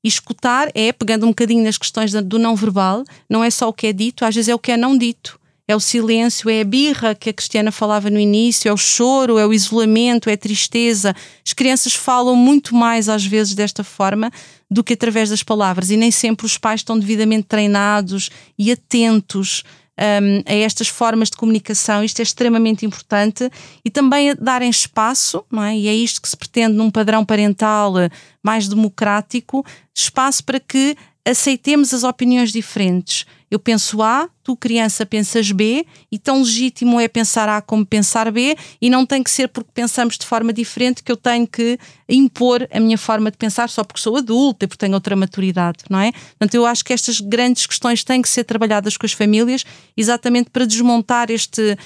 E 0.04 0.08
escutar 0.08 0.70
é, 0.76 0.92
pegando 0.92 1.26
um 1.26 1.30
bocadinho 1.30 1.64
nas 1.64 1.78
questões 1.78 2.12
do 2.12 2.38
não 2.38 2.56
verbal, 2.56 3.04
não 3.30 3.44
é 3.44 3.50
só 3.50 3.68
o 3.68 3.74
que 3.74 3.88
é 3.88 3.94
dito, 3.94 4.24
às 4.24 4.36
vezes 4.36 4.50
é 4.50 4.56
o 4.56 4.60
que 4.60 4.72
é 4.72 4.78
não 4.78 4.98
dito. 4.98 5.40
É 5.68 5.76
o 5.76 5.80
silêncio, 5.80 6.48
é 6.48 6.62
a 6.62 6.64
birra 6.64 7.16
que 7.16 7.28
a 7.28 7.34
Cristiana 7.34 7.72
falava 7.72 8.08
no 8.12 8.20
início, 8.20 8.70
é 8.70 8.74
o 8.74 8.78
choro, 8.78 9.40
é 9.40 9.48
o 9.48 9.54
isolamento, 9.54 10.30
é 10.30 10.34
a 10.34 10.38
tristeza. 10.38 11.16
As 11.44 11.54
crianças 11.54 11.96
falam 11.96 12.36
muito 12.36 12.76
mais 12.76 13.10
às 13.10 13.26
vezes 13.26 13.56
desta 13.56 13.84
forma 13.84 14.32
do 14.70 14.84
que 14.84 14.94
através 14.94 15.32
das 15.32 15.42
palavras 15.42 15.90
e 15.90 15.98
nem 15.98 16.12
sempre 16.12 16.46
os 16.46 16.56
pais 16.56 16.82
estão 16.82 17.00
devidamente 17.00 17.48
treinados 17.48 18.30
e 18.60 18.72
atentos 18.72 19.64
um, 20.00 20.42
a 20.46 20.54
estas 20.54 20.88
formas 20.88 21.30
de 21.30 21.38
comunicação. 21.38 22.04
Isto 22.04 22.20
é 22.20 22.24
extremamente 22.24 22.86
importante 22.86 23.50
e 23.84 23.90
também 23.90 24.32
a 24.32 24.34
darem 24.34 24.70
espaço, 24.70 25.44
não 25.52 25.64
é? 25.64 25.78
e 25.78 25.88
é 25.88 25.94
isto 25.94 26.22
que 26.22 26.30
se 26.30 26.38
pretende 26.38 26.76
num 26.76 26.92
padrão 26.92 27.26
parental 27.26 27.98
eh, 27.98 28.10
mais 28.44 28.68
democrático 28.68 29.66
espaço 29.94 30.44
para 30.44 30.60
que 30.60 30.96
aceitemos 31.26 31.94
as 31.94 32.04
opiniões 32.04 32.52
diferentes. 32.52 33.26
Eu 33.50 33.60
penso 33.60 34.02
A, 34.02 34.30
tu, 34.44 34.56
criança, 34.56 35.06
pensas 35.06 35.52
B, 35.52 35.86
e 36.12 36.20
tão 36.20 36.42
legítimo 36.42 37.00
é 37.00 37.08
pensar 37.08 37.50
A 37.50 37.62
como 37.62 37.86
pensar 37.86 38.32
B, 38.32 38.56
e 38.82 38.90
não 38.90 39.06
tem 39.06 39.24
que 39.24 39.32
ser 39.32 39.48
porque 39.48 39.70
pensamos 39.74 40.18
de 40.18 40.26
forma 40.26 40.52
diferente 40.52 41.02
que 41.02 41.12
eu 41.12 41.18
tenho 41.18 41.48
que 41.48 41.80
impor 42.08 42.68
a 42.72 42.80
minha 42.80 42.98
forma 42.98 43.32
de 43.32 43.38
pensar 43.38 43.70
só 43.70 43.84
porque 43.84 44.02
sou 44.02 44.18
adulta 44.18 44.66
e 44.66 44.68
porque 44.68 44.86
tenho 44.86 44.94
outra 44.94 45.16
maturidade, 45.16 45.80
não 45.90 46.00
é? 46.00 46.12
Portanto, 46.12 46.56
eu 46.56 46.66
acho 46.66 46.84
que 46.84 46.94
estas 46.94 47.20
grandes 47.20 47.66
questões 47.66 48.04
têm 48.04 48.22
que 48.22 48.30
ser 48.30 48.44
trabalhadas 48.44 48.98
com 48.98 49.06
as 49.06 49.14
famílias 49.14 49.64
exatamente 49.96 50.50
para 50.50 50.66
desmontar 50.66 51.32
este 51.32 51.78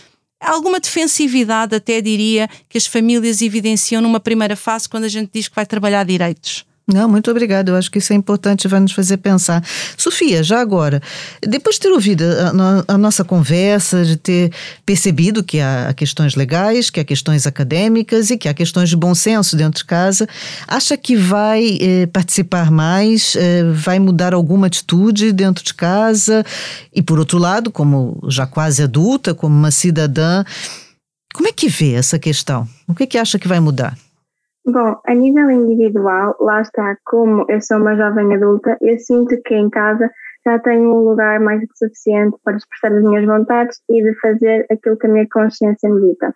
alguma 0.41 0.79
defensividade, 0.79 1.75
até 1.75 1.99
diria, 1.99 2.49
que 2.69 2.77
as 2.77 2.85
famílias 2.85 3.41
evidenciam 3.41 4.01
numa 4.01 4.21
primeira 4.21 4.55
fase 4.55 4.87
quando 4.87 5.03
a 5.03 5.09
gente 5.09 5.31
diz 5.33 5.49
que 5.49 5.55
vai 5.55 5.65
trabalhar 5.65 6.05
direitos. 6.05 6.65
Não, 6.91 7.07
muito 7.07 7.29
obrigada. 7.29 7.71
Eu 7.71 7.75
acho 7.75 7.91
que 7.91 7.99
isso 7.99 8.11
é 8.13 8.15
importante, 8.15 8.67
vai 8.67 8.79
nos 8.79 8.93
fazer 8.93 9.17
pensar. 9.17 9.63
Sofia, 9.95 10.43
já 10.43 10.59
agora, 10.59 11.01
depois 11.41 11.75
de 11.75 11.81
ter 11.81 11.91
ouvido 11.91 12.23
a, 12.23 12.93
a, 12.93 12.97
nossa 12.97 13.23
conversa, 13.23 14.03
de 14.03 14.17
ter 14.17 14.51
percebido 14.83 15.43
que 15.43 15.59
há 15.59 15.93
questões 15.95 16.35
legais, 16.35 16.89
que 16.89 16.99
há 16.99 17.03
questões 17.03 17.45
acadêmicas 17.45 18.31
e 18.31 18.37
que 18.37 18.49
há 18.49 18.53
questões 18.55 18.89
de 18.89 18.95
bom 18.95 19.13
senso 19.13 19.55
dentro 19.55 19.79
de 19.79 19.85
casa, 19.85 20.27
acha 20.67 20.97
que 20.97 21.15
vai 21.15 21.77
eh, 21.79 22.07
participar 22.07 22.71
mais, 22.71 23.35
eh, 23.35 23.63
vai 23.71 23.99
mudar 23.99 24.33
alguma 24.33 24.65
atitude 24.65 25.31
dentro 25.31 25.63
de 25.63 25.75
casa? 25.75 26.43
E 26.93 27.03
por 27.03 27.19
outro 27.19 27.37
lado, 27.37 27.69
como 27.69 28.19
já 28.27 28.47
quase 28.47 28.81
adulta, 28.81 29.35
como 29.35 29.55
uma 29.55 29.69
cidadã, 29.69 30.43
como 31.35 31.47
é 31.47 31.51
que 31.51 31.69
vê 31.69 31.93
essa 31.93 32.17
questão? 32.17 32.67
O 32.87 32.95
que 32.95 33.03
é 33.03 33.05
que 33.05 33.17
acha 33.17 33.37
que 33.37 33.47
vai 33.47 33.59
mudar? 33.59 33.95
Bom, 34.71 35.01
a 35.03 35.15
nível 35.15 35.49
individual, 35.49 36.35
lá 36.39 36.61
está, 36.61 36.95
como 37.03 37.43
eu 37.49 37.59
sou 37.59 37.77
uma 37.77 37.95
jovem 37.95 38.35
adulta, 38.35 38.77
eu 38.81 38.99
sinto 38.99 39.35
que 39.41 39.55
em 39.55 39.67
casa 39.67 40.11
já 40.45 40.59
tenho 40.59 40.93
um 40.93 41.09
lugar 41.09 41.39
mais 41.39 41.59
do 41.59 41.67
que 41.67 41.75
suficiente 41.75 42.37
para 42.43 42.55
expressar 42.55 42.95
as 42.95 43.03
minhas 43.03 43.25
vontades 43.25 43.81
e 43.89 44.03
de 44.03 44.13
fazer 44.19 44.67
aquilo 44.69 44.95
que 44.95 45.07
a 45.07 45.09
minha 45.09 45.27
consciência 45.27 45.89
me 45.89 46.07
dita. 46.07 46.35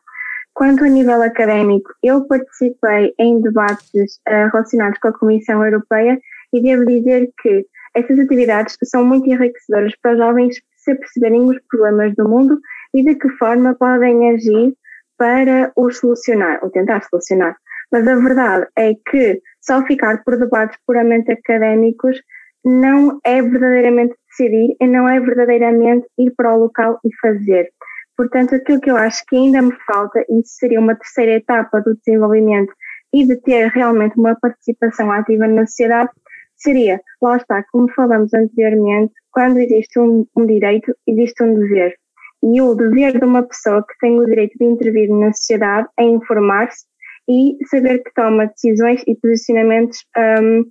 Quanto 0.55 0.83
a 0.83 0.87
nível 0.87 1.21
académico, 1.21 1.91
eu 2.01 2.25
participei 2.25 3.13
em 3.19 3.39
debates 3.39 4.15
uh, 4.27 4.49
relacionados 4.51 4.97
com 4.97 5.09
a 5.09 5.19
Comissão 5.19 5.63
Europeia 5.63 6.19
e 6.51 6.59
devo 6.59 6.87
dizer 6.87 7.29
que 7.39 7.67
essas 7.93 8.17
atividades 8.17 8.75
são 8.83 9.05
muito 9.05 9.29
enriquecedoras 9.29 9.93
para 10.01 10.13
os 10.13 10.17
jovens 10.17 10.55
se 10.77 10.95
perceberem 10.95 11.43
os 11.43 11.59
problemas 11.69 12.15
do 12.15 12.27
mundo 12.27 12.59
e 12.95 13.03
de 13.03 13.13
que 13.13 13.29
forma 13.37 13.75
podem 13.75 14.31
agir 14.31 14.73
para 15.19 15.71
os 15.75 15.99
solucionar, 15.99 16.57
ou 16.63 16.71
tentar 16.71 17.03
solucionar. 17.03 17.55
Mas 17.93 18.07
a 18.07 18.15
verdade 18.15 18.67
é 18.75 18.95
que 18.95 19.39
só 19.61 19.85
ficar 19.85 20.23
por 20.23 20.35
debates 20.35 20.79
puramente 20.87 21.31
académicos 21.31 22.19
não 22.65 23.19
é 23.23 23.39
verdadeiramente 23.39 24.15
decidir 24.27 24.75
e 24.81 24.87
não 24.87 25.07
é 25.07 25.19
verdadeiramente 25.19 26.07
ir 26.17 26.33
para 26.35 26.55
o 26.55 26.59
local 26.59 26.99
e 27.05 27.15
fazer. 27.21 27.69
Portanto, 28.17 28.55
aquilo 28.55 28.81
que 28.81 28.89
eu 28.89 28.97
acho 28.97 29.23
que 29.27 29.35
ainda 29.35 29.61
me 29.61 29.75
falta, 29.85 30.25
e 30.27 30.39
isso 30.39 30.55
seria 30.55 30.79
uma 30.79 30.95
terceira 30.95 31.33
etapa 31.33 31.81
do 31.81 31.95
desenvolvimento 31.95 32.73
e 33.13 33.27
de 33.27 33.35
ter 33.41 33.67
realmente 33.67 34.17
uma 34.17 34.35
participação 34.41 35.11
ativa 35.11 35.47
na 35.47 35.67
sociedade, 35.67 36.09
seria, 36.55 36.99
lá 37.21 37.37
está, 37.37 37.63
como 37.71 37.91
falamos 37.93 38.33
anteriormente, 38.33 39.13
quando 39.31 39.59
existe 39.59 39.99
um, 39.99 40.25
um 40.35 40.47
direito, 40.47 40.95
existe 41.07 41.43
um 41.43 41.59
dever. 41.59 41.93
E 42.41 42.59
o 42.59 42.73
dever 42.73 43.19
de 43.19 43.25
uma 43.25 43.43
pessoa 43.43 43.85
que 43.87 43.93
tem 43.99 44.19
o 44.19 44.25
direito 44.25 44.57
de 44.57 44.65
intervir 44.65 45.09
na 45.09 45.31
sociedade 45.31 45.87
é 45.99 46.03
informar-se 46.03 46.85
e 47.29 47.57
saber 47.67 48.03
que 48.03 48.13
toma 48.13 48.47
decisões 48.47 49.03
e 49.07 49.15
posicionamentos 49.15 50.05
um, 50.17 50.65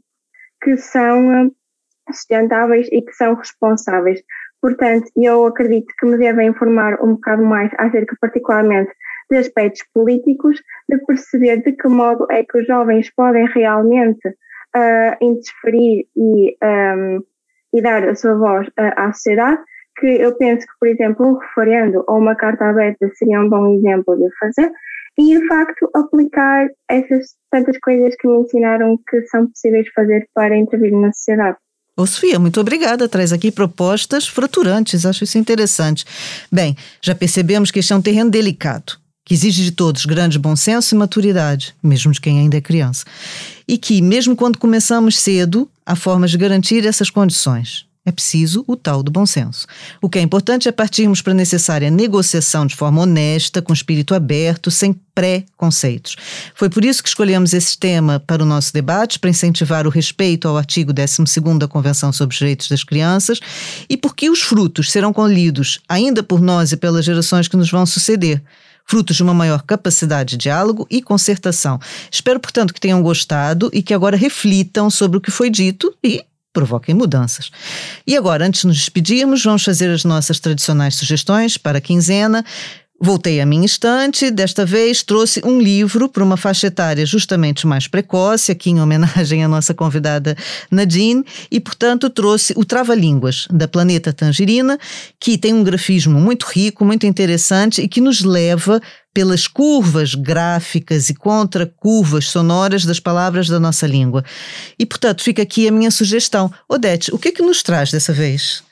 que 0.62 0.76
são 0.76 1.50
sustentáveis 2.10 2.88
e 2.92 3.02
que 3.02 3.12
são 3.12 3.34
responsáveis. 3.34 4.20
Portanto, 4.60 5.10
eu 5.16 5.46
acredito 5.46 5.92
que 5.98 6.06
me 6.06 6.16
devem 6.18 6.48
informar 6.48 7.02
um 7.02 7.14
bocado 7.14 7.44
mais 7.44 7.70
acerca, 7.78 8.16
particularmente, 8.20 8.92
de 9.30 9.38
aspectos 9.38 9.82
políticos, 9.92 10.60
de 10.88 10.98
perceber 11.04 11.62
de 11.62 11.72
que 11.72 11.88
modo 11.88 12.26
é 12.30 12.44
que 12.44 12.58
os 12.58 12.66
jovens 12.66 13.10
podem 13.14 13.46
realmente 13.46 14.28
uh, 14.28 15.16
interferir 15.20 16.06
e, 16.16 16.56
um, 16.62 17.22
e 17.74 17.82
dar 17.82 18.08
a 18.08 18.14
sua 18.14 18.36
voz 18.36 18.68
uh, 18.68 18.92
à 18.96 19.12
sociedade, 19.12 19.62
que 19.98 20.06
eu 20.06 20.36
penso 20.36 20.66
que, 20.66 20.72
por 20.78 20.88
exemplo, 20.88 21.26
um 21.26 21.38
referendo 21.38 22.04
ou 22.06 22.18
uma 22.18 22.36
carta 22.36 22.66
aberta 22.66 23.08
seria 23.14 23.40
um 23.40 23.48
bom 23.48 23.74
exemplo 23.74 24.16
de 24.16 24.28
fazer, 24.38 24.70
e 25.18 25.38
de 25.38 25.46
facto 25.46 25.88
aplicar 25.94 26.68
essas 26.88 27.34
tantas 27.50 27.78
coisas 27.78 28.14
que 28.18 28.26
me 28.26 28.40
ensinaram 28.40 28.98
que 29.08 29.22
são 29.26 29.46
possíveis 29.46 29.86
fazer 29.94 30.26
para 30.34 30.56
intervir 30.56 30.92
na 30.92 31.12
sociedade. 31.12 31.56
Ô, 31.96 32.06
Sofia, 32.06 32.38
muito 32.38 32.58
obrigada. 32.60 33.08
Traz 33.08 33.32
aqui 33.32 33.50
propostas 33.52 34.26
fraturantes, 34.26 35.04
acho 35.04 35.24
isso 35.24 35.36
interessante. 35.36 36.04
Bem, 36.50 36.74
já 37.02 37.14
percebemos 37.14 37.70
que 37.70 37.80
este 37.80 37.92
é 37.92 37.96
um 37.96 38.00
terreno 38.00 38.30
delicado, 38.30 38.94
que 39.26 39.34
exige 39.34 39.62
de 39.62 39.72
todos 39.72 40.06
grande 40.06 40.38
bom 40.38 40.56
senso 40.56 40.94
e 40.94 40.98
maturidade, 40.98 41.74
mesmo 41.82 42.10
de 42.10 42.20
quem 42.20 42.40
ainda 42.40 42.56
é 42.56 42.62
criança. 42.62 43.04
E 43.68 43.76
que, 43.76 44.00
mesmo 44.00 44.34
quando 44.34 44.58
começamos 44.58 45.18
cedo, 45.18 45.68
há 45.84 45.94
formas 45.94 46.30
de 46.30 46.38
garantir 46.38 46.86
essas 46.86 47.10
condições. 47.10 47.86
É 48.04 48.10
preciso 48.10 48.64
o 48.66 48.74
tal 48.74 49.00
do 49.00 49.12
bom 49.12 49.24
senso. 49.24 49.64
O 50.00 50.08
que 50.08 50.18
é 50.18 50.22
importante 50.22 50.68
é 50.68 50.72
partirmos 50.72 51.22
para 51.22 51.32
a 51.32 51.36
necessária 51.36 51.88
negociação 51.88 52.66
de 52.66 52.74
forma 52.74 53.00
honesta, 53.00 53.62
com 53.62 53.72
espírito 53.72 54.12
aberto, 54.12 54.72
sem 54.72 54.92
pré-conceitos. 55.14 56.16
Foi 56.52 56.68
por 56.68 56.84
isso 56.84 57.00
que 57.00 57.08
escolhemos 57.08 57.54
esse 57.54 57.78
tema 57.78 58.18
para 58.18 58.42
o 58.42 58.46
nosso 58.46 58.72
debate, 58.72 59.20
para 59.20 59.30
incentivar 59.30 59.86
o 59.86 59.90
respeito 59.90 60.48
ao 60.48 60.56
artigo 60.56 60.92
12 60.92 61.18
da 61.60 61.68
Convenção 61.68 62.12
sobre 62.12 62.32
os 62.32 62.38
Direitos 62.38 62.68
das 62.68 62.82
Crianças 62.82 63.38
e 63.88 63.96
porque 63.96 64.28
os 64.28 64.42
frutos 64.42 64.90
serão 64.90 65.12
colhidos 65.12 65.78
ainda 65.88 66.24
por 66.24 66.40
nós 66.40 66.72
e 66.72 66.76
pelas 66.76 67.04
gerações 67.04 67.46
que 67.46 67.56
nos 67.56 67.70
vão 67.70 67.86
suceder 67.86 68.42
frutos 68.84 69.14
de 69.14 69.22
uma 69.22 69.32
maior 69.32 69.62
capacidade 69.62 70.30
de 70.30 70.38
diálogo 70.38 70.88
e 70.90 71.00
concertação. 71.00 71.78
Espero, 72.10 72.40
portanto, 72.40 72.74
que 72.74 72.80
tenham 72.80 73.00
gostado 73.00 73.70
e 73.72 73.80
que 73.80 73.94
agora 73.94 74.16
reflitam 74.16 74.90
sobre 74.90 75.18
o 75.18 75.20
que 75.20 75.30
foi 75.30 75.48
dito 75.48 75.94
e 76.02 76.24
provoquem 76.52 76.94
mudanças. 76.94 77.50
E 78.06 78.16
agora, 78.16 78.46
antes 78.46 78.60
de 78.60 78.66
nos 78.66 78.78
despedirmos, 78.78 79.42
vamos 79.42 79.64
fazer 79.64 79.90
as 79.90 80.04
nossas 80.04 80.38
tradicionais 80.38 80.94
sugestões 80.96 81.56
para 81.56 81.78
a 81.78 81.80
quinzena. 81.80 82.44
Voltei 83.04 83.40
à 83.40 83.44
minha 83.44 83.66
estante, 83.66 84.30
desta 84.30 84.64
vez 84.64 85.02
trouxe 85.02 85.42
um 85.44 85.60
livro 85.60 86.08
para 86.08 86.22
uma 86.22 86.36
faixa 86.36 86.68
etária 86.68 87.04
justamente 87.04 87.66
mais 87.66 87.88
precoce, 87.88 88.52
aqui 88.52 88.70
em 88.70 88.80
homenagem 88.80 89.42
à 89.42 89.48
nossa 89.48 89.74
convidada 89.74 90.36
Nadine, 90.70 91.24
e 91.50 91.58
portanto 91.58 92.08
trouxe 92.08 92.54
o 92.56 92.64
Trava-Línguas, 92.64 93.48
da 93.50 93.66
Planeta 93.66 94.12
Tangerina, 94.12 94.78
que 95.18 95.36
tem 95.36 95.52
um 95.52 95.64
grafismo 95.64 96.20
muito 96.20 96.46
rico, 96.46 96.84
muito 96.84 97.04
interessante 97.04 97.82
e 97.82 97.88
que 97.88 98.00
nos 98.00 98.22
leva 98.22 98.80
pelas 99.12 99.48
curvas 99.48 100.14
gráficas 100.14 101.10
e 101.10 101.14
contra-curvas 101.14 102.26
sonoras 102.26 102.84
das 102.84 103.00
palavras 103.00 103.48
da 103.48 103.58
nossa 103.58 103.84
língua. 103.84 104.24
E 104.78 104.86
portanto 104.86 105.24
fica 105.24 105.42
aqui 105.42 105.66
a 105.66 105.72
minha 105.72 105.90
sugestão. 105.90 106.52
Odete, 106.68 107.12
o 107.12 107.18
que 107.18 107.30
é 107.30 107.32
que 107.32 107.42
nos 107.42 107.64
traz 107.64 107.90
dessa 107.90 108.12
vez? 108.12 108.62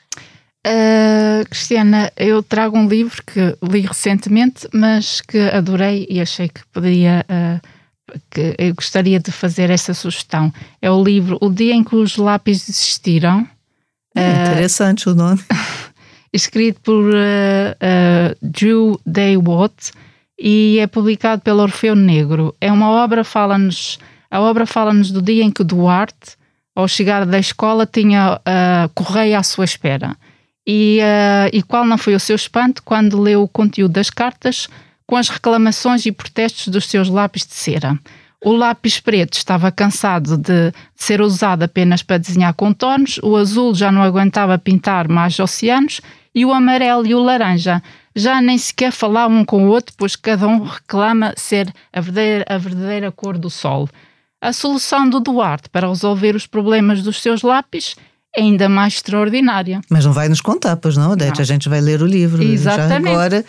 Uh, 0.65 1.43
Cristiana, 1.49 2.11
eu 2.15 2.43
trago 2.43 2.77
um 2.77 2.87
livro 2.87 3.21
que 3.23 3.57
li 3.63 3.81
recentemente, 3.81 4.67
mas 4.71 5.19
que 5.21 5.39
adorei 5.49 6.05
e 6.09 6.21
achei 6.21 6.49
que 6.49 6.61
poderia. 6.71 7.25
Uh, 7.29 7.67
que 8.29 8.55
eu 8.57 8.75
gostaria 8.75 9.19
de 9.19 9.31
fazer 9.31 9.69
essa 9.69 9.93
sugestão. 9.93 10.53
É 10.81 10.91
o 10.91 11.01
livro 11.01 11.37
O 11.39 11.49
Dia 11.49 11.73
em 11.73 11.83
que 11.83 11.95
os 11.95 12.17
Lápis 12.17 12.67
Existiram. 12.67 13.47
É 14.13 14.43
interessante 14.43 15.07
uh, 15.07 15.13
o 15.13 15.15
nome. 15.15 15.41
escrito 16.33 16.81
por 16.81 17.05
Drew 18.41 18.99
Day 19.05 19.37
Watt 19.37 19.91
e 20.41 20.79
é 20.79 20.87
publicado 20.87 21.41
pelo 21.41 21.61
Orfeu 21.61 21.95
Negro. 21.95 22.55
É 22.59 22.71
uma 22.71 22.89
obra, 22.89 23.23
fala-nos. 23.23 23.99
A 24.29 24.41
obra 24.41 24.65
fala-nos 24.65 25.11
do 25.11 25.21
dia 25.21 25.43
em 25.43 25.51
que 25.51 25.63
Duarte, 25.63 26.35
ao 26.75 26.87
chegar 26.87 27.25
da 27.25 27.37
escola, 27.37 27.85
tinha 27.85 28.35
uh, 28.35 28.89
correia 28.93 29.37
à 29.37 29.43
sua 29.43 29.65
espera. 29.65 30.17
E, 30.65 30.99
uh, 31.01 31.49
e 31.51 31.63
qual 31.63 31.85
não 31.85 31.97
foi 31.97 32.13
o 32.13 32.19
seu 32.19 32.35
espanto 32.35 32.83
quando 32.83 33.19
leu 33.19 33.43
o 33.43 33.47
conteúdo 33.47 33.93
das 33.93 34.09
cartas 34.09 34.67
com 35.07 35.15
as 35.17 35.27
reclamações 35.27 36.05
e 36.05 36.11
protestos 36.11 36.67
dos 36.67 36.85
seus 36.85 37.09
lápis 37.09 37.45
de 37.45 37.53
cera. 37.53 37.99
O 38.43 38.53
lápis 38.53 38.99
preto 38.99 39.33
estava 39.33 39.71
cansado 39.71 40.37
de 40.37 40.71
ser 40.95 41.21
usado 41.21 41.63
apenas 41.63 42.01
para 42.01 42.17
desenhar 42.17 42.53
contornos, 42.53 43.19
o 43.21 43.35
azul 43.35 43.75
já 43.75 43.91
não 43.91 44.01
aguentava 44.01 44.57
pintar 44.57 45.07
mais 45.07 45.37
oceanos 45.37 46.01
e 46.33 46.45
o 46.45 46.51
amarelo 46.51 47.05
e 47.05 47.13
o 47.13 47.21
laranja 47.21 47.83
já 48.15 48.41
nem 48.41 48.57
sequer 48.57 48.91
falavam 48.91 49.39
um 49.39 49.45
com 49.45 49.65
o 49.65 49.69
outro, 49.69 49.93
pois 49.97 50.15
cada 50.15 50.47
um 50.47 50.63
reclama 50.63 51.33
ser 51.37 51.71
a 51.93 52.01
verdadeira, 52.01 52.45
a 52.47 52.57
verdadeira 52.57 53.11
cor 53.11 53.37
do 53.37 53.49
sol. 53.49 53.87
A 54.41 54.51
solução 54.51 55.07
do 55.07 55.19
Duarte 55.19 55.69
para 55.69 55.87
resolver 55.87 56.35
os 56.35 56.47
problemas 56.47 57.03
dos 57.03 57.21
seus 57.21 57.41
lápis 57.41 57.95
ainda 58.35 58.69
mais 58.69 58.93
extraordinária. 58.93 59.81
Mas 59.89 60.05
não 60.05 60.13
vai 60.13 60.29
nos 60.29 60.41
contar, 60.41 60.77
pois 60.77 60.95
não, 60.95 61.11
Odete? 61.11 61.37
Não. 61.37 61.41
A 61.41 61.45
gente 61.45 61.69
vai 61.69 61.81
ler 61.81 62.01
o 62.01 62.05
livro 62.05 62.41
Exatamente. 62.41 63.03
já 63.03 63.11
agora 63.11 63.45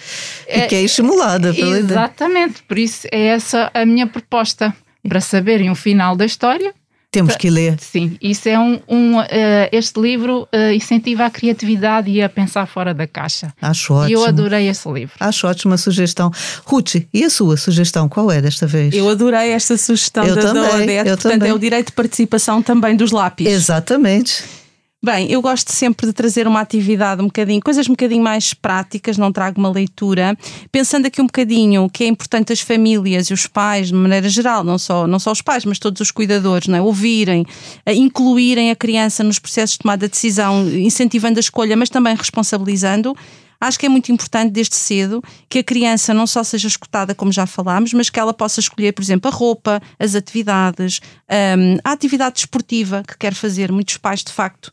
e 0.49 0.53
é, 0.61 0.67
que 0.67 0.75
é 0.75 0.83
estimulada 0.83 1.55
pela 1.55 1.79
Exatamente, 1.79 2.51
ideia. 2.51 2.65
por 2.67 2.79
isso 2.79 3.07
é 3.11 3.27
essa 3.27 3.71
a 3.73 3.85
minha 3.87 4.07
proposta. 4.07 4.75
Para 5.09 5.21
saberem 5.21 5.69
o 5.69 5.75
final 5.75 6.15
da 6.15 6.25
história, 6.25 6.73
temos 7.13 7.37
que 7.37 7.51
ler. 7.51 7.77
Sim, 7.79 8.17
isso 8.23 8.49
é 8.49 8.59
um. 8.59 8.81
um 8.89 9.19
uh, 9.19 9.25
este 9.71 10.01
livro 10.01 10.45
uh, 10.45 10.73
incentiva 10.73 11.27
a 11.27 11.31
criatividade 11.31 12.11
e 12.11 12.23
a 12.23 12.29
pensar 12.29 12.65
fora 12.67 12.95
da 12.95 13.07
caixa. 13.07 13.53
Acho 13.61 13.93
ótimo. 13.93 14.11
E 14.11 14.13
eu 14.15 14.25
adorei 14.25 14.67
esse 14.67 14.89
livro. 14.91 15.15
Acho 15.21 15.47
ótima 15.47 15.77
sugestão. 15.77 16.31
Ruth, 16.65 16.95
e 17.13 17.23
a 17.23 17.29
sua 17.29 17.59
sugestão? 17.59 18.09
Qual 18.09 18.33
é 18.33 18.41
desta 18.41 18.67
vez? 18.67 18.95
Eu 18.95 19.11
adorei 19.11 19.51
esta 19.51 19.77
sugestão 19.77 20.25
eu 20.25 20.35
da, 20.35 20.41
também, 20.41 20.63
da 20.63 20.75
Odete. 20.75 21.09
Eu 21.11 21.17
Portanto, 21.17 21.33
também. 21.33 21.51
é 21.51 21.55
o 21.55 21.59
direito 21.59 21.87
de 21.89 21.93
participação 21.93 22.63
também 22.63 22.97
dos 22.97 23.11
lápis. 23.11 23.47
Exatamente. 23.47 24.62
Bem, 25.05 25.29
eu 25.29 25.43
gosto 25.43 25.73
sempre 25.73 26.07
de 26.07 26.13
trazer 26.13 26.47
uma 26.47 26.61
atividade 26.61 27.21
um 27.21 27.25
bocadinho, 27.25 27.61
coisas 27.61 27.89
um 27.89 27.93
bocadinho 27.93 28.23
mais 28.23 28.55
práticas, 28.55 29.19
não 29.19 29.33
trago 29.33 29.59
uma 29.59 29.69
leitura, 29.69 30.39
pensando 30.71 31.07
aqui 31.07 31.21
um 31.21 31.27
bocadinho 31.27 31.91
que 31.91 32.05
é 32.05 32.07
importante 32.07 32.53
as 32.53 32.61
famílias 32.61 33.27
e 33.27 33.35
os 33.35 33.49
pais, 33.49 33.89
de 33.89 33.95
maneira 33.95 34.29
geral, 34.29 34.63
não 34.63 34.79
só, 34.79 35.05
não 35.09 35.19
só 35.19 35.33
os 35.33 35.43
pais, 35.43 35.65
mas 35.65 35.81
todos 35.81 36.01
os 36.01 36.13
cuidadores, 36.13 36.69
não 36.69 36.79
é? 36.79 36.81
ouvirem, 36.81 37.45
incluírem 37.85 38.71
a 38.71 38.77
criança 38.77 39.25
nos 39.25 39.41
processos 39.41 39.73
de 39.73 39.81
tomada 39.81 40.07
de 40.07 40.13
decisão, 40.13 40.69
incentivando 40.69 41.37
a 41.37 41.41
escolha, 41.41 41.77
mas 41.77 41.91
também 41.91 42.15
responsabilizando. 42.15 43.13
Acho 43.61 43.79
que 43.79 43.87
é 43.87 43.89
muito 43.89 44.11
importante 44.11 44.51
desde 44.51 44.75
cedo 44.75 45.23
que 45.49 45.61
a 45.61 45.63
criança 45.63 46.13
não 46.13 46.27
só 46.27 46.43
seja 46.43 46.67
escutada, 46.67 47.15
como 47.15 47.31
já 47.31 47.47
falámos, 47.47 47.93
mas 47.93 48.11
que 48.11 48.19
ela 48.19 48.35
possa 48.35 48.59
escolher, 48.59 48.91
por 48.91 49.03
exemplo, 49.03 49.31
a 49.31 49.33
roupa, 49.33 49.81
as 50.01 50.17
atividades, 50.17 51.01
um, 51.31 51.79
a 51.85 51.93
atividade 51.93 52.35
desportiva 52.35 53.05
que 53.07 53.17
quer 53.17 53.33
fazer. 53.33 53.71
Muitos 53.71 53.97
pais, 53.99 54.25
de 54.25 54.33
facto, 54.33 54.73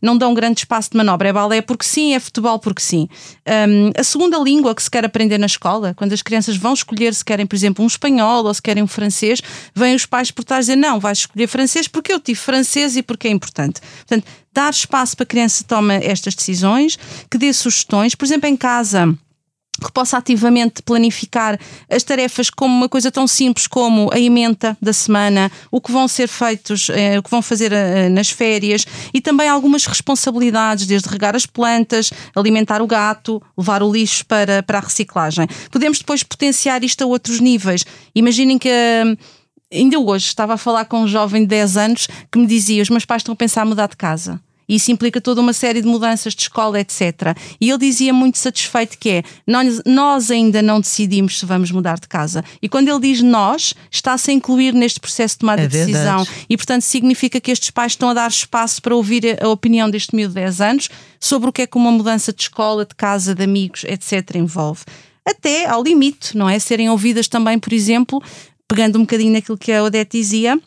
não 0.00 0.16
dão 0.16 0.34
grande 0.34 0.60
espaço 0.60 0.90
de 0.90 0.96
manobra. 0.96 1.28
É 1.28 1.32
balé 1.32 1.60
porque 1.60 1.84
sim, 1.84 2.14
é 2.14 2.20
futebol 2.20 2.58
porque 2.58 2.82
sim. 2.82 3.08
Um, 3.46 3.90
a 3.98 4.04
segunda 4.04 4.38
língua 4.38 4.74
que 4.74 4.82
se 4.82 4.90
quer 4.90 5.04
aprender 5.04 5.38
na 5.38 5.46
escola, 5.46 5.94
quando 5.94 6.12
as 6.12 6.22
crianças 6.22 6.56
vão 6.56 6.72
escolher 6.74 7.14
se 7.14 7.24
querem, 7.24 7.46
por 7.46 7.56
exemplo, 7.56 7.84
um 7.84 7.86
espanhol 7.86 8.44
ou 8.44 8.54
se 8.54 8.62
querem 8.62 8.82
um 8.82 8.86
francês, 8.86 9.40
vêm 9.74 9.94
os 9.94 10.06
pais 10.06 10.30
por 10.30 10.44
trás 10.44 10.66
dizer: 10.66 10.76
não, 10.76 11.00
vais 11.00 11.18
escolher 11.18 11.46
francês 11.46 11.88
porque 11.88 12.12
eu 12.12 12.20
tive 12.20 12.38
francês 12.38 12.96
e 12.96 13.02
porque 13.02 13.28
é 13.28 13.30
importante. 13.30 13.80
Portanto, 13.80 14.24
dar 14.52 14.70
espaço 14.70 15.16
para 15.16 15.24
a 15.24 15.26
criança 15.26 15.64
tome 15.64 15.94
estas 16.04 16.34
decisões, 16.34 16.98
que 17.30 17.38
dê 17.38 17.52
sugestões, 17.52 18.14
por 18.14 18.24
exemplo, 18.24 18.48
em 18.48 18.56
casa 18.56 19.16
que 19.82 19.92
possa 19.92 20.16
ativamente 20.16 20.82
planificar 20.82 21.58
as 21.90 22.02
tarefas 22.02 22.50
como 22.50 22.74
uma 22.74 22.88
coisa 22.88 23.10
tão 23.10 23.26
simples 23.26 23.66
como 23.66 24.10
a 24.12 24.18
emenda 24.18 24.76
da 24.80 24.92
semana, 24.92 25.50
o 25.70 25.80
que 25.80 25.92
vão 25.92 26.06
ser 26.08 26.28
feitos, 26.28 26.88
eh, 26.90 27.18
o 27.18 27.22
que 27.22 27.30
vão 27.30 27.42
fazer 27.42 27.72
eh, 27.72 28.08
nas 28.08 28.30
férias 28.30 28.86
e 29.12 29.20
também 29.20 29.48
algumas 29.48 29.86
responsabilidades, 29.86 30.86
desde 30.86 31.08
regar 31.08 31.34
as 31.34 31.46
plantas, 31.46 32.12
alimentar 32.34 32.82
o 32.82 32.86
gato, 32.86 33.42
levar 33.56 33.82
o 33.82 33.92
lixo 33.92 34.24
para, 34.26 34.62
para 34.62 34.78
a 34.78 34.80
reciclagem. 34.80 35.46
Podemos 35.70 35.98
depois 35.98 36.22
potenciar 36.22 36.82
isto 36.84 37.02
a 37.02 37.06
outros 37.06 37.40
níveis. 37.40 37.84
Imaginem 38.14 38.58
que. 38.58 38.68
Eh, 38.68 39.16
ainda 39.72 39.98
hoje 39.98 40.26
estava 40.26 40.54
a 40.54 40.56
falar 40.58 40.84
com 40.84 41.02
um 41.02 41.08
jovem 41.08 41.42
de 41.42 41.48
10 41.48 41.76
anos 41.76 42.08
que 42.30 42.38
me 42.38 42.46
dizia: 42.46 42.82
os 42.82 42.90
meus 42.90 43.04
pais 43.04 43.20
estão 43.20 43.32
a 43.32 43.36
pensar 43.36 43.62
a 43.62 43.64
mudar 43.64 43.88
de 43.88 43.96
casa. 43.96 44.40
E 44.72 44.76
isso 44.76 44.90
implica 44.90 45.20
toda 45.20 45.38
uma 45.38 45.52
série 45.52 45.82
de 45.82 45.86
mudanças 45.86 46.34
de 46.34 46.40
escola, 46.40 46.80
etc. 46.80 47.36
E 47.60 47.68
ele 47.68 47.78
dizia 47.78 48.10
muito 48.10 48.38
satisfeito 48.38 48.96
que 48.96 49.10
é, 49.10 49.22
nós, 49.46 49.82
nós 49.84 50.30
ainda 50.30 50.62
não 50.62 50.80
decidimos 50.80 51.38
se 51.38 51.44
vamos 51.44 51.70
mudar 51.70 52.00
de 52.00 52.08
casa. 52.08 52.42
E 52.62 52.70
quando 52.70 52.88
ele 52.88 53.00
diz 53.00 53.20
nós, 53.20 53.74
está-se 53.90 54.30
a 54.30 54.34
incluir 54.34 54.72
neste 54.72 54.98
processo 54.98 55.34
de 55.34 55.40
tomada 55.40 55.60
é 55.60 55.66
de 55.66 55.76
decisão. 55.76 56.26
E, 56.48 56.56
portanto, 56.56 56.80
significa 56.84 57.38
que 57.38 57.50
estes 57.50 57.68
pais 57.68 57.92
estão 57.92 58.08
a 58.08 58.14
dar 58.14 58.30
espaço 58.30 58.80
para 58.80 58.96
ouvir 58.96 59.36
a 59.44 59.48
opinião 59.50 59.90
deste 59.90 60.16
miúdo 60.16 60.32
de 60.32 60.40
10 60.40 60.60
anos 60.62 60.88
sobre 61.20 61.50
o 61.50 61.52
que 61.52 61.60
é 61.60 61.66
que 61.66 61.76
uma 61.76 61.92
mudança 61.92 62.32
de 62.32 62.40
escola, 62.40 62.86
de 62.86 62.94
casa, 62.94 63.34
de 63.34 63.44
amigos, 63.44 63.84
etc. 63.84 64.36
envolve 64.36 64.84
até 65.22 65.66
ao 65.66 65.82
limite, 65.82 66.34
não 66.34 66.48
é? 66.48 66.58
Serem 66.58 66.88
ouvidas 66.88 67.28
também, 67.28 67.58
por 67.58 67.74
exemplo, 67.74 68.22
pegando 68.66 68.96
um 68.96 69.02
bocadinho 69.02 69.34
naquilo 69.34 69.58
que 69.58 69.70
a 69.70 69.84
Odete 69.84 70.18
dizia, 70.18 70.58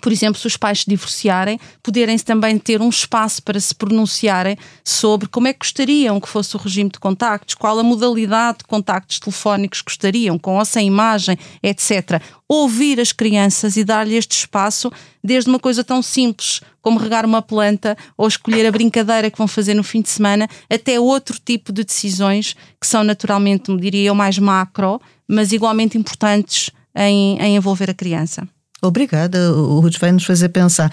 por 0.00 0.12
exemplo, 0.12 0.40
se 0.40 0.46
os 0.46 0.56
pais 0.56 0.80
se 0.80 0.90
divorciarem, 0.90 1.58
poderem 1.82 2.18
também 2.18 2.58
ter 2.58 2.80
um 2.80 2.88
espaço 2.88 3.42
para 3.42 3.58
se 3.60 3.74
pronunciarem 3.74 4.56
sobre 4.84 5.28
como 5.28 5.48
é 5.48 5.52
que 5.52 5.60
gostariam 5.60 6.20
que 6.20 6.28
fosse 6.28 6.56
o 6.56 6.58
regime 6.58 6.90
de 6.90 6.98
contactos, 6.98 7.54
qual 7.54 7.78
a 7.78 7.82
modalidade 7.82 8.58
de 8.58 8.64
contactos 8.64 9.18
telefónicos 9.18 9.82
gostariam, 9.82 10.38
com 10.38 10.58
ou 10.58 10.64
sem 10.64 10.86
imagem, 10.86 11.36
etc. 11.62 12.22
Ouvir 12.48 13.00
as 13.00 13.12
crianças 13.12 13.76
e 13.76 13.84
dar-lhe 13.84 14.16
este 14.16 14.32
espaço, 14.32 14.90
desde 15.22 15.50
uma 15.50 15.58
coisa 15.58 15.84
tão 15.84 16.02
simples 16.02 16.60
como 16.80 16.98
regar 16.98 17.26
uma 17.26 17.42
planta 17.42 17.96
ou 18.16 18.26
escolher 18.26 18.66
a 18.66 18.72
brincadeira 18.72 19.30
que 19.30 19.36
vão 19.36 19.48
fazer 19.48 19.74
no 19.74 19.82
fim 19.82 20.00
de 20.00 20.08
semana, 20.08 20.48
até 20.70 20.98
outro 20.98 21.38
tipo 21.44 21.72
de 21.72 21.84
decisões 21.84 22.56
que 22.80 22.86
são 22.86 23.04
naturalmente, 23.04 23.76
diria 23.76 24.08
eu, 24.08 24.14
mais 24.14 24.38
macro, 24.38 25.00
mas 25.26 25.52
igualmente 25.52 25.98
importantes 25.98 26.70
em, 26.94 27.38
em 27.38 27.56
envolver 27.56 27.90
a 27.90 27.94
criança. 27.94 28.48
Obrigada, 28.80 29.52
o 29.52 29.80
Ruth 29.80 29.98
vai 29.98 30.12
nos 30.12 30.24
fazer 30.24 30.48
pensar. 30.50 30.92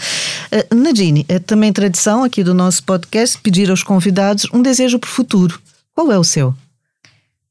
Uh, 0.51 0.75
Nadine, 0.75 1.25
é 1.29 1.37
também 1.37 1.71
tradição 1.71 2.23
aqui 2.23 2.43
do 2.43 2.53
nosso 2.53 2.83
podcast 2.83 3.37
pedir 3.37 3.69
aos 3.69 3.83
convidados 3.83 4.47
um 4.51 4.61
desejo 4.61 4.97
para 4.97 5.07
o 5.07 5.11
futuro. 5.11 5.59
Qual 5.93 6.11
é 6.11 6.17
o 6.17 6.23
seu? 6.23 6.55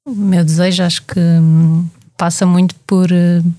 O 0.05 0.15
meu 0.15 0.45
desejo 0.45 0.83
acho 0.83 1.03
que 1.03 1.21
hum, 1.21 1.89
passa 2.17 2.45
muito 2.45 2.75
por 2.87 3.11
uh, 3.11 3.55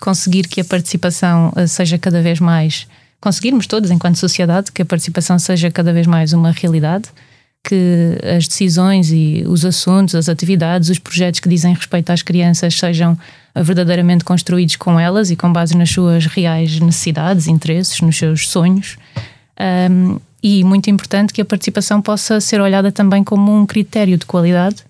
conseguir 0.00 0.48
que 0.48 0.60
a 0.60 0.64
participação 0.64 1.52
uh, 1.56 1.68
seja 1.68 1.96
cada 1.96 2.20
vez 2.20 2.40
mais. 2.40 2.88
Conseguirmos 3.20 3.66
todos, 3.66 3.90
enquanto 3.90 4.16
sociedade, 4.16 4.72
que 4.72 4.82
a 4.82 4.84
participação 4.84 5.38
seja 5.38 5.70
cada 5.70 5.92
vez 5.92 6.06
mais 6.06 6.32
uma 6.32 6.50
realidade, 6.50 7.08
que 7.66 8.16
as 8.36 8.46
decisões 8.46 9.10
e 9.10 9.44
os 9.46 9.64
assuntos, 9.64 10.14
as 10.14 10.28
atividades, 10.28 10.88
os 10.88 10.98
projetos 10.98 11.40
que 11.40 11.48
dizem 11.48 11.74
respeito 11.74 12.10
às 12.10 12.22
crianças 12.22 12.78
sejam 12.78 13.18
verdadeiramente 13.54 14.24
construídos 14.24 14.76
com 14.76 15.00
elas 15.00 15.30
e 15.30 15.36
com 15.36 15.52
base 15.52 15.76
nas 15.76 15.90
suas 15.90 16.26
reais 16.26 16.78
necessidades, 16.78 17.48
interesses, 17.48 18.00
nos 18.00 18.16
seus 18.16 18.48
sonhos. 18.48 18.96
Um, 19.90 20.20
e 20.42 20.62
muito 20.62 20.88
importante 20.90 21.32
que 21.32 21.40
a 21.40 21.44
participação 21.44 22.00
possa 22.00 22.40
ser 22.40 22.60
olhada 22.60 22.92
também 22.92 23.24
como 23.24 23.52
um 23.56 23.66
critério 23.66 24.16
de 24.16 24.26
qualidade 24.26 24.84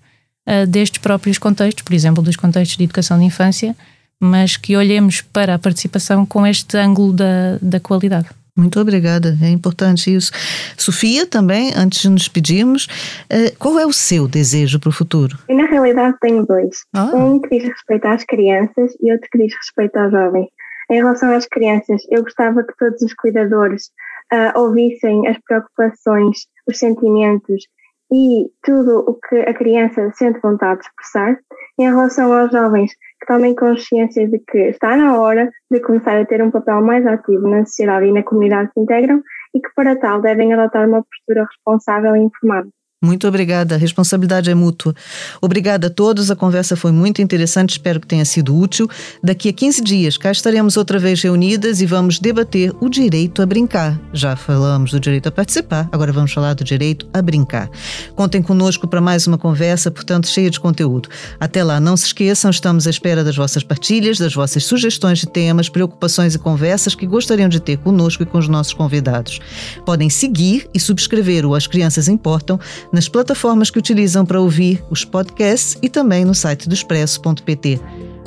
uh, 0.47 0.67
destes 0.67 0.99
próprios 0.99 1.37
contextos, 1.37 1.83
por 1.83 1.93
exemplo, 1.93 2.21
dos 2.21 2.35
contextos 2.35 2.77
de 2.77 2.83
educação 2.83 3.17
de 3.17 3.25
infância, 3.25 3.75
mas 4.19 4.57
que 4.57 4.75
olhemos 4.75 5.21
para 5.21 5.55
a 5.55 5.59
participação 5.59 6.25
com 6.25 6.45
este 6.45 6.77
ângulo 6.77 7.13
da, 7.13 7.57
da 7.61 7.79
qualidade. 7.79 8.27
Muito 8.57 8.79
obrigada, 8.79 9.37
é 9.41 9.49
importante 9.49 10.13
isso. 10.13 10.31
Sofia, 10.75 11.27
também, 11.27 11.71
antes 11.77 12.01
de 12.01 12.09
nos 12.09 12.23
despedirmos, 12.23 12.87
eh, 13.29 13.51
qual 13.59 13.77
é 13.77 13.85
o 13.85 13.93
seu 13.93 14.27
desejo 14.27 14.79
para 14.79 14.89
o 14.89 14.91
futuro? 14.91 15.37
Eu, 15.47 15.55
na 15.55 15.67
realidade, 15.67 16.17
tenho 16.19 16.43
dois. 16.43 16.77
Ah. 16.91 17.11
Um 17.13 17.39
que 17.39 17.49
diz 17.49 17.69
respeito 17.69 18.07
às 18.07 18.23
crianças 18.23 18.93
e 18.99 19.11
outro 19.11 19.29
que 19.31 19.37
diz 19.37 19.53
respeito 19.55 19.95
aos 19.97 20.11
jovens. 20.11 20.47
Em 20.89 20.95
relação 20.95 21.35
às 21.35 21.45
crianças, 21.45 22.01
eu 22.09 22.23
gostava 22.23 22.63
que 22.63 22.75
todos 22.77 23.01
os 23.01 23.13
cuidadores 23.13 23.91
uh, 24.33 24.59
ouvissem 24.59 25.27
as 25.27 25.37
preocupações, 25.45 26.47
os 26.67 26.79
sentimentos 26.79 27.67
e 28.11 28.49
tudo 28.63 28.99
o 28.99 29.13
que 29.15 29.35
a 29.35 29.53
criança 29.53 30.11
sente 30.15 30.39
vontade 30.39 30.79
de 30.81 30.87
expressar. 30.87 31.37
Em 31.77 31.83
relação 31.83 32.33
aos 32.33 32.51
jovens, 32.51 32.91
que 33.19 33.25
tomem 33.25 33.55
consciência 33.55 34.27
de 34.27 34.39
que 34.39 34.57
está 34.69 34.95
na 34.95 35.19
hora 35.19 35.49
de 35.71 35.79
começar 35.79 36.19
a 36.19 36.25
ter 36.25 36.41
um 36.41 36.51
papel 36.51 36.81
mais 36.81 37.05
ativo 37.05 37.47
na 37.47 37.65
sociedade 37.65 38.07
e 38.07 38.11
na 38.11 38.23
comunidade 38.23 38.71
que 38.73 38.79
integram 38.79 39.21
e 39.55 39.59
que, 39.59 39.69
para 39.75 39.95
tal, 39.95 40.21
devem 40.21 40.53
adotar 40.53 40.87
uma 40.87 41.03
postura 41.03 41.45
responsável 41.45 42.15
e 42.15 42.19
informada. 42.19 42.69
Muito 42.99 43.27
obrigada, 43.27 43.75
a 43.75 43.77
responsabilidade 43.77 44.49
é 44.49 44.55
mútua. 44.55 44.91
Obrigada 45.39 45.85
a 45.85 45.89
todos, 45.89 46.31
a 46.31 46.35
conversa 46.35 46.75
foi 46.75 46.91
muito 46.91 47.21
interessante, 47.21 47.73
espero 47.73 47.99
que 47.99 48.07
tenha 48.07 48.25
sido 48.25 48.57
útil. 48.57 48.89
Daqui 49.23 49.49
a 49.49 49.53
15 49.53 49.83
dias 49.83 50.17
cá 50.17 50.31
estaremos 50.31 50.77
outra 50.77 50.97
vez 50.97 51.21
reunidas 51.21 51.79
e 51.79 51.85
vamos 51.85 52.17
debater 52.17 52.73
o 52.81 52.89
direito 52.89 53.43
a 53.43 53.45
brincar. 53.45 54.01
Já 54.11 54.35
falamos 54.35 54.89
do 54.89 54.99
direito 54.99 55.29
a 55.29 55.31
participar, 55.31 55.87
agora 55.91 56.11
vamos 56.11 56.33
falar 56.33 56.55
do 56.55 56.63
direito 56.63 57.07
a 57.13 57.21
brincar. 57.21 57.69
Contem 58.15 58.41
conosco 58.41 58.87
para 58.87 58.99
mais 58.99 59.27
uma 59.27 59.37
conversa, 59.37 59.91
portanto, 59.91 60.27
cheia 60.27 60.49
de 60.49 60.59
conteúdo. 60.59 61.07
Até 61.39 61.63
lá, 61.63 61.79
não 61.79 61.95
se 61.95 62.07
esqueçam, 62.07 62.49
estamos 62.49 62.87
à 62.87 62.89
espera 62.89 63.23
das 63.23 63.35
vossas 63.35 63.61
partilhas, 63.61 64.17
das 64.17 64.33
vossas 64.33 64.63
sugestões 64.65 65.19
de 65.19 65.27
temas, 65.27 65.69
preocupações 65.69 66.33
e 66.33 66.39
conversas 66.39 66.95
que 66.95 67.05
gostariam 67.05 67.47
de 67.47 67.59
ter 67.59 67.77
conosco 67.77 68.23
e 68.23 68.25
com 68.25 68.39
os 68.39 68.47
nossos 68.47 68.73
convidados. 68.73 69.39
Podem 69.85 70.09
seguir 70.09 70.67
e 70.73 70.79
subscrever 70.79 71.45
o 71.45 71.53
As 71.53 71.67
Crianças 71.67 72.07
Importam 72.07 72.59
nas 72.91 73.07
plataformas 73.09 73.69
que 73.69 73.79
utilizam 73.79 74.25
para 74.25 74.39
ouvir 74.39 74.83
os 74.89 75.03
podcasts 75.03 75.77
e 75.81 75.89
também 75.89 76.25
no 76.25 76.33
site 76.33 76.67
do 76.67 76.73
expresso.pt. 76.73 77.79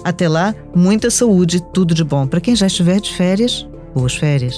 Até 0.05 0.29
lá, 0.29 0.55
muita 0.75 1.11
saúde, 1.11 1.63
tudo 1.73 1.95
de 1.95 2.05
bom. 2.05 2.27
Para 2.27 2.41
quem 2.41 2.57
já 2.57 2.67
estiver 2.67 3.01
de 3.01 3.15
férias, 3.15 3.67
boas 3.95 4.15
férias. 4.15 4.57